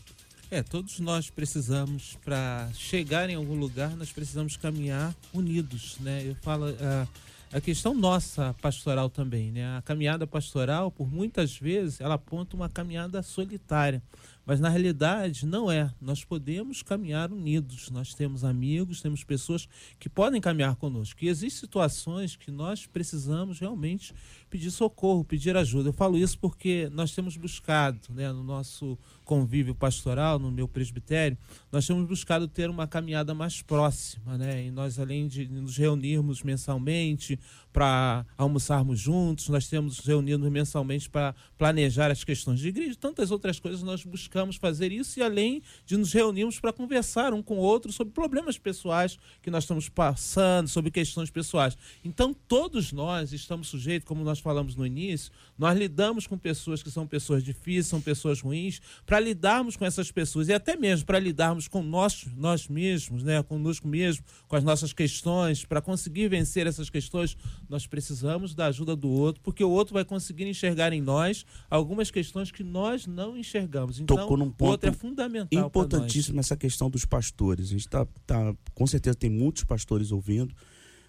É, 0.50 0.64
todos 0.64 0.98
nós 0.98 1.30
precisamos, 1.30 2.18
para 2.24 2.68
chegar 2.74 3.30
em 3.30 3.36
algum 3.36 3.54
lugar, 3.54 3.96
nós 3.96 4.10
precisamos 4.10 4.56
caminhar 4.56 5.14
unidos, 5.32 5.96
né? 6.00 6.24
Eu 6.26 6.34
falo, 6.42 6.66
a, 6.80 7.56
a 7.56 7.60
questão 7.60 7.94
nossa 7.94 8.52
pastoral 8.60 9.08
também, 9.08 9.52
né? 9.52 9.76
A 9.76 9.82
caminhada 9.82 10.26
pastoral, 10.26 10.90
por 10.90 11.08
muitas 11.08 11.56
vezes, 11.56 12.00
ela 12.00 12.14
aponta 12.14 12.56
uma 12.56 12.68
caminhada 12.68 13.22
solitária. 13.22 14.02
Mas 14.46 14.60
na 14.60 14.68
realidade 14.68 15.44
não 15.44 15.70
é. 15.70 15.92
Nós 16.00 16.24
podemos 16.24 16.80
caminhar 16.80 17.32
unidos. 17.32 17.90
Nós 17.90 18.14
temos 18.14 18.44
amigos, 18.44 19.02
temos 19.02 19.24
pessoas 19.24 19.68
que 19.98 20.08
podem 20.08 20.40
caminhar 20.40 20.76
conosco. 20.76 21.24
E 21.24 21.28
existem 21.28 21.60
situações 21.60 22.36
que 22.36 22.52
nós 22.52 22.86
precisamos 22.86 23.58
realmente 23.58 24.14
pedir 24.48 24.70
socorro, 24.70 25.24
pedir 25.24 25.56
ajuda. 25.56 25.88
Eu 25.88 25.92
falo 25.92 26.16
isso 26.16 26.38
porque 26.38 26.88
nós 26.92 27.12
temos 27.12 27.36
buscado, 27.36 27.98
né, 28.10 28.30
no 28.32 28.44
nosso 28.44 28.96
convívio 29.24 29.74
pastoral, 29.74 30.38
no 30.38 30.52
meu 30.52 30.68
presbitério, 30.68 31.36
nós 31.72 31.84
temos 31.84 32.06
buscado 32.06 32.46
ter 32.46 32.70
uma 32.70 32.86
caminhada 32.86 33.34
mais 33.34 33.60
próxima, 33.60 34.38
né? 34.38 34.66
E 34.66 34.70
nós, 34.70 35.00
além 35.00 35.26
de 35.26 35.48
nos 35.48 35.76
reunirmos 35.76 36.44
mensalmente 36.44 37.38
para 37.76 38.24
almoçarmos 38.38 38.98
juntos, 38.98 39.50
nós 39.50 39.68
temos 39.68 39.98
reunido 39.98 40.50
mensalmente 40.50 41.10
para 41.10 41.34
planejar 41.58 42.10
as 42.10 42.24
questões 42.24 42.58
de 42.58 42.68
igreja, 42.68 42.96
tantas 42.98 43.30
outras 43.30 43.60
coisas 43.60 43.82
nós 43.82 44.02
buscamos 44.02 44.56
fazer 44.56 44.90
isso 44.90 45.18
e 45.18 45.22
além 45.22 45.62
de 45.84 45.94
nos 45.94 46.10
reunirmos 46.10 46.58
para 46.58 46.72
conversar 46.72 47.34
um 47.34 47.42
com 47.42 47.58
o 47.58 47.60
outro 47.60 47.92
sobre 47.92 48.14
problemas 48.14 48.56
pessoais 48.56 49.18
que 49.42 49.50
nós 49.50 49.64
estamos 49.64 49.90
passando, 49.90 50.68
sobre 50.68 50.90
questões 50.90 51.28
pessoais. 51.28 51.76
Então, 52.02 52.32
todos 52.32 52.92
nós 52.92 53.34
estamos 53.34 53.68
sujeitos, 53.68 54.08
como 54.08 54.24
nós 54.24 54.38
falamos 54.38 54.74
no 54.74 54.86
início, 54.86 55.30
nós 55.58 55.78
lidamos 55.78 56.26
com 56.26 56.38
pessoas 56.38 56.82
que 56.82 56.90
são 56.90 57.06
pessoas 57.06 57.44
difíceis, 57.44 57.88
são 57.88 58.00
pessoas 58.00 58.40
ruins, 58.40 58.80
para 59.04 59.20
lidarmos 59.20 59.76
com 59.76 59.84
essas 59.84 60.10
pessoas 60.10 60.48
e 60.48 60.54
até 60.54 60.76
mesmo 60.76 61.04
para 61.04 61.18
lidarmos 61.18 61.68
com 61.68 61.82
nós, 61.82 62.26
nós 62.38 62.68
mesmos, 62.68 63.22
né, 63.22 63.42
conosco 63.42 63.86
mesmo, 63.86 64.24
com 64.48 64.56
as 64.56 64.64
nossas 64.64 64.94
questões, 64.94 65.62
para 65.62 65.82
conseguir 65.82 66.28
vencer 66.28 66.66
essas 66.66 66.88
questões, 66.88 67.36
nós 67.68 67.86
precisamos 67.86 68.54
da 68.54 68.66
ajuda 68.66 68.94
do 68.94 69.08
outro, 69.08 69.42
porque 69.42 69.62
o 69.62 69.70
outro 69.70 69.94
vai 69.94 70.04
conseguir 70.04 70.46
enxergar 70.46 70.92
em 70.92 71.00
nós 71.00 71.44
algumas 71.70 72.10
questões 72.10 72.50
que 72.50 72.62
nós 72.62 73.06
não 73.06 73.36
enxergamos. 73.36 74.00
Então, 74.00 74.16
Tocou 74.16 74.36
num 74.36 74.52
o 74.58 74.64
outro 74.64 74.88
é 74.88 74.92
ponto 74.92 75.00
fundamental 75.00 75.66
importantíssimo 75.66 76.36
nessa 76.36 76.56
questão 76.56 76.88
dos 76.90 77.04
pastores. 77.04 77.66
A 77.66 77.70
gente 77.70 77.88
tá, 77.88 78.06
tá, 78.26 78.54
com 78.74 78.86
certeza 78.86 79.16
tem 79.16 79.30
muitos 79.30 79.64
pastores 79.64 80.12
ouvindo. 80.12 80.54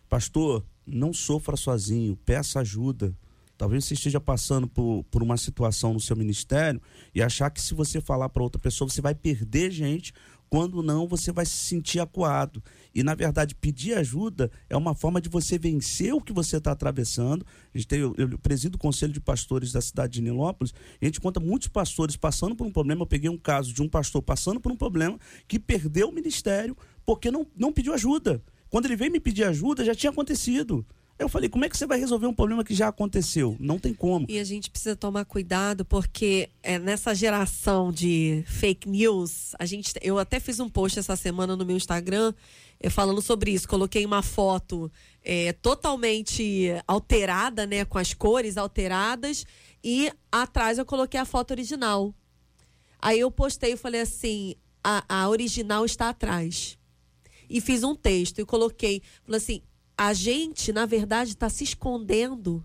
Pastor, 0.09 0.65
não 0.85 1.13
sofra 1.13 1.57
sozinho, 1.57 2.15
peça 2.25 2.59
ajuda. 2.59 3.13
Talvez 3.57 3.85
você 3.85 3.95
esteja 3.95 4.21
passando 4.21 4.67
por, 4.67 5.03
por 5.09 5.23
uma 5.23 5.35
situação 5.35 5.91
no 5.91 5.99
seu 5.99 6.15
ministério 6.15 6.79
e 7.13 7.23
achar 7.23 7.49
que 7.49 7.59
se 7.59 7.73
você 7.73 7.99
falar 7.99 8.29
para 8.29 8.43
outra 8.43 8.61
pessoa, 8.61 8.87
você 8.87 9.01
vai 9.01 9.15
perder 9.15 9.71
gente, 9.71 10.13
quando 10.49 10.81
não, 10.81 11.07
você 11.07 11.31
vai 11.31 11.45
se 11.45 11.57
sentir 11.57 11.99
acuado. 11.99 12.63
E, 12.93 13.03
na 13.03 13.13
verdade, 13.13 13.53
pedir 13.53 13.93
ajuda 13.93 14.49
é 14.69 14.77
uma 14.77 14.95
forma 14.95 15.19
de 15.21 15.29
você 15.29 15.57
vencer 15.57 16.13
o 16.13 16.21
que 16.21 16.33
você 16.33 16.57
está 16.57 16.71
atravessando. 16.71 17.45
A 17.73 17.77
gente 17.77 17.87
tem, 17.87 17.99
eu, 17.99 18.15
eu 18.17 18.37
presido 18.39 18.75
o 18.75 18.79
Conselho 18.79 19.13
de 19.13 19.19
Pastores 19.19 19.71
da 19.71 19.81
cidade 19.81 20.13
de 20.13 20.21
Nilópolis, 20.21 20.73
a 21.01 21.05
gente 21.05 21.19
conta 21.19 21.39
muitos 21.39 21.67
pastores 21.67 22.15
passando 22.15 22.55
por 22.55 22.65
um 22.65 22.71
problema. 22.71 23.01
Eu 23.01 23.07
peguei 23.07 23.29
um 23.29 23.37
caso 23.37 23.73
de 23.73 23.81
um 23.81 23.89
pastor 23.89 24.21
passando 24.21 24.59
por 24.59 24.71
um 24.71 24.77
problema 24.77 25.19
que 25.47 25.59
perdeu 25.59 26.09
o 26.09 26.13
ministério 26.13 26.75
porque 27.05 27.29
não, 27.31 27.45
não 27.55 27.71
pediu 27.71 27.93
ajuda. 27.93 28.41
Quando 28.69 28.85
ele 28.85 28.95
veio 28.95 29.11
me 29.11 29.19
pedir 29.19 29.43
ajuda, 29.45 29.85
já 29.85 29.95
tinha 29.95 30.09
acontecido. 30.09 30.85
Eu 31.19 31.27
falei, 31.27 31.49
como 31.49 31.65
é 31.65 31.69
que 31.69 31.75
você 31.75 31.87
vai 31.87 31.99
resolver 31.99 32.27
um 32.27 32.33
problema 32.33 32.63
que 32.63 32.75
já 32.75 32.87
aconteceu? 32.89 33.57
Não 33.59 33.79
tem 33.79 33.91
como. 33.91 34.27
E 34.29 34.37
a 34.37 34.43
gente 34.43 34.69
precisa 34.69 34.95
tomar 34.95 35.25
cuidado 35.25 35.83
porque 35.83 36.49
é, 36.61 36.77
nessa 36.77 37.15
geração 37.15 37.91
de 37.91 38.43
fake 38.45 38.87
news, 38.87 39.55
a 39.57 39.65
gente, 39.65 39.93
eu 40.01 40.19
até 40.19 40.39
fiz 40.39 40.59
um 40.59 40.69
post 40.69 40.99
essa 40.99 41.15
semana 41.15 41.55
no 41.55 41.65
meu 41.65 41.75
Instagram 41.75 42.33
é, 42.79 42.89
falando 42.89 43.21
sobre 43.21 43.51
isso. 43.51 43.67
Coloquei 43.67 44.05
uma 44.05 44.21
foto 44.21 44.91
é, 45.23 45.53
totalmente 45.53 46.67
alterada, 46.87 47.65
né? 47.65 47.83
Com 47.83 47.97
as 47.97 48.13
cores 48.13 48.55
alteradas. 48.55 49.43
E 49.83 50.11
atrás 50.31 50.77
eu 50.77 50.85
coloquei 50.85 51.19
a 51.19 51.25
foto 51.25 51.51
original. 51.51 52.13
Aí 53.01 53.19
eu 53.19 53.31
postei 53.31 53.73
e 53.73 53.77
falei 53.77 54.01
assim: 54.01 54.55
a, 54.83 55.03
a 55.07 55.29
original 55.29 55.83
está 55.83 56.09
atrás. 56.09 56.77
E 57.49 57.61
fiz 57.61 57.83
um 57.83 57.95
texto 57.95 58.39
e 58.39 58.45
coloquei, 58.45 59.01
falei 59.23 59.37
assim: 59.37 59.61
a 59.97 60.13
gente, 60.13 60.71
na 60.71 60.85
verdade, 60.85 61.31
está 61.31 61.49
se 61.49 61.63
escondendo 61.63 62.63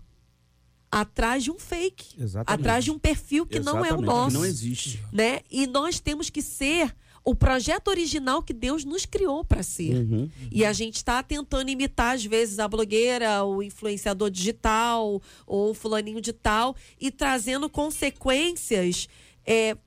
atrás 0.91 1.43
de 1.43 1.49
um 1.49 1.57
fake. 1.57 2.21
Exatamente. 2.21 2.61
Atrás 2.61 2.83
de 2.83 2.91
um 2.91 2.99
perfil 2.99 3.45
que 3.45 3.59
não 3.59 3.79
é 3.79 3.81
o 3.81 3.85
Exatamente, 3.85 4.05
nosso 4.05 4.37
não 4.37 4.45
existe. 4.45 5.03
né? 5.11 5.41
E 5.49 5.65
nós 5.65 5.99
temos 5.99 6.29
que 6.29 6.41
ser 6.41 6.95
o 7.25 7.33
projeto 7.33 7.87
original 7.87 8.43
que 8.43 8.53
Deus 8.53 8.83
nos 8.83 9.05
criou 9.05 9.43
para 9.43 9.63
ser. 9.63 9.95
Uhum. 9.95 10.29
E 10.51 10.65
a 10.65 10.73
gente 10.73 10.97
está 10.97 11.23
tentando 11.23 11.71
imitar, 11.71 12.15
às 12.15 12.25
vezes, 12.25 12.59
a 12.59 12.67
blogueira, 12.67 13.43
o 13.43 13.63
influenciador 13.63 14.29
digital, 14.29 15.21
ou 15.47 15.71
o 15.71 15.73
fulaninho 15.73 16.19
de 16.19 16.33
tal, 16.33 16.75
e 16.99 17.09
trazendo 17.09 17.69
consequências 17.69 19.07
é, 19.45 19.77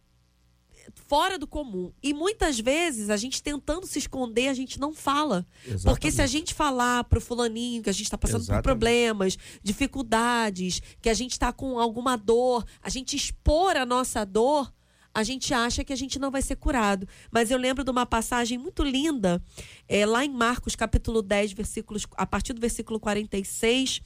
fora 1.06 1.38
do 1.38 1.46
comum. 1.46 1.92
E 2.02 2.12
muitas 2.12 2.58
vezes, 2.58 3.10
a 3.10 3.16
gente 3.16 3.42
tentando 3.42 3.86
se 3.86 3.98
esconder, 3.98 4.48
a 4.48 4.54
gente 4.54 4.78
não 4.78 4.92
fala. 4.92 5.46
Porque 5.84 6.10
se 6.10 6.20
a 6.20 6.26
gente 6.26 6.52
falar 6.52 7.04
pro 7.04 7.20
fulaninho 7.20 7.82
que 7.82 7.90
a 7.90 7.92
gente 7.92 8.04
está 8.04 8.18
passando 8.18 8.42
Exatamente. 8.42 8.62
por 8.62 8.68
problemas, 8.68 9.38
dificuldades, 9.62 10.82
que 11.00 11.08
a 11.08 11.14
gente 11.14 11.32
está 11.32 11.52
com 11.52 11.78
alguma 11.78 12.16
dor, 12.16 12.64
a 12.82 12.90
gente 12.90 13.16
expor 13.16 13.76
a 13.76 13.86
nossa 13.86 14.24
dor, 14.24 14.72
a 15.14 15.22
gente 15.22 15.54
acha 15.54 15.82
que 15.82 15.92
a 15.92 15.96
gente 15.96 16.18
não 16.18 16.30
vai 16.30 16.42
ser 16.42 16.56
curado. 16.56 17.08
Mas 17.30 17.50
eu 17.50 17.58
lembro 17.58 17.82
de 17.82 17.90
uma 17.90 18.04
passagem 18.04 18.58
muito 18.58 18.82
linda, 18.82 19.42
é, 19.88 20.04
lá 20.04 20.24
em 20.24 20.30
Marcos, 20.30 20.76
capítulo 20.76 21.22
10, 21.22 21.52
versículos, 21.52 22.06
a 22.16 22.26
partir 22.26 22.52
do 22.52 22.60
versículo 22.60 23.00
46, 23.00 24.02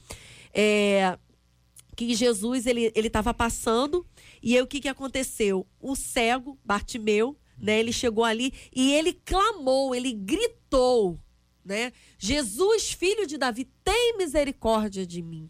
é, 0.53 1.17
que 1.95 2.15
Jesus 2.15 2.65
ele 2.65 2.91
ele 2.95 3.07
estava 3.07 3.33
passando 3.33 4.05
e 4.41 4.55
aí 4.55 4.61
o 4.61 4.67
que 4.67 4.81
que 4.81 4.87
aconteceu? 4.87 5.67
O 5.79 5.95
cego 5.95 6.57
Bartimeu, 6.63 7.37
né? 7.57 7.79
Ele 7.79 7.91
chegou 7.93 8.23
ali 8.23 8.53
e 8.75 8.93
ele 8.93 9.13
clamou, 9.13 9.93
ele 9.93 10.11
gritou, 10.13 11.19
né? 11.63 11.93
Jesus, 12.17 12.91
filho 12.91 13.27
de 13.27 13.37
Davi, 13.37 13.69
tem 13.83 14.17
misericórdia 14.17 15.05
de 15.05 15.21
mim. 15.21 15.49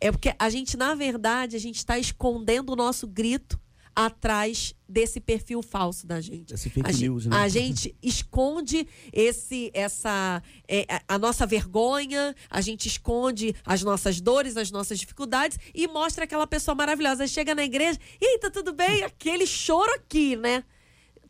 É 0.00 0.12
porque 0.12 0.34
a 0.38 0.50
gente 0.50 0.76
na 0.76 0.94
verdade 0.94 1.56
a 1.56 1.60
gente 1.60 1.76
está 1.76 1.98
escondendo 1.98 2.72
o 2.72 2.76
nosso 2.76 3.06
grito 3.06 3.58
atrás 3.96 4.74
desse 4.86 5.18
perfil 5.18 5.62
falso 5.62 6.06
da 6.06 6.20
gente. 6.20 6.52
Esse 6.52 6.68
fake 6.68 6.90
a, 6.90 6.92
news, 6.92 7.24
né? 7.24 7.34
a 7.36 7.48
gente 7.48 7.96
esconde 8.02 8.86
esse 9.10 9.70
essa 9.72 10.42
é, 10.68 10.86
a- 11.08 11.18
nossa 11.18 11.46
vergonha, 11.46 12.36
a 12.50 12.60
gente 12.60 12.86
esconde 12.86 13.56
as 13.64 13.82
nossas 13.82 14.20
dores, 14.20 14.58
as 14.58 14.70
nossas 14.70 14.98
dificuldades 14.98 15.58
e 15.74 15.88
mostra 15.88 16.24
aquela 16.24 16.46
pessoa 16.46 16.74
maravilhosa. 16.74 17.26
Chega 17.26 17.54
na 17.54 17.64
igreja, 17.64 17.98
e 18.20 18.38
tá 18.38 18.50
tudo 18.50 18.74
bem? 18.74 19.02
Aquele 19.02 19.46
choro 19.46 19.90
aqui, 19.94 20.36
né? 20.36 20.62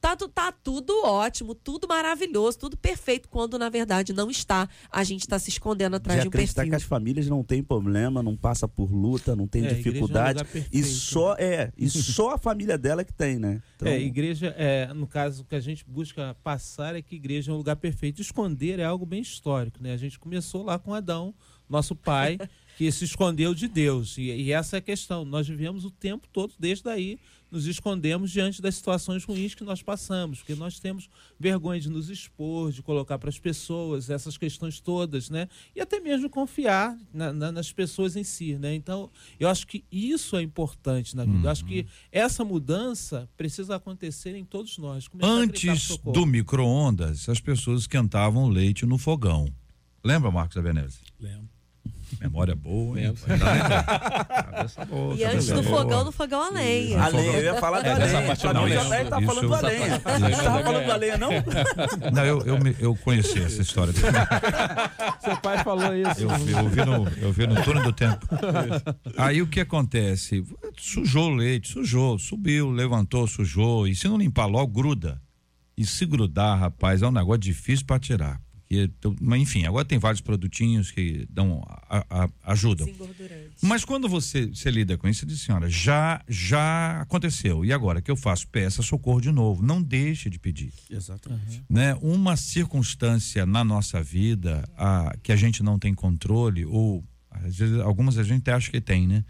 Tá, 0.01 0.17
tá 0.17 0.53
tudo 0.53 0.93
ótimo, 1.05 1.55
tudo 1.55 1.89
maravilhoso, 1.89 2.59
tudo 2.59 2.77
perfeito, 2.77 3.29
quando 3.29 3.59
na 3.59 3.69
verdade 3.69 4.13
não 4.13 4.31
está. 4.31 4.69
A 4.91 5.03
gente 5.05 5.23
está 5.23 5.39
se 5.39 5.51
escondendo 5.51 5.97
atrás 5.97 6.19
de 6.21 6.23
de 6.25 6.29
um 6.29 6.31
perfil. 6.31 6.71
que 6.71 6.75
as 6.75 6.83
famílias 6.83 7.27
não 7.29 7.43
têm 7.43 7.63
problema, 7.63 8.23
não 8.23 8.37
passa 8.37 8.69
por 8.69 8.93
luta, 8.93 9.35
não 9.35 9.47
tem 9.47 9.63
É, 9.65 9.67
igreja 9.67 9.77
é 9.77 9.81
um 9.81 9.93
dificuldade. 9.93 10.45
e 10.73 10.83
só 10.83 11.35
é, 11.39 11.73
e 11.77 11.89
só 11.91 12.35
a 12.35 12.39
família 12.39 12.77
dela 12.79 13.05
que 13.05 13.13
tem, 13.13 13.39
né? 13.39 13.61
Então, 13.77 13.89
É, 13.89 14.01
igreja, 14.01 14.55
é, 14.57 14.93
no 14.93 15.07
caso, 15.07 15.43
o 15.43 15.45
que 15.45 15.55
a 15.55 15.61
gente 15.61 15.85
busca 15.87 16.37
passar 16.43 16.95
é 16.95 17.03
que 17.03 17.17
igreja 17.17 17.51
é 17.51 17.55
um 17.55 17.59
lugar 17.59 17.77
perfeito. 17.77 18.21
Esconder 18.21 18.79
é 18.79 18.85
algo 18.85 19.07
bem 19.07 19.21
histórico, 19.21 19.83
né? 19.83 19.93
A 19.93 19.97
gente 19.97 20.19
começou 20.19 20.63
lá 20.63 20.79
com 20.79 20.95
Adão, 20.95 21.35
nosso 21.69 21.95
pai, 21.95 22.39
que 22.77 22.91
se 22.93 23.05
escondeu 23.05 23.55
de 23.55 23.66
Deus. 23.68 24.18
E, 24.18 24.22
e 24.24 24.53
essa 24.53 24.77
é 24.77 24.79
a 24.79 24.83
questão. 24.83 25.24
Nós 25.24 25.49
vivemos 25.49 25.85
o 25.85 25.91
tempo 25.91 26.29
todo, 26.33 26.53
desde 26.59 26.89
aí, 26.89 27.18
nos 27.51 27.64
escondemos 27.66 28.31
diante 28.33 28.61
das 28.61 28.74
situações 28.74 29.24
ruins 29.24 29.55
que 29.55 29.62
nós 29.62 29.81
passamos, 29.81 30.41
porque 30.41 30.55
nós 30.57 30.81
temos 30.81 31.09
vergonha 31.39 31.81
de 31.81 31.89
nos 31.89 32.11
expor, 32.11 32.72
de 32.72 32.83
colocar 32.83 33.18
para 33.18 33.29
as 33.31 33.39
pessoas 33.39 34.11
essas 34.11 34.37
questões 34.37 34.81
todas, 34.81 35.31
né? 35.31 35.49
E 35.74 35.81
até 35.81 36.01
mesmo 36.01 36.29
confiar 36.29 36.99
na- 37.14 37.33
na- 37.33 37.53
nas 37.53 37.72
pessoas 37.72 38.16
em 38.16 38.24
si, 38.24 38.57
né? 38.57 38.74
Então, 38.74 39.09
eu 39.39 39.49
acho 39.49 39.64
que 39.66 39.85
isso 39.91 40.37
é 40.37 40.43
importante 40.43 41.14
na 41.16 41.24
vida. 41.24 41.47
Eu 41.47 41.51
acho 41.51 41.64
que 41.64 41.87
essa 42.11 42.45
mudança 42.45 43.29
precisa 43.37 43.77
acontecer 43.77 44.35
em 44.35 44.45
todos 44.45 44.77
nós. 44.77 45.07
Começar 45.07 45.31
a 45.31 45.47
gritar 45.47 45.72
Antes 45.72 45.97
do 46.12 46.27
micro-ondas, 46.27 47.29
as 47.29 47.41
pessoas 47.41 47.83
esquentavam 47.83 48.45
o 48.45 48.49
leite 48.49 48.85
no 48.85 48.99
fogão. 48.99 49.49
Lembra, 50.05 50.31
Marcos 50.33 50.57
Avenese? 50.57 50.99
Lembro. 51.18 51.49
Memória 52.21 52.55
boa, 52.55 52.99
hein? 53.01 53.15
Lembra? 53.27 53.83
Cabeça 54.25 54.85
boa, 54.85 55.15
E 55.15 55.25
antes 55.25 55.47
do 55.49 55.63
boa. 55.63 55.77
fogão, 55.83 56.05
no 56.05 56.13
fogão 56.13 56.43
a 56.43 56.51
lenha. 56.51 57.03
a 57.03 57.09
lenha, 57.09 57.33
eu 57.39 57.45
ia 57.45 57.55
falar 57.61 57.81
da 57.83 57.91
É, 57.91 57.95
dessa 57.97 58.15
lenha. 58.19 58.27
parte 58.29 58.41
Pra 58.43 58.53
não 58.55 58.65
mim, 58.65 58.71
tá 58.75 58.81
Isso- 58.81 59.27
falando 59.27 59.49
da 59.51 59.61
lenha. 59.69 59.99
tava 60.01 60.63
falando 60.63 60.87
da 60.87 60.97
lenha, 60.97 61.19
não? 61.19 61.31
Não, 62.13 62.25
eu, 62.25 62.41
eu, 62.43 62.59
eu 62.79 62.97
conheci 62.97 63.43
essa 63.43 63.61
história. 63.63 63.93
Seu 65.21 65.37
pai 65.39 65.63
falou 65.65 65.95
isso. 65.95 66.21
Eu, 66.23 66.29
vi- 66.31 66.53
eu 66.53 66.69
vi 66.69 66.85
no, 66.85 67.09
eu 67.27 67.33
vi 67.33 67.47
no 67.47 67.63
túnel 67.63 67.83
do 67.83 67.93
tempo. 67.93 68.27
Aí 69.17 69.43
o 69.43 69.47
que 69.47 69.61
acontece? 69.61 70.45
Sujou 70.79 71.31
o 71.31 71.35
leite, 71.35 71.69
sujou, 71.73 72.19
subiu, 72.19 72.71
levantou, 72.71 73.27
sujou. 73.27 73.87
E 73.87 73.95
se 73.95 74.09
não 74.09 74.17
limpar 74.19 74.47
logo, 74.47 74.73
gruda. 74.73 75.21
E 75.77 75.85
se 75.85 76.07
grudar, 76.07 76.59
rapaz, 76.59 77.03
é 77.03 77.07
um 77.07 77.11
negócio 77.13 77.41
difícil 77.41 77.85
para 77.85 77.99
tirar. 78.01 78.41
Porque, 78.69 78.91
mas, 79.21 79.41
enfim, 79.41 79.64
agora 79.64 79.85
tem 79.85 79.97
vários 79.99 80.21
produtinhos 80.21 80.91
que 80.91 81.25
dão, 81.31 81.62
a- 81.89 82.05
a- 82.11 82.29
ajudam. 82.53 82.85
Mas 83.62 83.85
quando 83.85 84.09
você, 84.09 84.47
você 84.47 84.71
lida 84.73 84.99
com 84.99 85.09
isso, 85.09 85.21
você 85.21 85.27
diz, 85.27 85.41
senhora, 85.41 85.71
já, 85.71 86.21
já 86.29 87.01
aconteceu. 87.01 87.64
E 87.64 87.73
agora 87.73 88.03
que 88.03 88.11
eu 88.11 88.17
faço? 88.17 88.49
Peça 88.49 88.83
socorro 88.83 89.21
de 89.21 89.31
novo. 89.31 89.62
Não 89.64 89.81
deixe 89.81 90.29
de 90.29 90.39
pedir 90.39 90.73
Exatamente. 90.91 91.62
né, 91.71 91.95
uma 92.03 92.37
circunstância 92.37 93.47
na 93.47 93.62
nossa 93.62 94.03
vida 94.03 94.69
a, 94.77 95.17
que 95.23 95.31
a 95.31 95.37
gente 95.37 95.62
não 95.62 95.79
tem 95.79 95.95
controle, 95.95 96.64
ou 96.64 97.05
às 97.31 97.57
vezes, 97.57 97.79
algumas 97.81 98.19
a 98.19 98.25
gente 98.25 98.51
acha 98.51 98.71
que 98.71 98.81
tem, 98.81 99.07
né? 99.07 99.25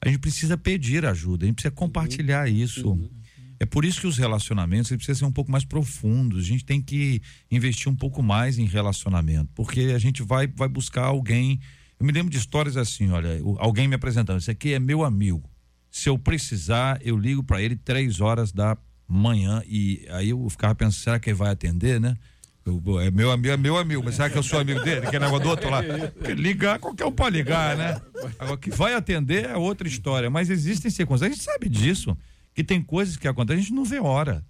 A 0.00 0.08
gente 0.08 0.18
precisa 0.18 0.58
pedir 0.58 1.06
ajuda, 1.06 1.44
a 1.44 1.46
gente 1.46 1.54
precisa 1.56 1.70
compartilhar 1.72 2.50
isso. 2.50 2.82
É 3.64 3.66
por 3.66 3.82
isso 3.82 4.02
que 4.02 4.06
os 4.06 4.18
relacionamentos 4.18 4.88
precisam 4.88 5.14
ser 5.14 5.24
um 5.24 5.32
pouco 5.32 5.50
mais 5.50 5.64
profundos. 5.64 6.44
A 6.44 6.46
gente 6.46 6.66
tem 6.66 6.82
que 6.82 7.22
investir 7.50 7.90
um 7.90 7.96
pouco 7.96 8.22
mais 8.22 8.58
em 8.58 8.66
relacionamento, 8.66 9.50
porque 9.54 9.92
a 9.94 9.98
gente 9.98 10.22
vai, 10.22 10.46
vai 10.46 10.68
buscar 10.68 11.06
alguém. 11.06 11.58
Eu 11.98 12.04
me 12.04 12.12
lembro 12.12 12.30
de 12.30 12.36
histórias 12.36 12.76
assim: 12.76 13.10
olha, 13.10 13.40
alguém 13.56 13.88
me 13.88 13.94
apresentando, 13.94 14.36
esse 14.36 14.50
aqui 14.50 14.74
é 14.74 14.78
meu 14.78 15.02
amigo. 15.02 15.48
Se 15.90 16.10
eu 16.10 16.18
precisar, 16.18 17.00
eu 17.00 17.16
ligo 17.16 17.42
para 17.42 17.62
ele 17.62 17.74
três 17.74 18.20
horas 18.20 18.52
da 18.52 18.76
manhã 19.08 19.62
e 19.66 20.06
aí 20.10 20.28
eu 20.28 20.46
ficava 20.50 20.74
pensando, 20.74 21.00
será 21.00 21.18
que 21.18 21.30
ele 21.30 21.38
vai 21.38 21.50
atender, 21.50 21.98
né? 21.98 22.18
É 23.02 23.10
meu 23.10 23.30
amigo, 23.30 23.54
é 23.54 23.56
meu 23.56 23.78
amigo, 23.78 24.02
mas 24.04 24.16
será 24.16 24.28
que 24.28 24.36
eu 24.36 24.42
sou 24.42 24.60
amigo 24.60 24.80
dele? 24.80 25.06
Que 25.06 25.18
negócio 25.18 25.42
do 25.42 25.48
outro 25.48 25.70
lá? 25.70 25.80
Ligar, 26.36 26.78
qualquer 26.78 27.06
um 27.06 27.12
pode 27.12 27.34
ligar, 27.34 27.78
né? 27.78 27.98
Agora, 28.38 28.58
que 28.58 28.70
vai 28.70 28.92
atender 28.92 29.46
é 29.46 29.56
outra 29.56 29.88
história, 29.88 30.28
mas 30.28 30.50
existem 30.50 30.90
circunstâncias, 30.90 31.32
a 31.32 31.34
gente 31.34 31.44
sabe 31.44 31.68
disso, 31.70 32.14
que 32.54 32.62
tem 32.64 32.80
coisas 32.82 33.16
que 33.16 33.26
acontecem, 33.28 33.58
a 33.60 33.62
gente 33.62 33.74
não 33.74 33.84
vê 33.84 33.98
hora. 34.00 34.44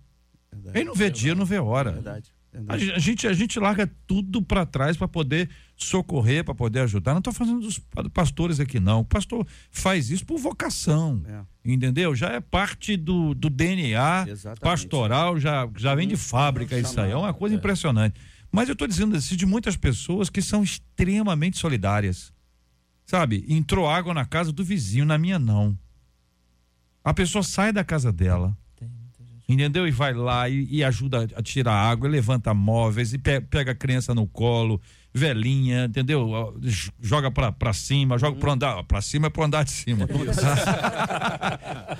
A 0.52 0.76
gente 0.78 0.86
não 0.86 0.94
vê 0.94 1.10
dia, 1.10 1.34
não 1.34 1.44
vê 1.44 1.58
hora. 1.58 1.92
Verdade. 1.92 2.32
A 2.52 2.56
verdade. 2.76 2.92
a 2.92 2.98
gente, 3.00 3.26
a 3.26 3.32
gente 3.32 3.58
larga 3.58 3.90
tudo 4.06 4.40
para 4.40 4.64
trás 4.64 4.96
para 4.96 5.08
poder 5.08 5.50
socorrer, 5.76 6.44
para 6.44 6.54
poder 6.54 6.80
ajudar. 6.80 7.10
Não 7.12 7.18
estou 7.18 7.32
fazendo 7.32 7.58
dos 7.60 7.80
pa- 7.80 8.08
pastores 8.10 8.60
aqui, 8.60 8.78
não. 8.78 9.00
O 9.00 9.04
pastor 9.04 9.44
faz 9.72 10.10
isso 10.10 10.24
por 10.24 10.38
vocação. 10.38 11.20
É. 11.26 11.40
Entendeu? 11.72 12.14
Já 12.14 12.28
é 12.28 12.40
parte 12.40 12.96
do, 12.96 13.34
do 13.34 13.50
DNA 13.50 14.26
Exatamente. 14.28 14.60
pastoral, 14.60 15.40
já, 15.40 15.68
já 15.76 15.94
vem 15.96 16.06
de 16.06 16.16
fábrica 16.16 16.78
isso 16.78 17.00
aí. 17.00 17.10
É 17.10 17.16
uma 17.16 17.34
coisa 17.34 17.56
impressionante. 17.56 18.20
Mas 18.52 18.68
eu 18.68 18.74
estou 18.74 18.86
dizendo 18.86 19.16
assim 19.16 19.34
de 19.34 19.44
muitas 19.46 19.76
pessoas 19.76 20.30
que 20.30 20.40
são 20.40 20.62
extremamente 20.62 21.58
solidárias. 21.58 22.32
Sabe? 23.04 23.44
Entrou 23.48 23.88
água 23.90 24.14
na 24.14 24.24
casa 24.24 24.52
do 24.52 24.62
vizinho, 24.62 25.04
na 25.04 25.18
minha 25.18 25.38
não. 25.40 25.76
A 27.04 27.12
pessoa 27.14 27.42
sai 27.42 27.72
da 27.72 27.84
casa 27.84 28.10
dela. 28.10 28.56
Entendeu? 29.46 29.86
E 29.86 29.90
vai 29.90 30.14
lá 30.14 30.48
e, 30.48 30.66
e 30.70 30.82
ajuda 30.82 31.28
a 31.36 31.42
tirar 31.42 31.74
água, 31.74 32.08
e 32.08 32.10
levanta 32.10 32.54
móveis, 32.54 33.12
e 33.12 33.18
pe- 33.18 33.42
pega 33.42 33.72
a 33.72 33.74
criança 33.74 34.14
no 34.14 34.26
colo, 34.26 34.80
velhinha, 35.12 35.84
entendeu? 35.84 36.58
Joga 36.98 37.30
pra, 37.30 37.52
pra 37.52 37.74
cima, 37.74 38.16
joga 38.16 38.38
pro 38.38 38.50
andar. 38.52 38.82
Pra 38.84 39.02
cima 39.02 39.26
é 39.26 39.30
pro 39.30 39.44
andar 39.44 39.62
de 39.64 39.70
cima. 39.70 40.08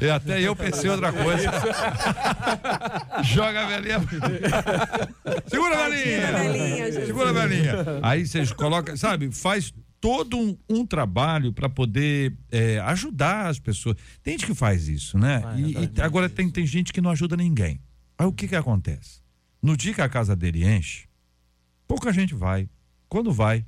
e 0.01 0.09
até 0.09 0.41
eu 0.41 0.57
pensei 0.57 0.89
outra 0.89 1.13
coisa. 1.13 1.51
Joga 3.25 3.63
a 3.65 3.67
velhinha. 3.69 4.01
Segura 5.47 5.85
a 5.85 5.89
velhinha! 5.89 6.93
Segura 7.07 7.29
a 7.29 7.33
velhinha. 7.33 7.75
Aí 8.03 8.27
vocês 8.27 8.53
colocam, 8.53 8.97
sabe, 8.97 9.31
faz 9.31 9.71
todo 10.05 10.37
um, 10.39 10.57
um 10.69 10.85
trabalho 10.87 11.51
para 11.53 11.69
poder 11.69 12.37
é, 12.53 12.79
ajudar 12.81 13.47
as 13.49 13.59
pessoas. 13.59 13.97
Tem 14.23 14.35
gente 14.35 14.47
que 14.47 14.55
faz 14.55 14.87
isso, 14.87 15.17
né? 15.19 15.43
Ah, 15.45 15.59
E- 15.59 15.63
exatamente 15.71 15.99
e, 15.99 16.03
agora 16.03 16.29
tem, 16.29 16.51
tem 16.51 16.67
gente 16.67 16.93
que 16.93 17.01
não 17.01 17.11
ajuda 17.11 17.37
ninguém. 17.37 17.81
Aí 18.19 18.27
o 18.27 18.33
que 18.33 18.47
que 18.47 18.55
acontece? 18.55 19.21
No 19.63 19.77
dia 19.77 19.95
que 19.95 20.03
a 20.03 20.09
casa 20.09 20.37
dele 20.37 20.65
enche, 20.67 21.07
Pouca 21.87 22.13
gente 22.13 22.35
vai. 22.35 22.69
Quando 23.09 23.31
vai? 23.33 23.65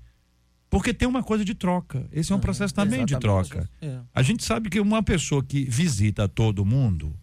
Porque 0.71 0.93
tem 0.93 1.07
uma 1.09 1.23
coisa 1.23 1.45
de 1.45 1.55
troca. 1.55 2.07
Esse 2.13 2.33
é 2.33 2.35
um 2.37 2.41
processo 2.41 2.75
também 2.75 3.05
de 3.05 3.19
troca. 3.19 3.69
É. 3.81 4.01
A 4.15 4.23
gente 4.23 4.43
sabe 4.45 4.69
que 4.71 4.81
uma 4.81 5.03
pessoa 5.03 5.43
que 5.45 5.65
visita 5.65 6.27
todo 6.29 6.65
mundo, 6.65 7.15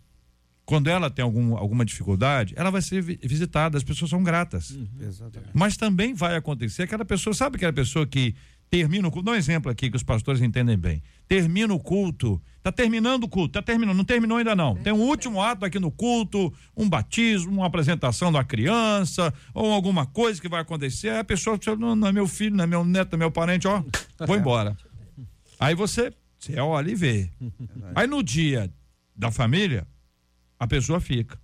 quando 0.66 0.88
ela 0.90 1.10
tem 1.10 1.24
algum, 1.24 1.58
alguma 1.58 1.84
dificuldade, 1.84 2.54
ela 2.56 2.70
vai 2.72 2.82
ser 2.82 3.02
vi- 3.02 3.20
visitada, 3.24 3.76
as 3.78 3.84
pessoas 3.84 4.10
são 4.12 4.24
gratas. 4.24 4.78
Exatamente. 5.00 5.52
Mas 5.54 5.76
também 5.78 6.14
vai 6.14 6.36
acontecer 6.36 6.84
aquela 6.84 7.04
pessoa, 7.04 7.34
sabe 7.34 7.58
aquela 7.58 7.74
pessoa 7.74 8.06
que 8.08 8.36
termina 8.74 9.08
o 9.08 9.12
culto, 9.12 9.28
dá 9.28 9.34
um 9.34 9.36
exemplo 9.36 9.72
aqui 9.72 9.88
que 9.88 9.96
os 9.96 10.02
pastores 10.02 10.42
entendem 10.42 10.76
bem. 10.76 11.04
Termina 11.28 11.72
o 11.72 11.80
culto, 11.80 12.42
tá 12.64 12.72
terminando 12.72 13.26
o 13.26 13.30
culto, 13.30 13.54
tá 13.54 13.62
terminando, 13.62 13.96
não 13.96 14.04
terminou 14.04 14.40
ainda 14.40 14.56
não. 14.56 14.76
Tem 14.76 14.92
um 14.92 15.00
último 15.00 15.40
ato 15.40 15.64
aqui 15.64 15.78
no 15.78 15.92
culto, 15.92 16.52
um 16.76 16.90
batismo, 16.90 17.52
uma 17.52 17.68
apresentação 17.68 18.30
uma 18.30 18.44
criança, 18.44 19.32
ou 19.54 19.72
alguma 19.72 20.08
coisa 20.08 20.42
que 20.42 20.50
vai 20.50 20.62
acontecer. 20.62 21.10
Aí 21.10 21.20
a 21.20 21.24
pessoa, 21.24 21.60
não, 21.78 21.96
não 21.96 22.08
é 22.08 22.12
meu 22.12 22.28
filho, 22.28 22.56
não 22.56 22.64
é 22.64 22.68
meu 22.68 22.84
neto, 22.84 23.12
não 23.12 23.18
é 23.18 23.20
meu 23.20 23.32
parente, 23.32 23.68
ó, 23.68 23.84
vou 24.26 24.36
embora. 24.36 24.76
Aí 25.60 25.76
você, 25.76 26.12
você 26.40 26.60
olha 26.60 26.90
e 26.90 26.96
vê. 26.96 27.30
Aí 27.94 28.08
no 28.08 28.24
dia 28.24 28.74
da 29.16 29.30
família, 29.30 29.86
a 30.60 30.66
pessoa 30.66 31.00
fica. 31.00 31.40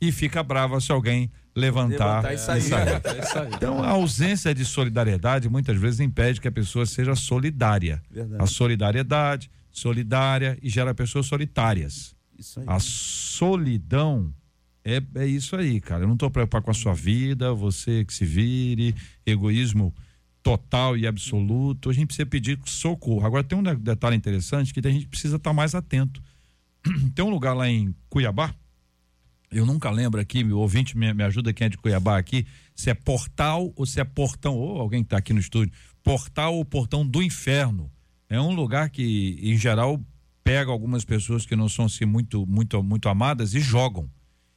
E 0.00 0.12
fica 0.12 0.42
brava 0.42 0.80
se 0.80 0.92
alguém 0.92 1.30
levantar, 1.56 2.22
Levantar 2.22 2.34
e 2.34 2.38
sair. 2.38 2.62
É 2.62 3.22
isso 3.22 3.38
aí. 3.38 3.50
então, 3.54 3.82
a 3.82 3.88
ausência 3.90 4.54
de 4.54 4.64
solidariedade 4.64 5.48
muitas 5.48 5.76
vezes 5.78 6.00
impede 6.00 6.40
que 6.40 6.48
a 6.48 6.52
pessoa 6.52 6.84
seja 6.86 7.14
solidária. 7.14 8.02
Verdade. 8.10 8.42
A 8.42 8.46
solidariedade, 8.46 9.50
solidária 9.70 10.58
e 10.62 10.68
gera 10.68 10.94
pessoas 10.94 11.26
solitárias. 11.26 12.14
Isso 12.38 12.60
aí. 12.60 12.66
A 12.68 12.78
solidão 12.78 14.32
é, 14.84 15.02
é 15.16 15.26
isso 15.26 15.56
aí, 15.56 15.80
cara. 15.80 16.04
Eu 16.04 16.06
não 16.08 16.14
estou 16.14 16.30
preocupado 16.30 16.64
com 16.64 16.70
a 16.70 16.74
sua 16.74 16.94
vida, 16.94 17.52
você 17.52 18.04
que 18.04 18.12
se 18.12 18.24
vire, 18.24 18.94
egoísmo 19.26 19.94
total 20.42 20.96
e 20.96 21.06
absoluto. 21.06 21.90
A 21.90 21.92
gente 21.92 22.06
precisa 22.06 22.26
pedir 22.26 22.58
socorro. 22.64 23.26
Agora, 23.26 23.42
tem 23.44 23.58
um 23.58 23.62
de- 23.62 23.76
detalhe 23.76 24.16
interessante 24.16 24.72
que 24.72 24.86
a 24.86 24.90
gente 24.90 25.06
precisa 25.06 25.36
estar 25.36 25.52
mais 25.52 25.74
atento. 25.74 26.22
Tem 27.14 27.22
um 27.22 27.28
lugar 27.28 27.52
lá 27.52 27.68
em 27.68 27.94
Cuiabá, 28.08 28.54
eu 29.50 29.66
nunca 29.66 29.90
lembro 29.90 30.20
aqui, 30.20 30.44
meu 30.44 30.58
ouvinte 30.58 30.96
me, 30.96 31.12
me 31.12 31.24
ajuda 31.24 31.52
quem 31.52 31.66
é 31.66 31.68
de 31.68 31.76
Cuiabá 31.76 32.16
aqui, 32.16 32.46
se 32.74 32.88
é 32.90 32.94
portal 32.94 33.72
ou 33.74 33.84
se 33.84 34.00
é 34.00 34.04
portão, 34.04 34.56
ou 34.56 34.80
alguém 34.80 35.02
que 35.02 35.06
está 35.06 35.18
aqui 35.18 35.32
no 35.32 35.40
estúdio, 35.40 35.72
portal 36.02 36.54
ou 36.54 36.64
portão 36.64 37.06
do 37.06 37.22
inferno. 37.22 37.90
É 38.28 38.40
um 38.40 38.54
lugar 38.54 38.90
que, 38.90 39.38
em 39.42 39.56
geral, 39.56 40.00
pega 40.44 40.70
algumas 40.70 41.04
pessoas 41.04 41.44
que 41.44 41.56
não 41.56 41.68
são 41.68 41.86
assim 41.86 42.04
muito, 42.04 42.46
muito, 42.46 42.82
muito 42.82 43.08
amadas 43.08 43.54
e 43.54 43.60
jogam. 43.60 44.08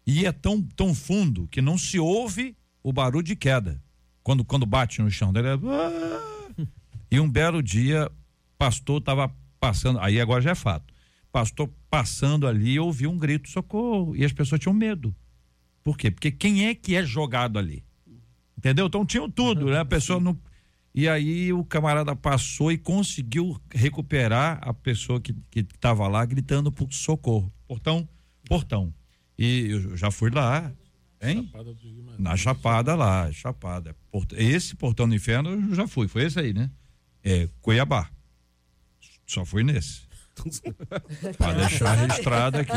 E 0.05 0.25
é 0.25 0.31
tão, 0.31 0.61
tão 0.61 0.93
fundo 0.93 1.47
que 1.47 1.61
não 1.61 1.77
se 1.77 1.99
ouve 1.99 2.55
o 2.83 2.93
barulho 2.93 3.23
de 3.23 3.35
queda. 3.35 3.81
Quando, 4.21 4.45
quando 4.45 4.65
bate 4.65 5.01
no 5.01 5.09
chão 5.09 5.33
dele. 5.33 5.47
é, 5.47 5.53
"Ah!" 5.53 6.65
E 7.09 7.19
um 7.19 7.29
belo 7.29 7.61
dia, 7.63 8.11
pastor 8.57 8.99
estava 8.99 9.33
passando, 9.59 9.99
aí 9.99 10.19
agora 10.19 10.41
já 10.41 10.51
é 10.51 10.55
fato. 10.55 10.93
Pastor 11.31 11.69
passando 11.93 12.47
ali 12.47 12.79
ouviu 12.79 13.11
um 13.11 13.19
grito, 13.19 13.47
socorro. 13.47 14.15
E 14.15 14.25
as 14.25 14.33
pessoas 14.33 14.59
tinham 14.59 14.73
medo. 14.73 15.15
Por 15.83 15.95
quê? 15.95 16.09
Porque 16.09 16.31
quem 16.31 16.65
é 16.65 16.73
que 16.73 16.95
é 16.95 17.05
jogado 17.05 17.59
ali? 17.59 17.85
Entendeu? 18.57 18.87
Então 18.87 19.05
tinham 19.05 19.29
tudo, 19.29 19.67
né? 19.67 19.77
A 19.77 19.85
pessoa 19.85 20.19
não. 20.19 20.35
E 20.95 21.07
aí 21.07 21.53
o 21.53 21.63
camarada 21.63 22.15
passou 22.15 22.71
e 22.71 22.79
conseguiu 22.79 23.61
recuperar 23.71 24.57
a 24.63 24.73
pessoa 24.73 25.21
que 25.21 25.35
estava 25.53 26.07
lá 26.07 26.25
gritando 26.25 26.71
por 26.71 26.91
socorro. 26.91 27.53
Portão, 27.67 28.09
portão. 28.47 28.91
E 29.37 29.67
eu 29.69 29.95
já 29.95 30.09
fui 30.09 30.31
lá, 30.31 30.73
hein? 31.21 31.43
Chapada. 31.45 31.75
Na 32.17 32.35
Chapada 32.35 32.95
lá, 32.95 33.31
Chapada. 33.31 33.95
Esse 34.31 34.75
portão 34.75 35.07
do 35.07 35.13
inferno 35.13 35.51
eu 35.51 35.75
já 35.75 35.87
fui, 35.87 36.07
foi 36.07 36.23
esse 36.23 36.39
aí, 36.39 36.53
né? 36.55 36.71
É, 37.23 37.47
Cuiabá. 37.61 38.09
Só 39.27 39.45
fui 39.45 39.63
nesse. 39.63 40.11
Pra 41.37 41.53
deixar 41.53 41.93
registrado 41.93 42.57
aqui. 42.57 42.71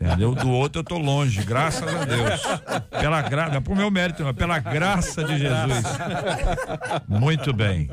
Entendeu? 0.00 0.34
Do 0.34 0.50
outro 0.50 0.80
eu 0.80 0.84
tô 0.84 0.98
longe, 0.98 1.42
graças 1.42 1.82
a 1.82 2.04
Deus. 2.04 2.40
Pela 2.90 3.22
graça, 3.22 3.56
é 3.56 3.60
pro 3.60 3.74
meu 3.74 3.90
mérito, 3.90 4.22
não, 4.22 4.30
é 4.30 4.32
pela 4.32 4.58
graça 4.58 5.24
de 5.24 5.38
Jesus. 5.38 5.84
Muito 7.08 7.52
bem. 7.52 7.88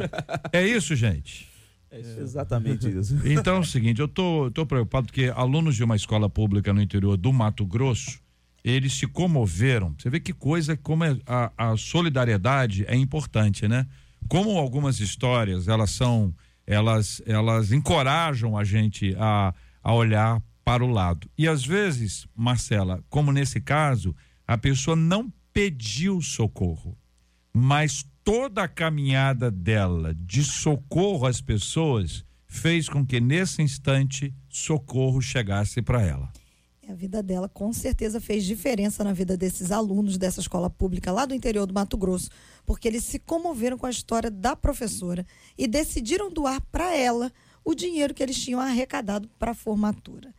É 0.52 0.66
isso, 0.66 0.96
gente. 0.96 1.48
Exatamente 1.92 2.90
isso. 2.90 3.20
Então 3.24 3.58
é 3.58 3.60
o 3.60 3.64
seguinte, 3.64 4.02
eu 4.02 4.08
tô, 4.08 4.50
tô 4.52 4.66
preocupado 4.66 5.06
porque 5.08 5.32
alunos 5.36 5.76
de 5.76 5.84
uma 5.84 5.96
escola 5.96 6.28
pública 6.30 6.74
no 6.74 6.82
interior 6.82 7.16
do 7.18 7.32
Mato 7.32 7.66
Grosso, 7.66 8.20
eles 8.64 8.94
se 8.94 9.06
comoveram. 9.06 9.94
Você 9.98 10.10
vê 10.10 10.20
que 10.20 10.34
coisa, 10.34 10.76
como 10.76 11.04
é- 11.04 11.18
a, 11.28 11.52
a 11.56 11.78
solidariedade 11.78 12.84
é 12.88 12.96
importante, 12.96 13.68
né? 13.68 13.86
Como 14.28 14.58
algumas 14.58 15.00
histórias, 15.00 15.68
elas 15.68 15.92
são, 15.92 16.34
elas, 16.66 17.22
elas 17.26 17.72
encorajam 17.72 18.58
a 18.58 18.64
gente 18.64 19.16
a, 19.18 19.54
a 19.84 19.94
olhar 19.94 20.42
para 20.64 20.84
o 20.84 20.88
lado. 20.88 21.30
E 21.38 21.48
às 21.48 21.66
vezes, 21.66 22.28
Marcela, 22.36 23.04
como 23.10 23.32
nesse 23.32 23.60
caso, 23.60 24.16
a 24.48 24.58
pessoa 24.58 24.96
não 24.96 25.32
pediu 25.54 26.22
socorro 26.22 26.98
mas 27.54 28.04
toda 28.24 28.64
a 28.64 28.68
caminhada 28.68 29.52
dela 29.52 30.16
de 30.16 30.44
socorro 30.44 31.28
às 31.28 31.40
pessoas 31.40 32.26
fez 32.48 32.90
com 32.90 33.06
que 33.06 33.20
nesse 33.20 33.62
instante 33.62 34.34
socorro 34.50 35.22
chegasse 35.22 35.82
para 35.82 36.02
ela. 36.02 36.32
A 36.90 36.94
vida 36.94 37.24
dela 37.24 37.48
com 37.48 37.72
certeza 37.72 38.20
fez 38.20 38.44
diferença 38.44 39.06
na 39.06 39.14
vida 39.14 39.38
desses 39.38 39.72
alunos 39.72 40.18
dessa 40.18 40.42
escola 40.42 40.70
pública 40.70 41.14
lá 41.14 41.26
do 41.26 41.34
interior 41.34 41.66
do 41.66 41.74
Mato 41.74 41.96
Grosso, 41.96 42.30
porque 42.66 42.90
eles 42.90 43.06
se 43.06 43.20
comoveram 43.20 43.78
com 43.78 43.86
a 43.86 43.90
história 43.90 44.30
da 44.30 44.54
professora 44.54 45.26
e 45.58 45.66
decidiram 45.66 46.30
doar 46.30 46.62
para 46.72 46.94
ela 46.94 47.32
o 47.64 47.74
dinheiro 47.74 48.14
que 48.14 48.22
eles 48.22 48.38
tinham 48.38 48.60
arrecadado 48.60 49.30
para 49.40 49.52
a 49.52 49.56
formatura. 49.56 50.36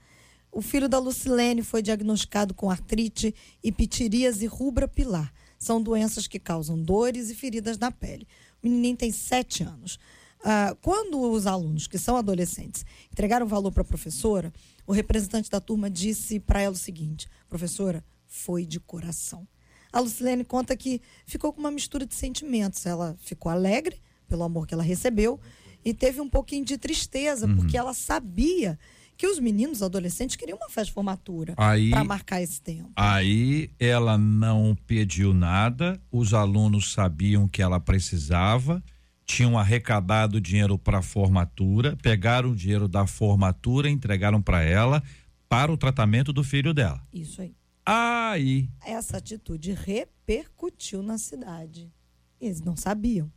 O 0.52 0.60
filho 0.60 0.86
da 0.86 0.98
Lucilene 0.98 1.62
foi 1.62 1.80
diagnosticado 1.80 2.52
com 2.52 2.70
artrite 2.70 3.34
e 3.62 3.72
pitiríase 3.72 4.44
rubra 4.46 4.86
pilar. 4.86 5.32
São 5.58 5.82
doenças 5.82 6.26
que 6.26 6.38
causam 6.38 6.80
dores 6.80 7.30
e 7.30 7.34
feridas 7.34 7.78
na 7.78 7.90
pele. 7.90 8.28
O 8.62 8.68
menininho 8.68 8.96
tem 8.96 9.10
sete 9.10 9.62
anos. 9.62 9.98
Ah, 10.44 10.76
quando 10.82 11.18
os 11.18 11.46
alunos, 11.46 11.86
que 11.86 11.98
são 11.98 12.18
adolescentes, 12.18 12.84
entregaram 13.10 13.46
valor 13.46 13.72
para 13.72 13.80
a 13.80 13.86
professora, 13.86 14.52
o 14.86 14.92
representante 14.92 15.50
da 15.50 15.60
turma 15.60 15.90
disse 15.90 16.38
para 16.40 16.60
ela 16.60 16.74
o 16.74 16.78
seguinte: 16.78 17.26
professora, 17.48 18.04
foi 18.26 18.66
de 18.66 18.80
coração. 18.80 19.46
A 19.92 20.00
Lucilene 20.00 20.44
conta 20.44 20.76
que 20.76 21.00
ficou 21.24 21.52
com 21.52 21.60
uma 21.60 21.70
mistura 21.70 22.04
de 22.04 22.14
sentimentos. 22.14 22.84
Ela 22.84 23.16
ficou 23.20 23.50
alegre 23.50 24.00
pelo 24.26 24.42
amor 24.42 24.66
que 24.66 24.74
ela 24.74 24.82
recebeu 24.82 25.38
e 25.84 25.94
teve 25.94 26.20
um 26.20 26.28
pouquinho 26.28 26.64
de 26.64 26.76
tristeza, 26.76 27.46
porque 27.54 27.76
ela 27.76 27.94
sabia 27.94 28.78
que 29.16 29.26
os 29.26 29.38
meninos 29.38 29.82
adolescentes 29.82 30.34
queriam 30.34 30.58
uma 30.58 30.66
festa 30.66 30.86
de 30.86 30.92
formatura 30.92 31.54
para 31.54 32.04
marcar 32.04 32.42
esse 32.42 32.60
tempo. 32.60 32.90
Aí 32.96 33.70
ela 33.78 34.18
não 34.18 34.76
pediu 34.86 35.32
nada, 35.32 36.00
os 36.10 36.34
alunos 36.34 36.92
sabiam 36.92 37.46
que 37.46 37.62
ela 37.62 37.78
precisava, 37.78 38.82
tinham 39.24 39.58
arrecadado 39.58 40.40
dinheiro 40.40 40.78
para 40.78 40.98
a 40.98 41.02
formatura, 41.02 41.96
pegaram 42.02 42.50
o 42.50 42.56
dinheiro 42.56 42.86
da 42.86 43.06
formatura, 43.06 43.88
entregaram 43.88 44.42
para 44.42 44.62
ela 44.62 45.02
para 45.48 45.72
o 45.72 45.76
tratamento 45.76 46.32
do 46.32 46.44
filho 46.44 46.74
dela. 46.74 47.00
Isso 47.12 47.40
aí. 47.40 47.54
Aí 47.86 48.68
essa 48.80 49.18
atitude 49.18 49.72
repercutiu 49.72 51.02
na 51.02 51.18
cidade. 51.18 51.92
Eles 52.40 52.60
não 52.60 52.76
sabiam. 52.76 53.30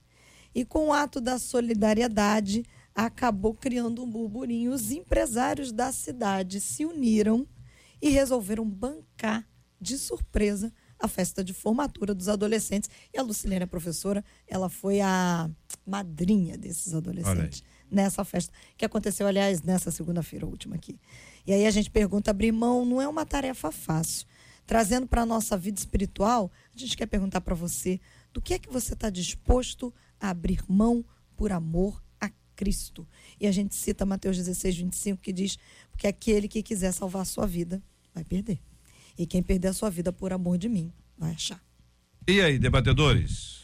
E 0.56 0.66
com 0.66 0.88
o 0.88 0.94
ato 0.94 1.22
da 1.22 1.38
solidariedade, 1.38 2.64
acabou 2.96 3.54
criando 3.54 4.04
um 4.04 4.10
burburinho. 4.10 4.72
Os 4.72 4.92
empresários 4.92 5.72
da 5.72 5.92
cidade 5.92 6.60
se 6.60 6.86
uniram 6.86 7.48
e 8.02 8.10
resolveram 8.10 8.68
bancar 8.68 9.48
de 9.80 9.98
surpresa 9.98 10.74
a 11.00 11.08
festa 11.08 11.44
de 11.44 11.54
formatura 11.54 12.14
dos 12.14 12.28
adolescentes. 12.28 12.90
E 13.14 13.18
a 13.18 13.22
Lucilene, 13.22 13.64
a 13.64 13.68
professora, 13.68 14.24
ela 14.48 14.70
foi 14.70 15.02
a 15.02 15.50
madrinha 15.86 16.58
desses 16.58 16.94
adolescentes 16.94 17.64
nessa 17.90 18.24
festa, 18.24 18.54
que 18.76 18.86
aconteceu, 18.86 19.26
aliás, 19.28 19.62
nessa 19.62 19.92
segunda-feira 19.92 20.46
última 20.46 20.76
aqui. 20.76 21.00
E 21.46 21.54
aí 21.54 21.66
a 21.66 21.72
gente 21.72 21.90
pergunta, 21.90 22.32
abrir 22.32 22.52
mão 22.52 22.86
não 22.86 23.02
é 23.02 23.08
uma 23.08 23.26
tarefa 23.26 23.72
fácil. 23.72 24.28
Trazendo 24.66 25.08
para 25.08 25.22
a 25.22 25.26
nossa 25.26 25.58
vida 25.58 25.80
espiritual, 25.80 26.52
a 26.76 26.78
gente 26.78 26.98
quer 26.98 27.06
perguntar 27.06 27.40
para 27.40 27.56
você 27.56 28.02
do 28.34 28.42
que 28.42 28.54
é 28.54 28.60
que 28.60 28.70
você 28.70 28.94
está 28.94 29.10
disposto 29.10 29.94
a 30.20 30.30
abrir 30.30 30.62
mão 30.68 31.06
por 31.38 31.54
amor 31.54 32.04
a 32.20 32.30
Cristo. 32.54 33.08
E 33.40 33.48
a 33.48 33.52
gente 33.52 33.74
cita 33.76 34.06
Mateus 34.06 34.36
16, 34.36 34.78
25, 34.78 35.22
que 35.22 35.32
diz: 35.32 35.58
Porque 35.90 36.06
aquele 36.06 36.50
que 36.50 36.62
quiser 36.62 36.92
salvar 36.92 37.22
a 37.22 37.26
sua 37.26 37.48
vida 37.48 37.82
vai 38.14 38.26
perder. 38.26 38.60
E 39.18 39.26
quem 39.26 39.42
perder 39.42 39.70
a 39.70 39.74
sua 39.74 39.90
vida 39.90 40.12
por 40.14 40.32
amor 40.32 40.58
de 40.58 40.70
mim 40.70 40.92
vai 41.18 41.32
achar. 41.32 41.62
E 42.28 42.42
aí, 42.42 42.60
debatedores? 42.60 43.58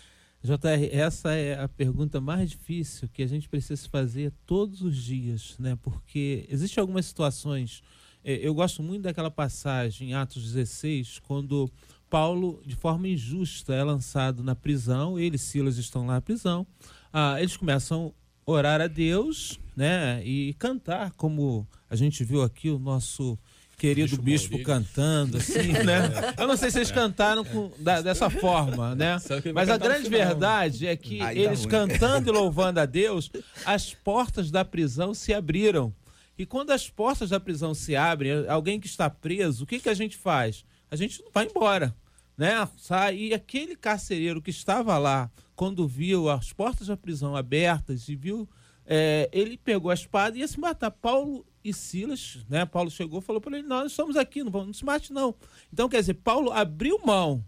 JR, 0.43 0.89
essa 0.91 1.31
é 1.33 1.57
a 1.57 1.69
pergunta 1.69 2.19
mais 2.19 2.49
difícil 2.49 3.07
que 3.07 3.23
a 3.23 3.27
gente 3.27 3.47
precisa 3.47 3.87
fazer 3.87 4.33
todos 4.45 4.81
os 4.81 4.97
dias, 4.97 5.55
né? 5.57 5.77
Porque 5.81 6.45
existem 6.49 6.81
algumas 6.81 7.05
situações. 7.05 7.81
eh, 8.23 8.39
Eu 8.41 8.53
gosto 8.53 8.83
muito 8.83 9.03
daquela 9.03 9.31
passagem 9.31 10.09
em 10.09 10.13
Atos 10.13 10.43
16, 10.51 11.19
quando 11.19 11.71
Paulo, 12.09 12.61
de 12.65 12.75
forma 12.75 13.07
injusta, 13.07 13.73
é 13.73 13.83
lançado 13.83 14.43
na 14.43 14.53
prisão. 14.55 15.17
Ele 15.17 15.37
e 15.37 15.39
Silas 15.39 15.77
estão 15.77 16.05
lá 16.05 16.15
na 16.15 16.21
prisão. 16.21 16.67
Ah, 17.11 17.35
eles 17.39 17.55
começam 17.55 18.13
a 18.45 18.51
orar 18.51 18.81
a 18.81 18.87
Deus, 18.87 19.59
né? 19.77 20.21
E 20.25 20.53
cantar, 20.55 21.11
como 21.13 21.65
a 21.89 21.95
gente 21.95 22.23
viu 22.25 22.41
aqui 22.41 22.69
o 22.69 22.77
nosso 22.79 23.39
querido 23.83 24.21
bispo 24.21 24.63
cantando, 24.63 25.35
assim, 25.35 25.73
né? 25.83 26.33
Eu 26.37 26.47
não 26.47 26.55
sei 26.55 26.71
se 26.71 26.77
eles 26.77 26.89
cantaram 26.89 27.43
com- 27.43 27.69
da- 27.77 27.99
dessa 28.01 28.29
forma, 28.29 28.95
né? 28.95 29.17
Mas 29.53 29.67
a 29.67 29.77
grande 29.77 30.05
final. 30.09 30.27
verdade 30.27 30.87
é 30.87 30.95
que 30.95 31.19
dá 31.19 31.35
eles 31.35 31.65
cantando 31.65 32.29
e 32.29 32.31
louvando 32.33 32.79
a 32.79 32.85
Deus, 32.85 33.29
as 33.65 33.93
portas 33.93 34.49
da 34.49 34.63
prisão 34.63 35.13
se 35.13 35.33
abriram. 35.33 35.93
E 36.37 36.45
quando 36.45 36.71
as 36.71 36.89
portas 36.89 37.29
da 37.31 37.41
prisão 37.41 37.73
se 37.73 37.93
abrem, 37.93 38.47
alguém 38.47 38.79
que 38.79 38.87
está 38.87 39.09
preso, 39.09 39.65
o 39.65 39.67
que, 39.67 39.79
que 39.81 39.89
a 39.89 39.93
gente 39.93 40.15
faz? 40.15 40.63
A 40.89 40.95
gente 40.95 41.21
não 41.21 41.29
vai 41.33 41.45
embora, 41.45 41.93
né? 42.37 42.65
Sai. 42.77 43.17
E 43.17 43.33
aquele 43.33 43.75
carcereiro 43.75 44.41
que 44.41 44.49
estava 44.49 44.97
lá, 44.97 45.29
quando 45.57 45.85
viu 45.85 46.29
as 46.29 46.53
portas 46.53 46.87
da 46.87 46.95
prisão 46.95 47.35
abertas 47.35 48.07
e 48.07 48.15
viu, 48.15 48.47
é, 48.85 49.29
ele 49.33 49.57
pegou 49.57 49.91
a 49.91 49.93
espada 49.93 50.37
e 50.37 50.39
ia 50.39 50.47
se 50.47 50.57
matar. 50.57 50.89
Paulo 50.89 51.45
e 51.63 51.73
Silas, 51.73 52.39
né? 52.49 52.65
Paulo 52.65 52.91
chegou 52.91 53.19
e 53.19 53.23
falou 53.23 53.41
para 53.41 53.57
ele: 53.57 53.67
Nós 53.67 53.91
estamos 53.91 54.15
aqui, 54.17 54.43
não, 54.43 54.51
vamos, 54.51 54.77
se 54.77 54.85
mate, 54.85 55.13
não. 55.13 55.33
Então, 55.71 55.87
quer 55.87 55.99
dizer, 55.99 56.15
Paulo 56.15 56.51
abriu 56.51 56.99
mão 57.05 57.43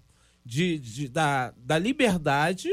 de, 0.45 0.79
de- 0.79 1.07
da, 1.09 1.53
da 1.57 1.77
liberdade 1.77 2.69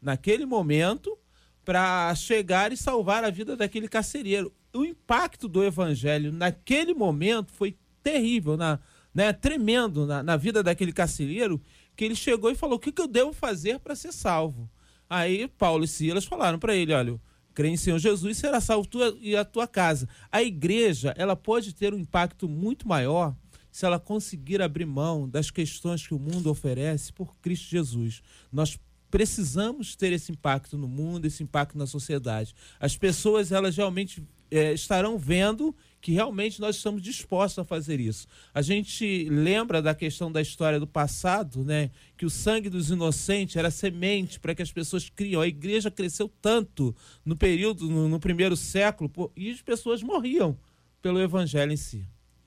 naquele 0.00 0.46
momento 0.46 1.16
para 1.64 2.14
chegar 2.14 2.72
e 2.72 2.76
salvar 2.76 3.24
a 3.24 3.30
vida 3.30 3.56
daquele 3.56 3.88
carcereiro. 3.88 4.52
O 4.72 4.84
impacto 4.84 5.48
do 5.48 5.64
evangelho 5.64 6.32
naquele 6.32 6.94
momento 6.94 7.52
foi 7.52 7.76
terrível, 8.02 8.56
na, 8.56 8.78
né, 9.12 9.32
tremendo 9.32 10.06
na, 10.06 10.22
na 10.22 10.36
vida 10.36 10.62
daquele 10.62 10.92
carcereiro, 10.92 11.60
que 11.96 12.04
ele 12.04 12.14
chegou 12.14 12.50
e 12.50 12.54
falou: 12.54 12.76
O 12.76 12.78
que, 12.80 12.92
que 12.92 13.02
eu 13.02 13.08
devo 13.08 13.32
fazer 13.32 13.80
para 13.80 13.96
ser 13.96 14.12
salvo? 14.12 14.70
Aí 15.08 15.48
Paulo 15.48 15.84
e 15.84 15.88
Silas 15.88 16.24
falaram 16.24 16.58
para 16.58 16.74
ele: 16.74 16.92
Olha, 16.92 17.20
crê 17.56 17.70
em 17.70 17.76
Senhor 17.76 17.98
Jesus 17.98 18.36
será 18.36 18.60
salvo 18.60 18.86
tu 18.86 18.98
e 19.18 19.34
a 19.34 19.42
tua 19.42 19.66
casa. 19.66 20.06
A 20.30 20.42
igreja 20.42 21.14
ela 21.16 21.34
pode 21.34 21.74
ter 21.74 21.94
um 21.94 21.98
impacto 21.98 22.46
muito 22.46 22.86
maior 22.86 23.34
se 23.72 23.86
ela 23.86 23.98
conseguir 23.98 24.60
abrir 24.60 24.84
mão 24.84 25.26
das 25.26 25.50
questões 25.50 26.06
que 26.06 26.12
o 26.12 26.18
mundo 26.18 26.50
oferece 26.50 27.14
por 27.14 27.34
Cristo 27.36 27.70
Jesus. 27.70 28.22
Nós 28.52 28.78
precisamos 29.10 29.96
ter 29.96 30.12
esse 30.12 30.30
impacto 30.30 30.76
no 30.76 30.86
mundo, 30.86 31.24
esse 31.24 31.42
impacto 31.42 31.78
na 31.78 31.86
sociedade. 31.86 32.54
As 32.78 32.94
pessoas 32.94 33.50
elas 33.50 33.74
realmente 33.74 34.22
eh, 34.50 34.74
estarão 34.74 35.18
vendo 35.18 35.74
que 36.06 36.12
realmente 36.12 36.60
nós 36.60 36.76
estamos 36.76 37.02
dispostos 37.02 37.58
a 37.58 37.64
fazer 37.64 37.98
isso. 37.98 38.28
A 38.54 38.62
gente 38.62 39.28
lembra 39.28 39.82
da 39.82 39.92
questão 39.92 40.30
da 40.30 40.40
história 40.40 40.78
do 40.78 40.86
passado, 40.86 41.64
né? 41.64 41.90
Que 42.16 42.24
o 42.24 42.30
sangue 42.30 42.70
dos 42.70 42.90
inocentes 42.90 43.56
era 43.56 43.72
semente 43.72 44.38
para 44.38 44.54
que 44.54 44.62
as 44.62 44.70
pessoas 44.70 45.10
criam. 45.10 45.42
A 45.42 45.48
igreja 45.48 45.90
cresceu 45.90 46.30
tanto 46.40 46.94
no 47.24 47.36
período, 47.36 47.90
no, 47.90 48.08
no 48.08 48.20
primeiro 48.20 48.56
século, 48.56 49.10
pô, 49.10 49.32
e 49.36 49.50
as 49.50 49.60
pessoas 49.60 50.00
morriam 50.00 50.56
pelo 51.02 51.20
evangelho 51.20 51.72
em 51.72 51.76
si. 51.76 52.04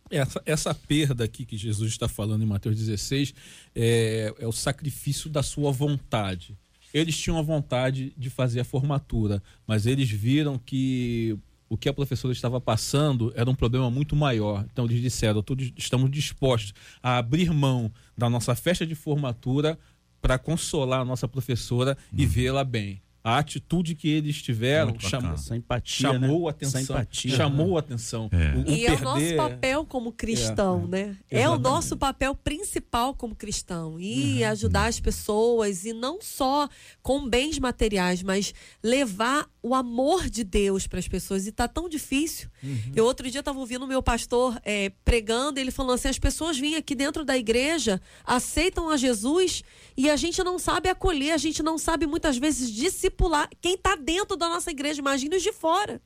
Essa, 0.09 0.41
essa 0.45 0.73
perda 0.73 1.25
aqui 1.25 1.43
que 1.43 1.57
Jesus 1.57 1.91
está 1.91 2.07
falando 2.07 2.41
em 2.41 2.47
Mateus 2.47 2.77
16 2.77 3.33
é, 3.75 4.33
é 4.39 4.47
o 4.47 4.53
sacrifício 4.53 5.29
da 5.29 5.43
sua 5.43 5.69
vontade. 5.69 6.57
Eles 6.93 7.17
tinham 7.17 7.37
a 7.37 7.41
vontade 7.41 8.13
de 8.17 8.29
fazer 8.29 8.61
a 8.61 8.63
formatura, 8.63 9.43
mas 9.67 9.85
eles 9.85 10.09
viram 10.09 10.57
que 10.57 11.37
o 11.69 11.77
que 11.77 11.87
a 11.87 11.93
professora 11.93 12.33
estava 12.33 12.59
passando 12.59 13.31
era 13.35 13.49
um 13.49 13.55
problema 13.55 13.89
muito 13.91 14.15
maior. 14.15 14.65
Então 14.71 14.85
eles 14.85 15.01
disseram: 15.01 15.41
todos 15.43 15.71
estamos 15.77 16.09
dispostos 16.09 16.73
a 17.01 17.17
abrir 17.17 17.53
mão 17.53 17.91
da 18.17 18.29
nossa 18.29 18.55
festa 18.55 18.85
de 18.85 18.95
formatura 18.95 19.77
para 20.21 20.37
consolar 20.37 21.01
a 21.01 21.05
nossa 21.05 21.27
professora 21.27 21.97
e 22.11 22.25
vê-la 22.25 22.63
bem. 22.63 23.01
A 23.23 23.37
atitude 23.37 23.95
que 23.95 24.07
eles 24.07 24.41
tiveram 24.41 24.91
Muito 24.91 25.07
chamou, 25.07 25.35
empatia, 25.53 26.09
chamou 26.11 26.41
né? 26.41 26.47
a 26.47 26.49
atenção. 26.51 26.81
Empatia. 26.81 27.35
Chamou 27.35 27.75
a 27.75 27.79
atenção. 27.81 28.29
É. 28.31 28.57
O, 28.57 28.61
o 28.63 28.69
E 28.71 28.85
é 28.85 28.93
o 28.93 28.99
nosso 29.01 29.19
perder- 29.19 29.37
papel 29.37 29.85
como 29.85 30.11
cristão, 30.13 30.87
né? 30.87 31.17
É 31.29 31.37
o 31.39 31.39
Exatamente. 31.41 31.61
nosso 31.63 31.97
papel 31.97 32.33
principal 32.35 33.13
como 33.13 33.35
cristão. 33.35 33.99
E 33.99 34.43
ajudar 34.45 34.85
as 34.87 34.99
pessoas, 34.99 35.83
e 35.85 35.91
não 35.91 36.21
só 36.21 36.69
com 37.01 37.27
bens 37.27 37.59
materiais, 37.59 38.23
mas 38.23 38.53
levar 38.81 39.49
o 39.61 39.75
amor 39.75 40.29
de 40.29 40.43
Deus 40.45 40.87
para 40.87 40.99
as 40.99 41.07
pessoas. 41.07 41.45
E 41.45 41.51
tá 41.51 41.67
tão 41.67 41.89
difícil. 41.89 42.49
Eu 42.95 43.05
outro 43.05 43.29
dia 43.29 43.39
estava 43.41 43.59
ouvindo 43.59 43.83
o 43.83 43.87
meu 43.87 44.01
pastor 44.01 44.57
eh, 44.63 44.91
pregando, 45.03 45.59
ele 45.59 45.71
falando 45.71 45.93
assim: 45.95 46.07
as 46.07 46.19
pessoas 46.19 46.57
vêm 46.57 46.75
aqui 46.75 46.95
dentro 46.95 47.25
da 47.25 47.37
igreja, 47.37 48.01
aceitam 48.25 48.89
a 48.89 48.95
Jesus 48.97 49.61
e 49.97 50.09
a 50.09 50.15
gente 50.15 50.41
não 50.43 50.57
sabe 50.57 50.87
acolher, 50.87 51.31
a 51.33 51.37
gente 51.37 51.61
não 51.61 51.77
sabe 51.77 52.07
muitas 52.07 52.37
vezes 52.37 52.69
discipular 53.09 53.49
quem 53.59 53.73
está 53.73 53.95
dentro 53.95 54.37
da 54.37 54.47
nossa 54.47 54.71
igreja, 54.71 54.99
imagina 54.99 55.35
os 55.35 55.43
de 55.43 55.51
fora. 55.51 56.01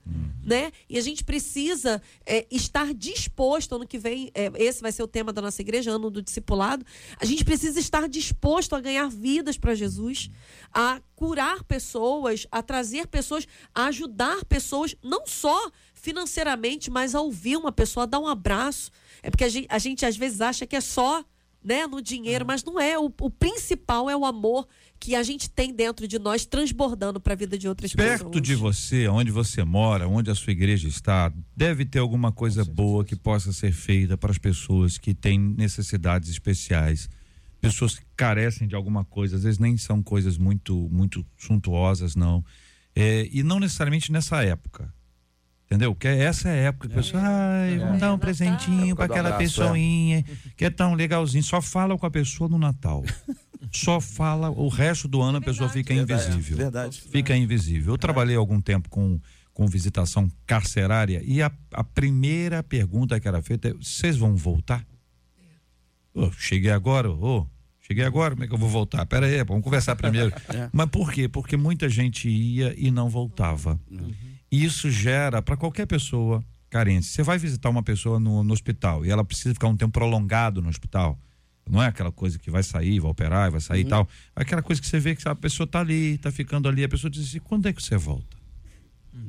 Né? 0.45 0.74
E 0.89 0.97
a 0.97 1.01
gente 1.01 1.24
precisa 1.24 2.01
eh, 2.26 2.45
estar 2.51 2.93
disposto, 2.93 3.76
ano 3.76 3.88
que 3.88 3.97
vem, 3.97 4.30
eh, 4.34 4.51
esse 4.56 4.82
vai 4.82 4.91
ser 4.91 5.01
o 5.01 5.08
tema 5.08 5.32
da 5.32 5.41
nossa 5.41 5.62
igreja, 5.62 5.91
ano 5.91 6.10
do 6.10 6.22
discipulado. 6.22 6.86
A 7.18 7.24
gente 7.24 7.45
precisa 7.45 7.80
estar 7.80 8.10
disposto 8.10 8.76
a 8.76 8.82
ganhar 8.82 9.10
vidas 9.10 9.58
para 9.58 9.74
Jesus, 9.74 10.30
a 10.74 10.99
curar 11.16 11.64
pessoas, 11.64 12.45
a 12.51 12.62
trazer 12.62 13.08
pessoas, 13.08 13.47
a 13.74 13.86
ajudar 13.86 14.43
pessoas, 14.43 14.97
não 15.01 15.26
só 15.26 15.72
financeiramente, 15.93 16.91
mas 16.91 17.16
a 17.16 17.22
ouvir 17.22 17.56
uma 17.56 17.72
pessoa, 17.72 18.04
a 18.04 18.08
dar 18.08 18.20
um 18.20 18.28
abraço. 18.28 18.91
É 19.22 19.30
porque 19.30 19.45
a 19.45 19.49
gente, 19.49 19.68
a 19.70 19.80
gente 19.80 20.06
às 20.06 20.18
vezes 20.18 20.41
acha 20.41 20.68
que 20.68 20.76
é 20.76 20.82
só 20.82 21.24
né, 21.64 21.88
no 21.88 22.01
dinheiro, 22.01 22.45
mas 22.45 22.64
não 22.64 22.78
é. 22.78 22.99
O, 22.99 23.06
o 23.06 23.30
principal 23.30 24.10
é 24.10 24.18
o 24.18 24.26
amor 24.26 24.68
que 25.04 25.16
a 25.16 25.24
gente 25.24 25.49
tem 25.49 25.74
dentro 25.74 26.08
de 26.08 26.18
nós, 26.18 26.45
transbordando 26.45 27.20
para 27.20 27.34
a 27.34 27.36
vida 27.36 27.58
de 27.58 27.68
outras 27.68 27.91
pessoas. 27.91 28.22
Perto 28.22 28.39
de 28.39 28.56
você, 28.56 29.06
onde 29.10 29.32
você 29.32 29.62
mora, 29.62 30.08
onde 30.08 30.32
a 30.32 30.36
sua 30.36 30.51
igreja 30.51 30.88
está, 30.88 31.30
deve 31.54 31.84
ter 31.84 31.99
alguma 31.99 32.32
coisa 32.32 32.64
boa 32.64 33.04
que 33.04 33.14
possa 33.14 33.51
ser 33.51 33.74
feita 33.74 34.18
para 34.18 34.32
as 34.32 34.38
pessoas 34.38 34.97
que 34.97 35.14
têm 35.14 35.38
necessidades 35.38 36.30
especiais. 36.30 37.10
Pessoas 37.60 37.99
que 37.99 38.06
carecem 38.16 38.66
de 38.66 38.76
alguma 38.76 39.04
coisa, 39.04 39.36
às 39.36 39.43
vezes 39.43 39.60
nem 39.60 39.76
são 39.76 40.01
coisas 40.01 40.38
muito, 40.38 40.88
muito 40.89 41.26
suntuosas, 41.36 42.16
não. 42.16 42.41
É, 42.95 43.28
e 43.30 43.43
não 43.43 43.60
necessariamente 43.60 44.10
nessa 44.10 44.41
época. 44.41 44.89
Entendeu? 45.66 45.93
Que 45.93 46.08
essa 46.08 46.47
é 46.47 46.51
a 46.51 46.68
época 46.68 46.88
que 46.88 46.93
a 46.93 46.97
pessoa, 46.97 47.22
ai, 47.22 47.78
vamos 47.78 47.99
dar 47.99 48.14
um 48.14 48.18
presentinho 48.18 48.95
para 48.95 49.04
aquela 49.04 49.34
abraço, 49.34 49.43
pessoinha 49.43 50.24
que 50.56 50.64
é 50.64 50.70
tão 50.70 50.93
legalzinho. 50.93 51.43
Só 51.43 51.62
fala 51.62 51.97
com 51.97 52.06
a 52.06 52.12
pessoa 52.12 52.49
no 52.49 52.58
Natal. 52.58 53.04
Só 53.72 53.99
fala, 53.99 54.49
o 54.49 54.68
resto 54.68 55.07
do 55.07 55.22
ano 55.22 55.38
a 55.38 55.41
pessoa 55.41 55.70
fica 55.70 55.93
invisível 55.93 56.57
Verdade. 56.57 57.01
fica 57.01 57.36
invisível. 57.36 57.93
Eu 57.93 57.97
trabalhei 57.97 58.36
algum 58.36 58.61
tempo 58.61 58.89
com, 58.89 59.20
com 59.53 59.68
visitação 59.68 60.30
carcerária 60.45 61.22
e 61.26 61.41
a, 61.41 61.51
a 61.72 61.84
primeira 61.84 62.61
pergunta 62.64 63.20
que 63.20 63.28
era 63.28 63.41
feita 63.41 63.70
é: 63.70 63.74
vocês 63.74 64.18
vão 64.18 64.36
voltar? 64.36 64.86
Ô, 66.14 66.32
cheguei 66.32 66.72
agora, 66.72 67.09
ô, 67.09 67.47
cheguei 67.82 68.05
agora, 68.05 68.36
como 68.36 68.43
é 68.43 68.47
que 68.47 68.53
eu 68.53 68.57
vou 68.57 68.70
voltar? 68.70 69.05
Pera 69.05 69.26
aí, 69.26 69.43
vamos 69.43 69.64
conversar 69.64 69.95
primeiro. 69.95 70.32
É. 70.53 70.70
Mas 70.72 70.89
por 70.89 71.11
quê? 71.11 71.28
Porque 71.28 71.57
muita 71.57 71.89
gente 71.89 72.30
ia 72.30 72.76
e 72.78 72.91
não 72.91 73.09
voltava. 73.09 73.80
E 74.51 74.64
isso 74.64 74.91
gera 74.91 75.41
para 75.41 75.57
qualquer 75.57 75.88
pessoa 75.88 76.43
carência. 76.70 77.11
Você 77.11 77.24
vai 77.24 77.38
visitar 77.38 77.70
uma 77.70 77.84
pessoa 77.84 78.20
no, 78.20 78.43
no 78.43 78.53
hospital 78.53 79.05
e 79.05 79.09
ela 79.11 79.24
precisa 79.24 79.53
ficar 79.53 79.68
um 79.68 79.78
tempo 79.78 79.93
prolongado 79.93 80.61
no 80.61 80.70
hospital. 80.70 81.20
Não 81.70 81.82
é 81.82 81.88
aquela 81.88 82.11
coisa 82.11 82.38
que 82.38 82.51
vai 82.51 82.61
sair, 82.61 82.99
vai 82.99 83.11
operar, 83.11 83.51
vai 83.51 83.61
sair 83.61 83.82
e 83.82 83.86
tal. 83.86 84.07
É 84.36 84.41
aquela 84.41 84.61
coisa 84.61 84.82
que 84.82 84.88
você 84.88 84.99
vê 84.99 85.16
que 85.16 85.28
a 85.28 85.36
pessoa 85.36 85.66
tá 85.66 85.80
ali, 85.80 86.18
tá 86.18 86.32
ficando 86.32 86.68
ali, 86.68 86.84
a 86.84 86.89
pessoa 86.89 87.09
diz 87.09 87.28
assim: 87.28 87.39
quando 87.39 87.68
é 87.68 87.74
que 87.74 87.82
você 87.82 87.97
volta? 87.97 88.38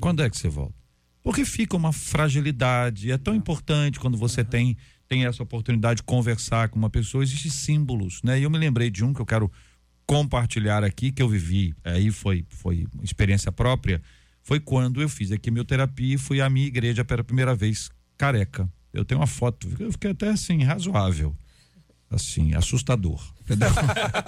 Quando 0.00 0.22
é 0.22 0.30
que 0.30 0.36
você 0.36 0.48
volta? 0.48 0.74
Porque 1.22 1.44
fica 1.44 1.76
uma 1.76 1.92
fragilidade. 1.92 3.10
É 3.10 3.16
tão 3.16 3.34
importante 3.34 3.98
quando 3.98 4.16
você 4.18 4.44
tem, 4.44 4.76
tem 5.08 5.24
essa 5.24 5.42
oportunidade 5.42 5.98
de 5.98 6.02
conversar 6.02 6.68
com 6.68 6.78
uma 6.78 6.90
pessoa. 6.90 7.22
Existem 7.24 7.50
símbolos, 7.50 8.20
né? 8.22 8.38
E 8.38 8.42
eu 8.42 8.50
me 8.50 8.58
lembrei 8.58 8.90
de 8.90 9.04
um 9.04 9.14
que 9.14 9.20
eu 9.20 9.26
quero 9.26 9.50
compartilhar 10.06 10.84
aqui, 10.84 11.10
que 11.10 11.22
eu 11.22 11.28
vivi. 11.28 11.74
Aí 11.82 12.10
foi, 12.10 12.44
foi 12.50 12.86
uma 12.92 13.04
experiência 13.04 13.50
própria. 13.50 14.02
Foi 14.42 14.60
quando 14.60 15.00
eu 15.00 15.08
fiz 15.08 15.32
a 15.32 15.38
quimioterapia 15.38 16.14
e 16.14 16.18
fui 16.18 16.40
à 16.40 16.50
minha 16.50 16.66
igreja 16.66 17.04
pela 17.04 17.24
primeira 17.24 17.54
vez 17.54 17.90
careca. 18.18 18.70
Eu 18.92 19.04
tenho 19.04 19.20
uma 19.20 19.26
foto, 19.26 19.68
eu 19.78 19.90
fiquei 19.92 20.10
até 20.10 20.28
assim, 20.28 20.62
razoável. 20.62 21.34
Assim, 22.14 22.54
assustador. 22.54 23.20
Entendeu? 23.42 23.68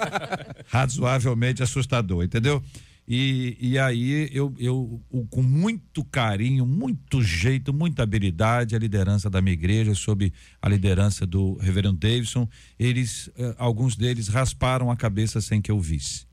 Razoavelmente 0.68 1.62
assustador, 1.62 2.24
entendeu? 2.24 2.62
E, 3.08 3.56
e 3.60 3.78
aí 3.78 4.28
eu, 4.32 4.52
eu 4.58 5.00
com 5.30 5.40
muito 5.40 6.04
carinho, 6.04 6.66
muito 6.66 7.22
jeito, 7.22 7.72
muita 7.72 8.02
habilidade, 8.02 8.74
a 8.74 8.78
liderança 8.78 9.30
da 9.30 9.40
minha 9.40 9.54
igreja, 9.54 9.94
sob 9.94 10.32
a 10.60 10.68
liderança 10.68 11.24
do 11.24 11.54
reverendo 11.58 11.98
Davidson, 11.98 12.48
eles, 12.76 13.30
eh, 13.38 13.54
alguns 13.58 13.94
deles 13.94 14.26
rasparam 14.26 14.90
a 14.90 14.96
cabeça 14.96 15.40
sem 15.40 15.62
que 15.62 15.70
eu 15.70 15.80
visse. 15.80 16.26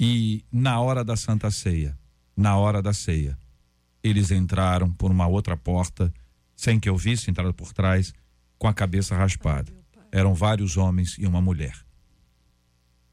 E 0.00 0.42
na 0.50 0.80
hora 0.80 1.04
da 1.04 1.14
Santa 1.14 1.50
Ceia, 1.50 1.96
na 2.34 2.56
hora 2.56 2.80
da 2.80 2.94
ceia, 2.94 3.38
eles 4.02 4.30
entraram 4.30 4.90
por 4.90 5.10
uma 5.10 5.26
outra 5.26 5.58
porta, 5.58 6.12
sem 6.56 6.80
que 6.80 6.88
eu 6.88 6.96
visse, 6.96 7.30
entraram 7.30 7.52
por 7.52 7.74
trás, 7.74 8.14
com 8.58 8.66
a 8.66 8.72
cabeça 8.72 9.14
raspada. 9.14 9.81
Eram 10.12 10.34
vários 10.34 10.76
homens 10.76 11.16
e 11.18 11.26
uma 11.26 11.40
mulher. 11.40 11.74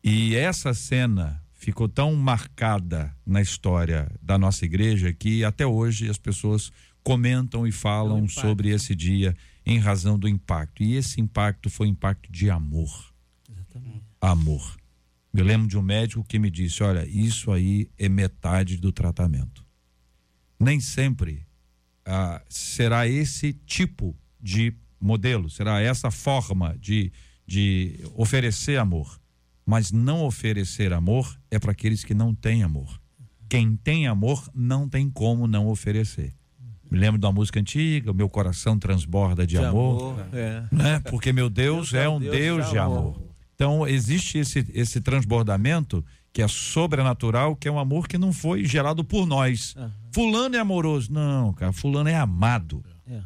E 0.04 0.36
essa 0.36 0.74
cena 0.74 1.41
ficou 1.54 1.89
tão 1.89 2.16
marcada 2.16 3.16
na 3.26 3.41
história 3.41 4.12
da 4.22 4.38
nossa 4.38 4.66
igreja 4.66 5.14
que 5.14 5.43
até 5.43 5.66
hoje 5.66 6.10
as 6.10 6.18
pessoas 6.18 6.72
comentam 7.04 7.66
e 7.66 7.72
falam 7.72 8.28
sobre 8.28 8.70
esse 8.70 8.93
dia 8.93 9.36
em 9.66 9.80
razão 9.80 10.20
do 10.20 10.28
impacto. 10.28 10.84
E 10.84 10.95
esse 10.95 11.20
impacto 11.20 11.70
foi 11.70 11.88
um 11.88 11.91
impacto 11.91 12.32
de 12.32 12.50
amor. 12.50 13.14
Amor. 14.22 14.78
Me 15.34 15.43
lembro 15.43 15.68
de 15.68 15.78
um 15.78 15.82
médico 15.82 16.24
que 16.24 16.39
me 16.39 16.50
disse: 16.50 16.84
olha, 16.84 17.06
isso 17.08 17.52
aí 17.52 17.89
é 17.97 18.10
metade 18.10 18.78
do 18.78 18.91
tratamento. 18.91 19.66
Nem 20.60 20.80
sempre 20.80 21.45
ah, 22.06 22.41
será 22.50 23.08
esse 23.08 23.54
tipo 23.54 24.16
de 24.41 24.74
modelo, 25.00 25.50
será 25.50 25.82
essa 25.82 26.12
forma 26.12 26.76
de, 26.80 27.12
de 27.45 28.00
oferecer 28.16 28.78
amor. 28.80 29.20
Mas 29.66 29.91
não 29.91 30.24
oferecer 30.26 30.91
amor 30.93 31.38
é 31.52 31.60
para 31.60 31.72
aqueles 31.72 32.04
que 32.04 32.14
não 32.14 32.34
têm 32.34 32.64
amor. 32.64 33.00
Quem 33.47 33.76
tem 33.76 34.08
amor 34.08 34.50
não 34.54 34.88
tem 34.89 35.10
como 35.10 35.47
não 35.47 35.68
oferecer. 35.68 36.34
Me 36.89 36.97
lembro 36.97 37.20
da 37.20 37.32
música 37.32 37.60
antiga, 37.60 38.12
meu 38.12 38.28
coração 38.28 38.80
transborda 38.80 39.45
de, 39.45 39.58
amor 39.58 40.18
É. 40.34 40.64
né? 40.72 41.00
Porque 41.10 41.32
meu 41.32 41.50
Deus, 41.50 41.91
Deus 41.91 41.93
é 41.93 42.10
um 42.10 42.20
Deus, 42.20 42.70
de 42.70 42.78
amor. 42.80 43.22
Então 43.54 43.88
existe 43.88 44.39
esse, 44.39 44.66
esse 44.74 45.00
transbordamento 45.02 46.04
que 46.34 46.41
é 46.41 46.47
sobrenatural, 46.47 47.56
que 47.56 47.68
é 47.68 47.72
um 47.72 47.78
amor 47.78 48.08
que 48.08 48.18
não 48.18 48.32
foi 48.34 48.66
gerado 48.66 49.04
por 49.04 49.28
nós. 49.28 49.76
Aham. 49.78 49.91
Fulano 50.12 50.56
é 50.56 50.60
amoroso. 50.60 51.12
Não, 51.12 51.54
cara, 51.54 51.72
fulano 51.72 52.10
é 52.10 52.16
amado. 52.16 52.84
Aham. 53.08 53.24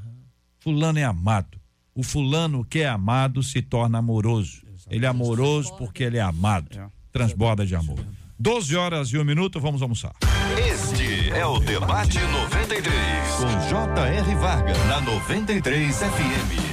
Fulano 0.60 1.00
é 1.00 1.04
amado. 1.04 1.58
O 1.96 2.04
fulano 2.04 2.66
que 2.66 2.80
é 2.80 2.88
amado 2.88 3.44
se 3.44 3.62
torna 3.62 4.00
amoroso. 4.00 4.64
Ele 4.89 5.06
é 5.06 5.10
amoroso 5.10 5.76
porque 5.78 6.04
ele 6.04 6.18
é 6.18 6.22
amado. 6.22 6.78
É. 6.78 6.88
Transborda 7.12 7.66
de 7.66 7.76
amor. 7.76 8.00
12 8.39 8.76
horas 8.76 9.10
e 9.10 9.18
um 9.18 9.24
minuto, 9.24 9.60
vamos 9.60 9.82
almoçar. 9.82 10.14
Este 10.58 11.30
é 11.32 11.46
o 11.46 11.60
Debate 11.60 12.20
93, 12.20 12.91
com 13.38 13.70
J.R. 13.70 14.36
Varga, 14.36 14.74
na 14.86 15.02
93 15.02 15.98
FM. 15.98 16.73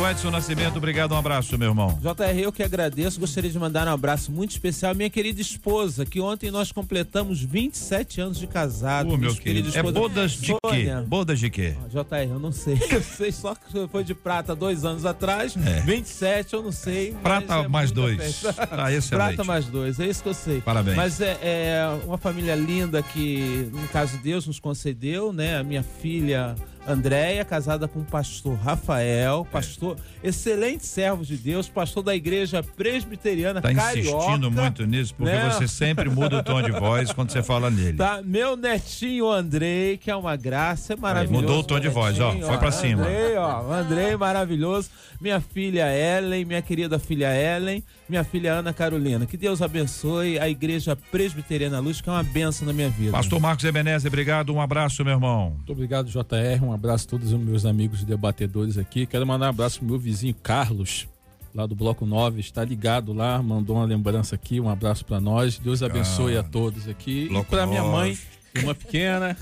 Reverendo 0.00 0.08
Edson 0.08 0.30
Nascimento, 0.30 0.76
obrigado, 0.76 1.12
um 1.12 1.16
abraço, 1.16 1.58
meu 1.58 1.68
irmão. 1.68 1.98
JR, 2.00 2.38
eu 2.38 2.52
que 2.52 2.62
agradeço. 2.62 3.20
Gostaria 3.20 3.50
de 3.50 3.58
mandar 3.58 3.86
um 3.86 3.92
abraço 3.92 4.32
muito 4.32 4.52
especial 4.52 4.92
à 4.92 4.94
minha 4.94 5.10
querida 5.10 5.40
esposa, 5.40 6.06
que 6.06 6.20
ontem 6.20 6.50
nós 6.50 6.72
completamos 6.72 7.42
27 7.42 8.20
anos 8.20 8.38
de 8.38 8.46
casado. 8.46 9.12
Ô, 9.12 9.16
meu 9.16 9.34
querido, 9.34 9.76
é 9.76 9.82
bodas 9.82 10.32
de 10.32 10.52
quê? 10.52 10.58
Sônia. 10.64 11.04
Bodas 11.06 11.38
de 11.38 11.50
quê? 11.50 11.76
JR, 11.90 12.30
eu 12.30 12.38
não 12.38 12.52
sei. 12.52 12.78
Eu 12.90 13.02
sei 13.02 13.30
só 13.30 13.54
que 13.54 13.86
foi 13.88 14.02
de 14.02 14.14
prata 14.14 14.54
dois 14.54 14.84
anos 14.84 15.04
atrás. 15.04 15.54
É. 15.56 15.80
27, 15.80 16.54
eu 16.54 16.62
não 16.62 16.72
sei. 16.72 17.12
Prata 17.22 17.54
é 17.54 17.68
mais 17.68 17.92
dois. 17.92 18.18
excelente. 18.42 19.08
Prata 19.10 19.44
mais 19.44 19.66
dois, 19.66 20.00
é 20.00 20.06
isso 20.06 20.22
que 20.22 20.28
eu 20.28 20.34
sei. 20.34 20.60
Parabéns. 20.60 20.96
Mas 20.96 21.20
é, 21.20 21.38
é 21.42 22.00
uma 22.04 22.18
família 22.18 22.54
linda 22.54 23.02
que, 23.02 23.70
no 23.72 23.86
caso, 23.88 24.18
Deus 24.18 24.46
nos 24.46 24.58
concedeu, 24.58 25.32
né? 25.32 25.58
A 25.58 25.62
minha 25.62 25.82
filha 25.82 26.56
Andréia, 26.86 27.44
casada 27.44 27.86
com 27.86 28.00
o 28.00 28.04
pastor 28.04 28.56
Rafael, 28.58 29.46
pastor, 29.52 29.96
excelente 30.24 30.86
servo 30.86 31.24
de 31.24 31.36
Deus, 31.36 31.68
pastor 31.68 32.02
da 32.02 32.16
igreja 32.16 32.62
presbiteriana 32.62 33.60
Tá 33.60 33.72
carioca. 33.72 34.16
insistindo 34.16 34.50
muito 34.50 34.84
nisso, 34.86 35.14
porque 35.14 35.32
né? 35.32 35.50
você 35.50 35.68
sempre 35.68 36.08
muda 36.08 36.38
o 36.38 36.42
tom 36.42 36.62
de 36.62 36.72
voz 36.72 37.12
quando 37.12 37.30
você 37.30 37.42
fala 37.42 37.70
nele. 37.70 37.96
Tá, 37.98 38.20
meu 38.24 38.56
netinho 38.56 39.30
Andrei, 39.30 39.98
que 39.98 40.10
é 40.10 40.16
uma 40.16 40.36
graça, 40.36 40.94
é 40.94 40.96
maravilhoso. 40.96 41.42
mudou 41.42 41.60
o 41.60 41.62
tom 41.62 41.76
de 41.78 41.86
meu 41.86 41.92
voz, 41.92 42.18
ó, 42.18 42.28
netinho, 42.28 42.46
foi 42.46 42.58
pra 42.58 42.72
cima. 42.72 43.02
Andrei, 43.02 43.36
ó, 43.36 43.72
Andrei, 43.72 44.16
maravilhoso. 44.16 44.90
Minha 45.20 45.38
filha 45.38 45.86
Ellen, 45.94 46.46
minha 46.46 46.62
querida 46.62 46.98
filha 46.98 47.28
Ellen, 47.34 47.84
minha 48.08 48.24
filha 48.24 48.54
Ana 48.54 48.72
Carolina. 48.72 49.26
Que 49.26 49.36
Deus 49.36 49.60
abençoe 49.60 50.38
a 50.38 50.48
igreja 50.48 50.96
presbiteriana 50.96 51.78
Luz, 51.78 52.00
que 52.00 52.08
é 52.08 52.12
uma 52.12 52.22
benção 52.22 52.66
na 52.66 52.72
minha 52.72 52.88
vida. 52.88 53.12
Pastor 53.12 53.38
Marcos 53.38 53.64
Ebenezer, 53.66 54.08
obrigado, 54.10 54.52
um 54.54 54.60
abraço, 54.62 55.04
meu 55.04 55.12
irmão. 55.12 55.50
Muito 55.56 55.72
obrigado, 55.72 56.06
JR. 56.08 56.64
Um 56.64 56.69
abraço 56.72 57.06
a 57.06 57.10
todos 57.10 57.32
os 57.32 57.38
meus 57.38 57.64
amigos 57.64 58.04
debatedores 58.04 58.78
aqui. 58.78 59.06
Quero 59.06 59.26
mandar 59.26 59.46
um 59.46 59.50
abraço 59.50 59.78
pro 59.78 59.88
meu 59.88 59.98
vizinho 59.98 60.34
Carlos, 60.42 61.08
lá 61.54 61.66
do 61.66 61.74
Bloco 61.74 62.06
9. 62.06 62.40
Está 62.40 62.64
ligado 62.64 63.12
lá, 63.12 63.42
mandou 63.42 63.76
uma 63.76 63.84
lembrança 63.84 64.34
aqui. 64.34 64.60
Um 64.60 64.68
abraço 64.68 65.04
para 65.04 65.20
nós. 65.20 65.58
Deus 65.58 65.82
abençoe 65.82 66.36
a 66.36 66.42
todos 66.42 66.88
aqui. 66.88 67.28
Bloco 67.28 67.46
e 67.46 67.50
para 67.50 67.66
minha 67.66 67.82
9. 67.82 67.96
mãe, 67.96 68.18
uma 68.62 68.74
pequena. 68.74 69.36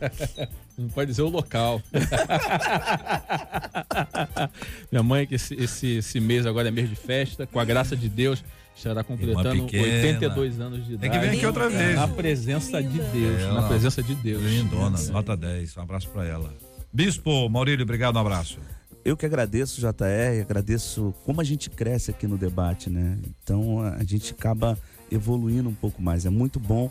Não 0.80 0.88
pode 0.88 1.10
dizer 1.10 1.22
o 1.22 1.28
local. 1.28 1.82
minha 4.90 5.02
mãe, 5.02 5.26
que 5.26 5.34
esse, 5.34 5.54
esse, 5.54 5.86
esse 5.98 6.20
mês 6.20 6.46
agora 6.46 6.68
é 6.68 6.70
mês 6.70 6.88
de 6.88 6.96
festa, 6.96 7.46
com 7.46 7.58
a 7.60 7.64
graça 7.64 7.96
de 7.96 8.08
Deus, 8.08 8.42
estará 8.74 9.04
completando 9.04 9.64
pequena. 9.64 9.82
82 9.84 10.60
anos 10.60 10.86
de 10.86 10.94
idade. 10.94 11.00
Tem 11.00 11.10
que 11.10 11.18
vir 11.18 11.36
aqui 11.36 11.46
outra 11.46 11.68
vez. 11.68 11.96
Na 11.96 12.08
presença 12.08 12.82
de 12.82 12.98
Deus. 12.98 13.40
Ela- 13.40 13.60
Na 13.62 13.68
presença 13.68 14.02
de 14.02 14.14
Deus. 14.14 14.42
Lindona, 14.42 14.98
nota 15.10 15.36
10, 15.36 15.76
um 15.76 15.82
abraço 15.82 16.08
pra 16.08 16.24
ela. 16.26 16.52
Bispo 16.92 17.48
Maurílio, 17.48 17.84
obrigado, 17.84 18.16
um 18.16 18.20
abraço. 18.20 18.58
Eu 19.04 19.16
que 19.16 19.24
agradeço, 19.24 19.80
JR, 19.80 20.40
agradeço 20.42 21.14
como 21.24 21.40
a 21.40 21.44
gente 21.44 21.70
cresce 21.70 22.10
aqui 22.10 22.26
no 22.26 22.36
debate, 22.36 22.90
né? 22.90 23.16
Então 23.42 23.80
a 23.80 24.02
gente 24.04 24.32
acaba 24.32 24.76
evoluindo 25.10 25.68
um 25.68 25.74
pouco 25.74 26.02
mais. 26.02 26.26
É 26.26 26.30
muito 26.30 26.60
bom. 26.60 26.90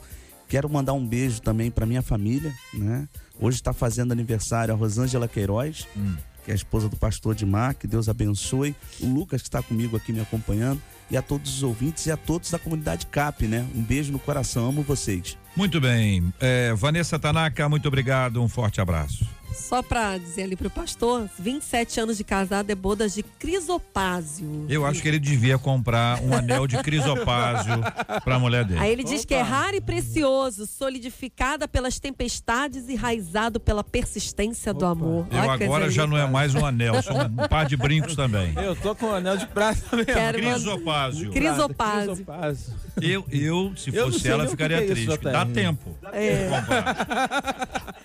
Quero 0.50 0.68
mandar 0.70 0.93
um 0.93 1.06
beijo 1.06 1.41
também 1.41 1.70
para 1.72 1.86
minha 1.86 2.02
família, 2.02 2.52
né? 2.74 3.08
Hoje 3.39 3.58
está 3.58 3.72
fazendo 3.72 4.12
aniversário 4.12 4.74
a 4.74 4.78
Rosângela 4.78 5.28
Queiroz, 5.28 5.88
Hum. 5.95 6.16
que 6.43 6.50
é 6.50 6.54
a 6.54 6.56
esposa 6.56 6.89
do 6.89 6.95
pastor 6.97 7.36
Dimar, 7.36 7.76
que 7.76 7.86
Deus 7.86 8.10
abençoe. 8.10 8.76
O 9.00 9.06
Lucas, 9.08 9.41
que 9.43 9.47
está 9.47 9.62
comigo 9.62 9.95
aqui 9.95 10.12
me 10.12 10.20
acompanhando. 10.20 10.82
E 11.12 11.16
a 11.18 11.22
todos 11.22 11.56
os 11.58 11.64
ouvintes 11.64 12.06
e 12.08 12.12
a 12.12 12.18
todos 12.18 12.52
da 12.52 12.60
comunidade 12.60 13.06
CAP, 13.08 13.47
né? 13.47 13.66
Um 13.76 13.82
beijo 13.82 14.12
no 14.12 14.20
coração, 14.20 14.68
amo 14.70 14.82
vocês. 14.84 15.38
Muito 15.56 15.80
bem. 15.80 16.34
É, 16.39 16.74
Vanessa 16.74 17.18
Tanaka, 17.20 17.70
muito 17.70 17.88
obrigado, 17.88 18.41
um 18.41 18.47
forte 18.50 18.82
abraço. 18.82 19.26
Só 19.54 19.82
pra 19.82 20.18
dizer 20.18 20.43
ali 20.43 20.56
pro 20.56 20.70
pastor, 20.70 21.30
27 21.38 22.00
anos 22.00 22.18
de 22.18 22.24
casado 22.24 22.70
é 22.70 22.76
bodas 22.76 23.14
de 23.14 23.24
crisopásio. 23.24 24.66
Eu 24.70 24.86
acho 24.86 25.02
que 25.02 25.08
ele 25.08 25.20
devia 25.20 25.58
comprar 25.58 26.22
um 26.22 26.34
anel 26.34 26.66
de 26.68 26.78
crisopásio 26.78 27.74
pra 28.24 28.39
mulher 28.39 28.64
dele. 28.66 28.80
Aí 28.80 28.91
ele 28.91 29.04
diz 29.04 29.26
que 29.26 29.34
é 29.34 29.41
raro 29.41 29.76
e 29.76 29.82
precioso, 29.82 30.66
solidificada 30.66 31.68
pelas 31.68 32.00
tempestades 32.00 32.88
e 32.89 32.95
raizado 32.95 33.60
pela 33.60 33.84
persistência 33.84 34.74
do 34.74 34.86
amor. 34.86 35.28
Eu 35.32 35.39
Olha 35.39 35.52
agora 35.52 35.89
já 35.89 36.08
não 36.08 36.18
é 36.18 36.28
mais 36.28 36.56
um 36.56 36.66
anel, 36.66 37.02
são 37.02 37.16
um 37.18 37.36
par 37.47 37.66
de 37.66 37.76
brincos 37.76 38.16
também. 38.16 38.54
Eu 38.56 38.76
tô 38.76 38.95
com 38.95 39.08
o 39.08 39.14
anel 39.14 39.38
de 39.38 39.47
prata 39.47 39.95
mesmo. 39.95 40.14
Quero 40.14 40.38
Crisopásio. 40.38 41.32
Crisopásio. 41.32 42.16
Crisopásio. 42.16 42.74
Eu, 43.02 43.26
eu, 43.32 43.74
se 43.76 43.95
Eu 43.95 44.12
fosse 44.12 44.28
ela, 44.28 44.47
ficaria 44.47 44.78
é 44.78 44.86
isso, 44.86 44.93
triste. 44.93 45.18
JR. 45.18 45.32
Dá 45.32 45.45
tempo. 45.45 45.97
É. 46.12 46.43
de 46.43 46.50
comprar. 46.50 46.93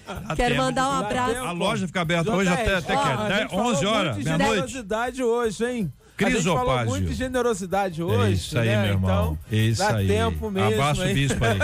Dá 0.07 0.37
Quero 0.37 0.55
tempo 0.55 0.63
mandar 0.63 0.89
um 0.89 0.93
abraço. 0.93 1.34
A 1.39 1.53
loja 1.53 1.87
fica 1.87 2.01
aberta 2.01 2.31
hoje 2.33 2.49
até, 2.51 2.75
até 2.77 2.95
ó, 2.95 3.03
que 3.03 3.09
a 3.09 3.37
é? 3.37 3.41
gente 3.41 3.51
falou 3.51 3.73
11 3.73 3.87
horas, 3.87 4.17
meia-noite. 4.17 4.83
hoje, 5.23 5.65
hein? 5.65 5.93
A 6.17 6.31
gente 6.31 6.43
falou 6.45 6.57
Crisopásio. 6.61 6.91
muito 6.91 7.07
de 7.09 7.15
generosidade 7.15 8.03
hoje. 8.03 8.31
É 8.31 8.31
isso 8.31 8.59
aí, 8.59 8.69
né? 8.69 8.83
meu 8.83 8.91
irmão. 8.93 9.39
Então, 9.49 9.59
isso 9.59 9.79
dá 9.81 9.97
aí. 9.97 10.07
tempo 10.07 10.51
mesmo. 10.51 10.69
Abraço 10.75 11.03
o 11.03 11.13
bispo 11.15 11.45
aí. 11.45 11.59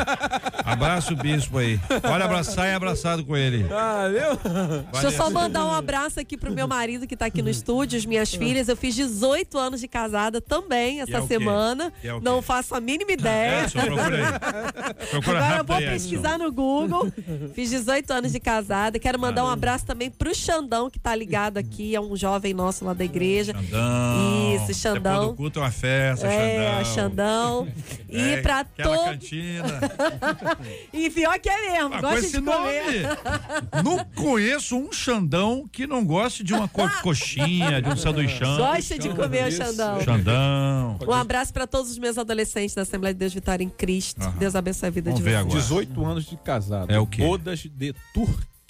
Abraço 0.64 1.12
o 1.12 1.16
bispo 1.16 1.58
aí. 1.58 1.80
Olha, 2.02 2.24
abraçar 2.24 2.68
e 2.68 2.72
abraçado 2.74 3.24
com 3.24 3.36
ele. 3.36 3.64
Ah, 3.70 4.08
viu? 4.08 4.82
Deixa 4.92 5.06
eu 5.06 5.10
só 5.12 5.30
mandar 5.30 5.64
um 5.64 5.70
abraço 5.70 6.18
aqui 6.18 6.36
pro 6.36 6.52
meu 6.52 6.66
marido 6.66 7.06
que 7.06 7.16
tá 7.16 7.26
aqui 7.26 7.42
no 7.42 7.48
estúdio, 7.50 7.96
as 7.98 8.04
minhas 8.04 8.34
filhas. 8.34 8.68
Eu 8.68 8.76
fiz 8.76 8.94
18 8.96 9.56
anos 9.56 9.80
de 9.80 9.86
casada 9.88 10.40
também 10.40 10.96
E 10.96 11.00
é 11.00 11.02
essa 11.04 11.20
quê? 11.22 11.26
semana. 11.28 11.92
E 12.02 12.08
é? 12.08 12.20
Não 12.20 12.42
faço 12.42 12.74
a 12.74 12.80
mínima 12.80 13.10
É, 13.10 13.14
ideia. 13.14 13.68
só 13.68 13.80
procura 13.80 14.16
aí. 14.16 15.06
Procura 15.10 15.38
Agora 15.44 15.60
eu 15.60 15.64
vou 15.64 15.76
pesquisar 15.78 16.38
no 16.38 16.50
Google. 16.52 17.12
Fiz 17.54 17.70
18 17.70 18.12
anos 18.12 18.32
de 18.32 18.40
casada. 18.40 18.98
Quero 18.98 19.18
mandar 19.18 19.44
um 19.44 19.48
abraço 19.48 19.86
também 19.86 20.10
pro 20.10 20.34
Xandão, 20.34 20.90
que 20.90 20.98
tá 20.98 21.14
ligado 21.14 21.56
aqui. 21.56 21.94
É 21.94 22.00
um 22.00 22.16
jovem 22.16 22.52
nosso 22.52 22.84
lá 22.84 22.92
da 22.92 23.04
igreja. 23.04 23.52
Xandão. 23.52 24.39
Isso, 24.56 24.74
Xandão. 24.74 25.12
Depois 25.12 25.28
do 25.28 25.34
culto 25.36 25.58
é 25.58 25.62
uma 25.62 25.70
festa, 25.70 26.26
É, 26.26 26.84
Xandão. 26.84 26.94
Xandão. 26.94 27.68
E 28.10 28.18
É, 28.20 28.42
pra 28.42 28.60
aquela 28.60 28.96
todo. 28.96 29.04
cantina. 29.10 29.64
E 30.92 31.08
pior 31.10 31.38
que 31.38 31.48
é 31.48 31.70
mesmo, 31.72 31.94
Ah, 31.94 32.00
gosta 32.00 32.22
de 32.28 32.42
comer. 32.42 33.02
nome. 33.02 33.82
Não 33.84 34.04
conheço 34.16 34.76
um 34.76 34.92
Xandão 34.92 35.68
que 35.70 35.86
não 35.86 36.04
goste 36.04 36.42
de 36.42 36.52
uma 36.52 36.66
co 36.68 36.82
coxinha, 37.02 37.80
de 37.80 37.88
um 37.88 37.96
sanduichão. 37.96 38.56
Gosta 38.56 38.98
de 38.98 39.08
comer 39.10 39.44
o 39.44 39.48
isso. 39.48 39.62
Xandão. 39.62 40.00
Xandão. 40.00 40.98
Um 41.06 41.12
abraço 41.12 41.52
pra 41.52 41.66
todos 41.66 41.90
os 41.90 41.98
meus 41.98 42.18
adolescentes 42.18 42.74
da 42.74 42.82
Assembleia 42.82 43.14
de 43.14 43.18
Deus 43.20 43.32
Vitória 43.32 43.62
em 43.64 43.68
Cristo. 43.68 44.20
Aham. 44.22 44.34
Deus 44.38 44.54
abençoe 44.56 44.88
a 44.88 44.90
vida 44.90 45.10
Vamos 45.10 45.24
de 45.24 45.30
vocês. 45.30 45.40
agora. 45.40 45.60
18 45.60 46.04
anos 46.06 46.24
de 46.26 46.36
casado. 46.36 46.90
É 46.90 46.98
o 46.98 47.06
quê? 47.06 47.22
Bodas 47.22 47.60
de 47.60 47.94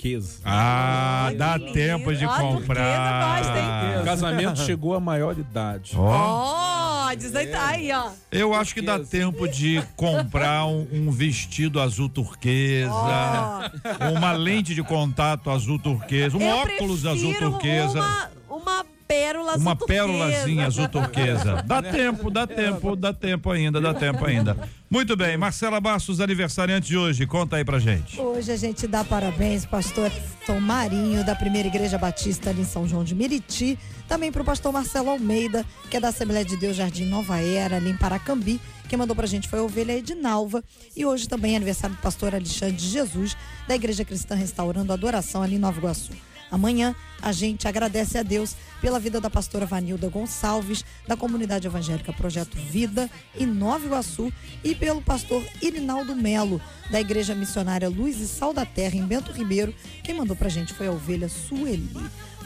turquesa. 0.01 0.41
Ah, 0.45 1.31
dá 1.37 1.59
tempo 1.59 2.13
de 2.13 2.21
lindo. 2.21 2.31
Ó, 2.31 2.35
a 2.35 2.39
comprar. 2.39 3.39
gosta, 3.43 4.01
O 4.01 4.05
casamento 4.05 4.61
chegou 4.65 4.95
à 4.95 5.01
maioridade. 5.01 5.93
Ó, 5.97 7.07
Ó, 7.11 7.15
18 7.15 7.55
aí, 7.57 7.93
ó. 7.93 8.11
eu 8.33 8.55
acho 8.55 8.73
que 8.73 8.81
dá 8.81 8.99
tempo 8.99 9.47
de 9.49 9.83
comprar 9.97 10.65
um, 10.67 10.87
um 10.93 11.11
vestido 11.11 11.81
azul 11.81 12.09
turquesa, 12.09 12.91
uma 14.17 14.33
lente 14.33 14.75
de 14.75 14.83
contato 14.83 15.51
azul 15.51 15.79
turquesa, 15.79 16.37
um 16.37 16.43
Eu 16.43 16.57
óculos 16.57 17.05
azul 17.05 17.35
turquesa. 17.35 17.99
Uma, 17.99 18.31
uma 18.49 18.87
pérola 19.11 19.53
azul 19.55 19.63
Uma 19.63 19.75
pérolazinha 19.75 20.67
azul 20.67 20.89
turquesa. 20.89 21.63
Dá 21.67 21.83
tempo, 21.83 22.31
dá 22.31 22.47
tempo, 22.47 22.95
dá 22.95 23.13
tempo 23.13 23.51
ainda, 23.51 23.81
dá 23.81 23.93
tempo 23.93 24.25
ainda. 24.25 24.57
Muito 24.89 25.17
bem, 25.17 25.37
Marcela 25.37 25.81
Bastos, 25.81 26.21
aniversariante 26.21 26.89
de 26.89 26.97
hoje, 26.97 27.27
conta 27.27 27.57
aí 27.57 27.65
pra 27.65 27.81
gente. 27.81 28.21
Hoje 28.21 28.53
a 28.53 28.57
gente 28.57 28.87
dá 28.87 29.03
parabéns, 29.05 29.67
pastor 29.67 30.11
Tom 30.47 30.61
Marinho, 30.61 31.25
da 31.25 31.35
Primeira 31.35 31.67
Igreja 31.67 31.99
Batista 31.99 32.51
ali 32.51 32.63
em 32.63 32.65
São 32.65 32.87
João 32.87 33.03
de 33.03 33.15
Meriti. 33.15 33.77
Também 34.09 34.31
pro 34.31 34.45
pastor 34.45 34.73
Marcelo 34.73 35.11
Almeida, 35.11 35.67
que 35.91 35.97
é 35.97 36.01
da 36.01 36.09
Assembleia 36.09 36.45
de 36.45 36.57
Deus 36.57 36.77
Jardim 36.77 37.05
Nova 37.05 37.41
Era, 37.41 37.77
ali 37.77 37.91
em 37.91 37.97
Paracambi. 37.97 38.61
Quem 38.89 38.99
mandou 38.99 39.15
pra 39.15 39.27
gente 39.27 39.49
foi 39.49 39.59
a 39.59 39.63
ovelha 39.63 39.93
Edinalva. 39.93 40.63
E 40.97 41.05
hoje 41.05 41.29
também 41.29 41.55
é 41.55 41.57
aniversário 41.57 41.97
do 41.97 42.03
pastor 42.03 42.35
Alexandre 42.35 42.77
de 42.77 42.89
Jesus, 42.89 43.37
da 43.67 43.75
Igreja 43.75 44.05
Cristã 44.05 44.35
Restaurando 44.35 44.93
Adoração, 44.93 45.43
ali 45.43 45.57
em 45.57 45.59
Nova 45.59 45.79
Iguaçu. 45.79 46.13
Amanhã 46.51 46.95
a 47.23 47.33
gente 47.33 47.69
agradece 47.69 48.19
a 48.19 48.23
Deus 48.23 48.57
pela 48.81 48.99
vida 48.99 49.21
da 49.21 49.31
pastora 49.31 49.67
Vanilda 49.67 50.09
Gonçalves, 50.09 50.85
da 51.07 51.17
comunidade 51.17 51.67
evangélica 51.67 52.13
Projeto 52.13 52.57
Vida, 52.57 53.11
em 53.39 53.47
Nova 53.47 53.85
Iguaçu, 53.85 54.33
e 54.65 54.75
pelo 54.75 55.03
pastor 55.03 55.45
Irinaldo 55.61 56.17
Melo, 56.17 56.61
da 56.91 57.01
Igreja 57.01 57.35
Missionária 57.35 57.89
Luz 57.89 58.19
e 58.21 58.27
Sal 58.27 58.53
da 58.53 58.65
Terra, 58.65 58.97
em 58.97 59.07
Bento 59.07 59.33
Ribeiro. 59.33 59.75
Quem 60.03 60.15
mandou 60.15 60.35
pra 60.35 60.49
gente 60.49 60.73
foi 60.73 60.87
a 60.87 60.93
ovelha 60.93 61.29
Sueli. 61.29 61.89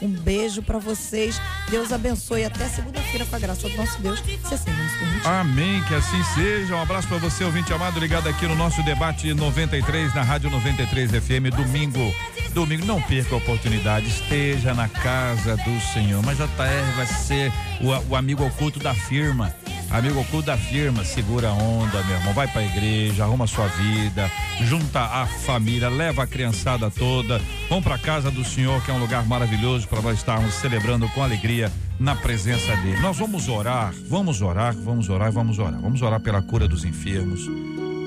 Um 0.04 0.10
beijo 0.10 0.62
pra 0.62 0.78
vocês. 0.78 1.40
Deus 1.70 1.90
abençoe. 1.90 2.44
Até 2.44 2.68
segunda-feira, 2.68 3.24
com 3.24 3.36
a 3.36 3.38
graça 3.38 3.66
do 3.66 3.74
nosso 3.74 4.02
Deus, 4.02 4.20
se 4.20 4.54
assim 4.54 4.70
nos. 4.70 5.26
Amém, 5.26 5.82
que 5.84 5.94
assim 5.94 6.22
seja. 6.34 6.76
Um 6.76 6.82
abraço 6.82 7.08
pra 7.08 7.16
você, 7.16 7.42
ouvinte 7.42 7.72
amado, 7.72 7.98
ligado 7.98 8.28
aqui 8.28 8.46
no 8.46 8.54
nosso 8.54 8.82
debate 8.82 9.32
93, 9.32 10.14
na 10.14 10.22
Rádio 10.22 10.50
93 10.50 11.10
FM, 11.10 11.56
domingo. 11.56 12.14
Domingo, 12.52 12.84
não 12.84 13.00
perca 13.00 13.34
a 13.34 13.38
oportunidade, 13.38 14.06
esteja 14.06 14.74
na 14.74 14.88
casa 14.88 15.56
do 15.56 15.80
Senhor. 15.94 16.22
Mas 16.22 16.36
JR 16.36 16.96
vai 16.96 17.06
ser 17.06 17.50
o, 17.80 18.12
o 18.12 18.14
amigo 18.16 18.44
oculto 18.44 18.78
da 18.78 18.94
firma. 18.94 19.54
Amigo 19.94 20.18
oculto 20.18 20.46
da 20.46 20.56
firma, 20.56 21.04
segura 21.04 21.50
a 21.50 21.52
onda, 21.52 22.02
meu 22.02 22.16
irmão. 22.16 22.34
Vai 22.34 22.48
pra 22.48 22.64
igreja, 22.64 23.22
arruma 23.22 23.46
sua 23.46 23.68
vida, 23.68 24.28
junta 24.62 24.98
a 24.98 25.24
família, 25.24 25.88
leva 25.88 26.24
a 26.24 26.26
criançada 26.26 26.90
toda. 26.90 27.40
Vamos 27.68 27.84
pra 27.84 27.96
casa 27.96 28.28
do 28.28 28.44
Senhor, 28.44 28.84
que 28.84 28.90
é 28.90 28.94
um 28.94 28.98
lugar 28.98 29.24
maravilhoso 29.24 29.86
para 29.86 30.02
nós 30.02 30.18
estarmos 30.18 30.54
celebrando 30.54 31.08
com 31.10 31.22
alegria 31.22 31.70
na 31.96 32.16
presença 32.16 32.74
dele. 32.78 33.00
Nós 33.00 33.16
vamos 33.16 33.48
orar, 33.48 33.94
vamos 34.08 34.42
orar, 34.42 34.74
vamos 34.74 35.08
orar, 35.08 35.30
vamos 35.30 35.60
orar. 35.60 35.80
Vamos 35.80 36.02
orar 36.02 36.18
pela 36.18 36.42
cura 36.42 36.66
dos 36.66 36.84
enfermos. 36.84 37.48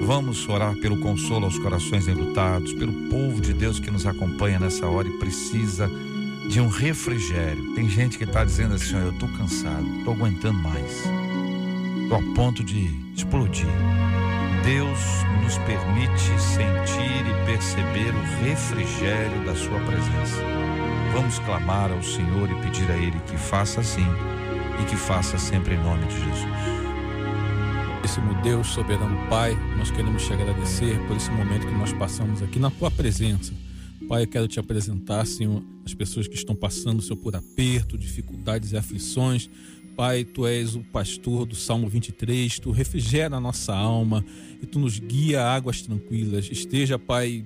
Vamos 0.06 0.46
orar 0.50 0.76
pelo 0.76 1.00
consolo 1.00 1.46
aos 1.46 1.58
corações 1.58 2.06
enlutados, 2.06 2.74
pelo 2.74 2.92
povo 3.10 3.40
de 3.40 3.54
Deus 3.54 3.80
que 3.80 3.90
nos 3.90 4.06
acompanha 4.06 4.60
nessa 4.60 4.86
hora 4.86 5.08
e 5.08 5.20
precisa 5.20 5.90
de 6.50 6.60
um 6.60 6.68
refrigério. 6.68 7.74
Tem 7.76 7.90
gente 7.90 8.18
que 8.18 8.26
está 8.26 8.44
dizendo 8.44 8.76
assim: 8.76 8.94
ó, 8.96 9.00
eu 9.00 9.14
tô 9.14 9.28
cansado, 9.30 9.86
tô 10.04 10.12
aguentando 10.12 10.60
mais, 10.60 11.04
tô 12.08 12.16
a 12.16 12.22
ponto 12.34 12.64
de 12.64 12.90
explodir. 13.16 13.68
Deus 14.64 15.00
nos 15.44 15.58
permite 15.60 16.42
sentir 16.42 17.26
e 17.26 17.46
perceber 17.46 18.14
o 18.14 18.44
refrigério 18.44 19.46
da 19.46 19.56
Sua 19.56 19.80
presença. 19.82 20.42
Vamos 21.14 21.40
clamar 21.40 21.92
ao 21.92 22.04
Senhor 22.04 22.50
e 22.50 22.62
pedir 22.62 22.90
a 22.92 22.98
Ele 22.98 23.20
que 23.28 23.38
faça 23.38 23.82
assim 23.82 24.06
e 24.82 24.86
que 24.86 24.96
faça 24.96 25.38
sempre 25.38 25.76
em 25.76 25.84
nome 25.84 26.06
de 26.08 26.16
Jesus. 26.16 26.88
Santíssimo 28.08 28.42
Deus, 28.42 28.68
soberano 28.68 29.28
Pai, 29.28 29.54
nós 29.78 29.92
queremos 29.92 30.26
te 30.26 30.32
agradecer 30.32 30.98
por 31.08 31.18
esse 31.18 31.30
momento 31.30 31.68
que 31.68 31.74
nós 31.74 31.92
passamos 31.92 32.42
aqui 32.42 32.58
na 32.58 32.72
tua 32.72 32.90
presença. 32.90 33.54
Pai, 34.08 34.24
eu 34.24 34.28
quero 34.28 34.48
te 34.48 34.60
apresentar, 34.60 35.26
Senhor, 35.28 35.62
as 35.86 35.94
pessoas 35.94 36.28
que 36.28 36.36
estão 36.36 36.56
passando, 36.56 37.02
Senhor, 37.02 37.18
por 37.18 37.36
aperto, 37.36 37.98
dificuldades 37.98 38.72
e 38.72 38.78
aflições. 38.78 39.50
Pai, 39.98 40.24
tu 40.24 40.46
és 40.46 40.76
o 40.76 40.82
pastor 40.82 41.44
do 41.44 41.56
Salmo 41.56 41.90
23, 41.90 42.60
tu 42.60 42.70
refrigera 42.70 43.38
a 43.38 43.40
nossa 43.40 43.74
alma 43.76 44.24
e 44.62 44.66
tu 44.68 44.78
nos 44.78 45.00
guia 45.00 45.42
a 45.42 45.56
águas 45.56 45.82
tranquilas. 45.82 46.48
Esteja, 46.52 47.00
Pai, 47.00 47.44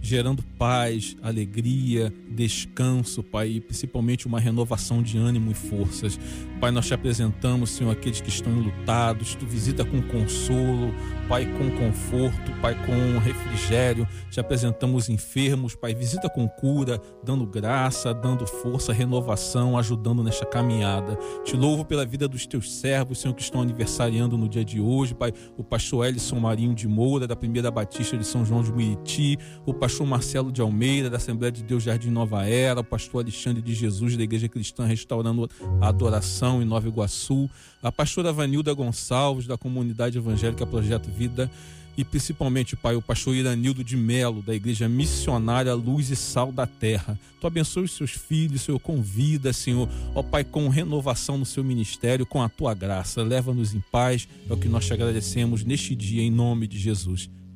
gerando 0.00 0.42
paz, 0.58 1.16
alegria, 1.22 2.12
descanso, 2.30 3.22
Pai, 3.22 3.48
e 3.48 3.60
principalmente 3.60 4.26
uma 4.26 4.40
renovação 4.40 5.02
de 5.02 5.18
ânimo 5.18 5.50
e 5.50 5.54
forças. 5.54 6.18
Pai, 6.60 6.70
nós 6.70 6.86
te 6.86 6.94
apresentamos, 6.94 7.70
Senhor, 7.70 7.90
aqueles 7.90 8.20
que 8.20 8.28
estão 8.28 8.52
enlutados, 8.52 9.34
tu 9.34 9.46
visita 9.46 9.84
com 9.84 10.02
consolo, 10.02 10.92
Pai, 11.28 11.46
com 11.46 11.70
conforto, 11.78 12.52
Pai, 12.60 12.74
com 12.84 13.18
refrigério. 13.18 14.06
Te 14.30 14.40
apresentamos 14.40 15.08
enfermos, 15.08 15.74
Pai, 15.74 15.94
visita 15.94 16.28
com 16.28 16.48
cura, 16.48 17.00
dando 17.24 17.46
graça, 17.46 18.12
dando 18.12 18.46
força, 18.46 18.92
renovação, 18.92 19.78
ajudando 19.78 20.22
nesta 20.22 20.44
caminhada. 20.44 21.16
Te 21.44 21.56
louvo 21.56 21.84
pela 21.84 22.04
vida 22.04 22.26
dos 22.26 22.46
teus 22.46 22.72
servos, 22.72 23.20
Senhor, 23.20 23.34
que 23.34 23.42
estão 23.42 23.60
aniversariando 23.62 24.36
no 24.36 24.48
dia 24.48 24.64
de 24.64 24.80
hoje, 24.80 25.14
Pai, 25.14 25.32
o 25.56 25.64
pastor 25.64 26.06
Ellison 26.06 26.40
Marinho 26.40 26.74
de 26.74 26.88
Moura, 26.88 27.26
da 27.26 27.36
Primeira 27.36 27.70
Batista 27.70 28.16
de 28.16 28.24
São 28.24 28.44
João 28.44 28.62
de 28.62 28.72
Miriti, 28.72 29.38
o 29.64 29.72
pastor 29.72 29.89
Marcelo 29.98 30.52
de 30.52 30.60
Almeida, 30.60 31.10
da 31.10 31.16
Assembleia 31.16 31.50
de 31.50 31.62
Deus 31.62 31.82
Jardim 31.82 32.10
Nova 32.10 32.46
Era, 32.46 32.80
o 32.80 32.84
pastor 32.84 33.22
Alexandre 33.22 33.60
de 33.60 33.74
Jesus, 33.74 34.16
da 34.16 34.22
Igreja 34.22 34.48
Cristã 34.48 34.86
Restaurando 34.86 35.50
a 35.80 35.88
Adoração 35.88 36.62
em 36.62 36.64
Nova 36.64 36.88
Iguaçu, 36.88 37.50
a 37.82 37.90
pastora 37.90 38.32
Vanilda 38.32 38.72
Gonçalves, 38.72 39.46
da 39.46 39.58
Comunidade 39.58 40.16
Evangélica 40.16 40.66
Projeto 40.66 41.10
Vida, 41.10 41.50
e 41.96 42.04
principalmente, 42.04 42.76
Pai, 42.76 42.94
o 42.94 43.02
pastor 43.02 43.34
Iranildo 43.34 43.84
de 43.84 43.96
Melo, 43.96 44.42
da 44.42 44.54
Igreja 44.54 44.88
Missionária 44.88 45.74
Luz 45.74 46.10
e 46.10 46.16
Sal 46.16 46.52
da 46.52 46.66
Terra. 46.66 47.18
Tu 47.40 47.46
abençoe 47.46 47.84
os 47.84 47.92
seus 47.92 48.12
filhos, 48.12 48.62
Senhor, 48.62 48.78
convida, 48.78 49.52
Senhor, 49.52 49.88
ó 50.14 50.22
Pai, 50.22 50.44
com 50.44 50.68
renovação 50.68 51.36
no 51.36 51.44
seu 51.44 51.64
ministério, 51.64 52.24
com 52.24 52.42
a 52.42 52.48
tua 52.48 52.74
graça. 52.74 53.22
Leva-nos 53.22 53.74
em 53.74 53.82
paz, 53.92 54.28
é 54.48 54.52
o 54.52 54.56
que 54.56 54.68
nós 54.68 54.86
te 54.86 54.92
agradecemos 54.92 55.64
neste 55.64 55.94
dia, 55.94 56.22
em 56.22 56.30
nome 56.30 56.66
de 56.66 56.78
Jesus. 56.78 57.28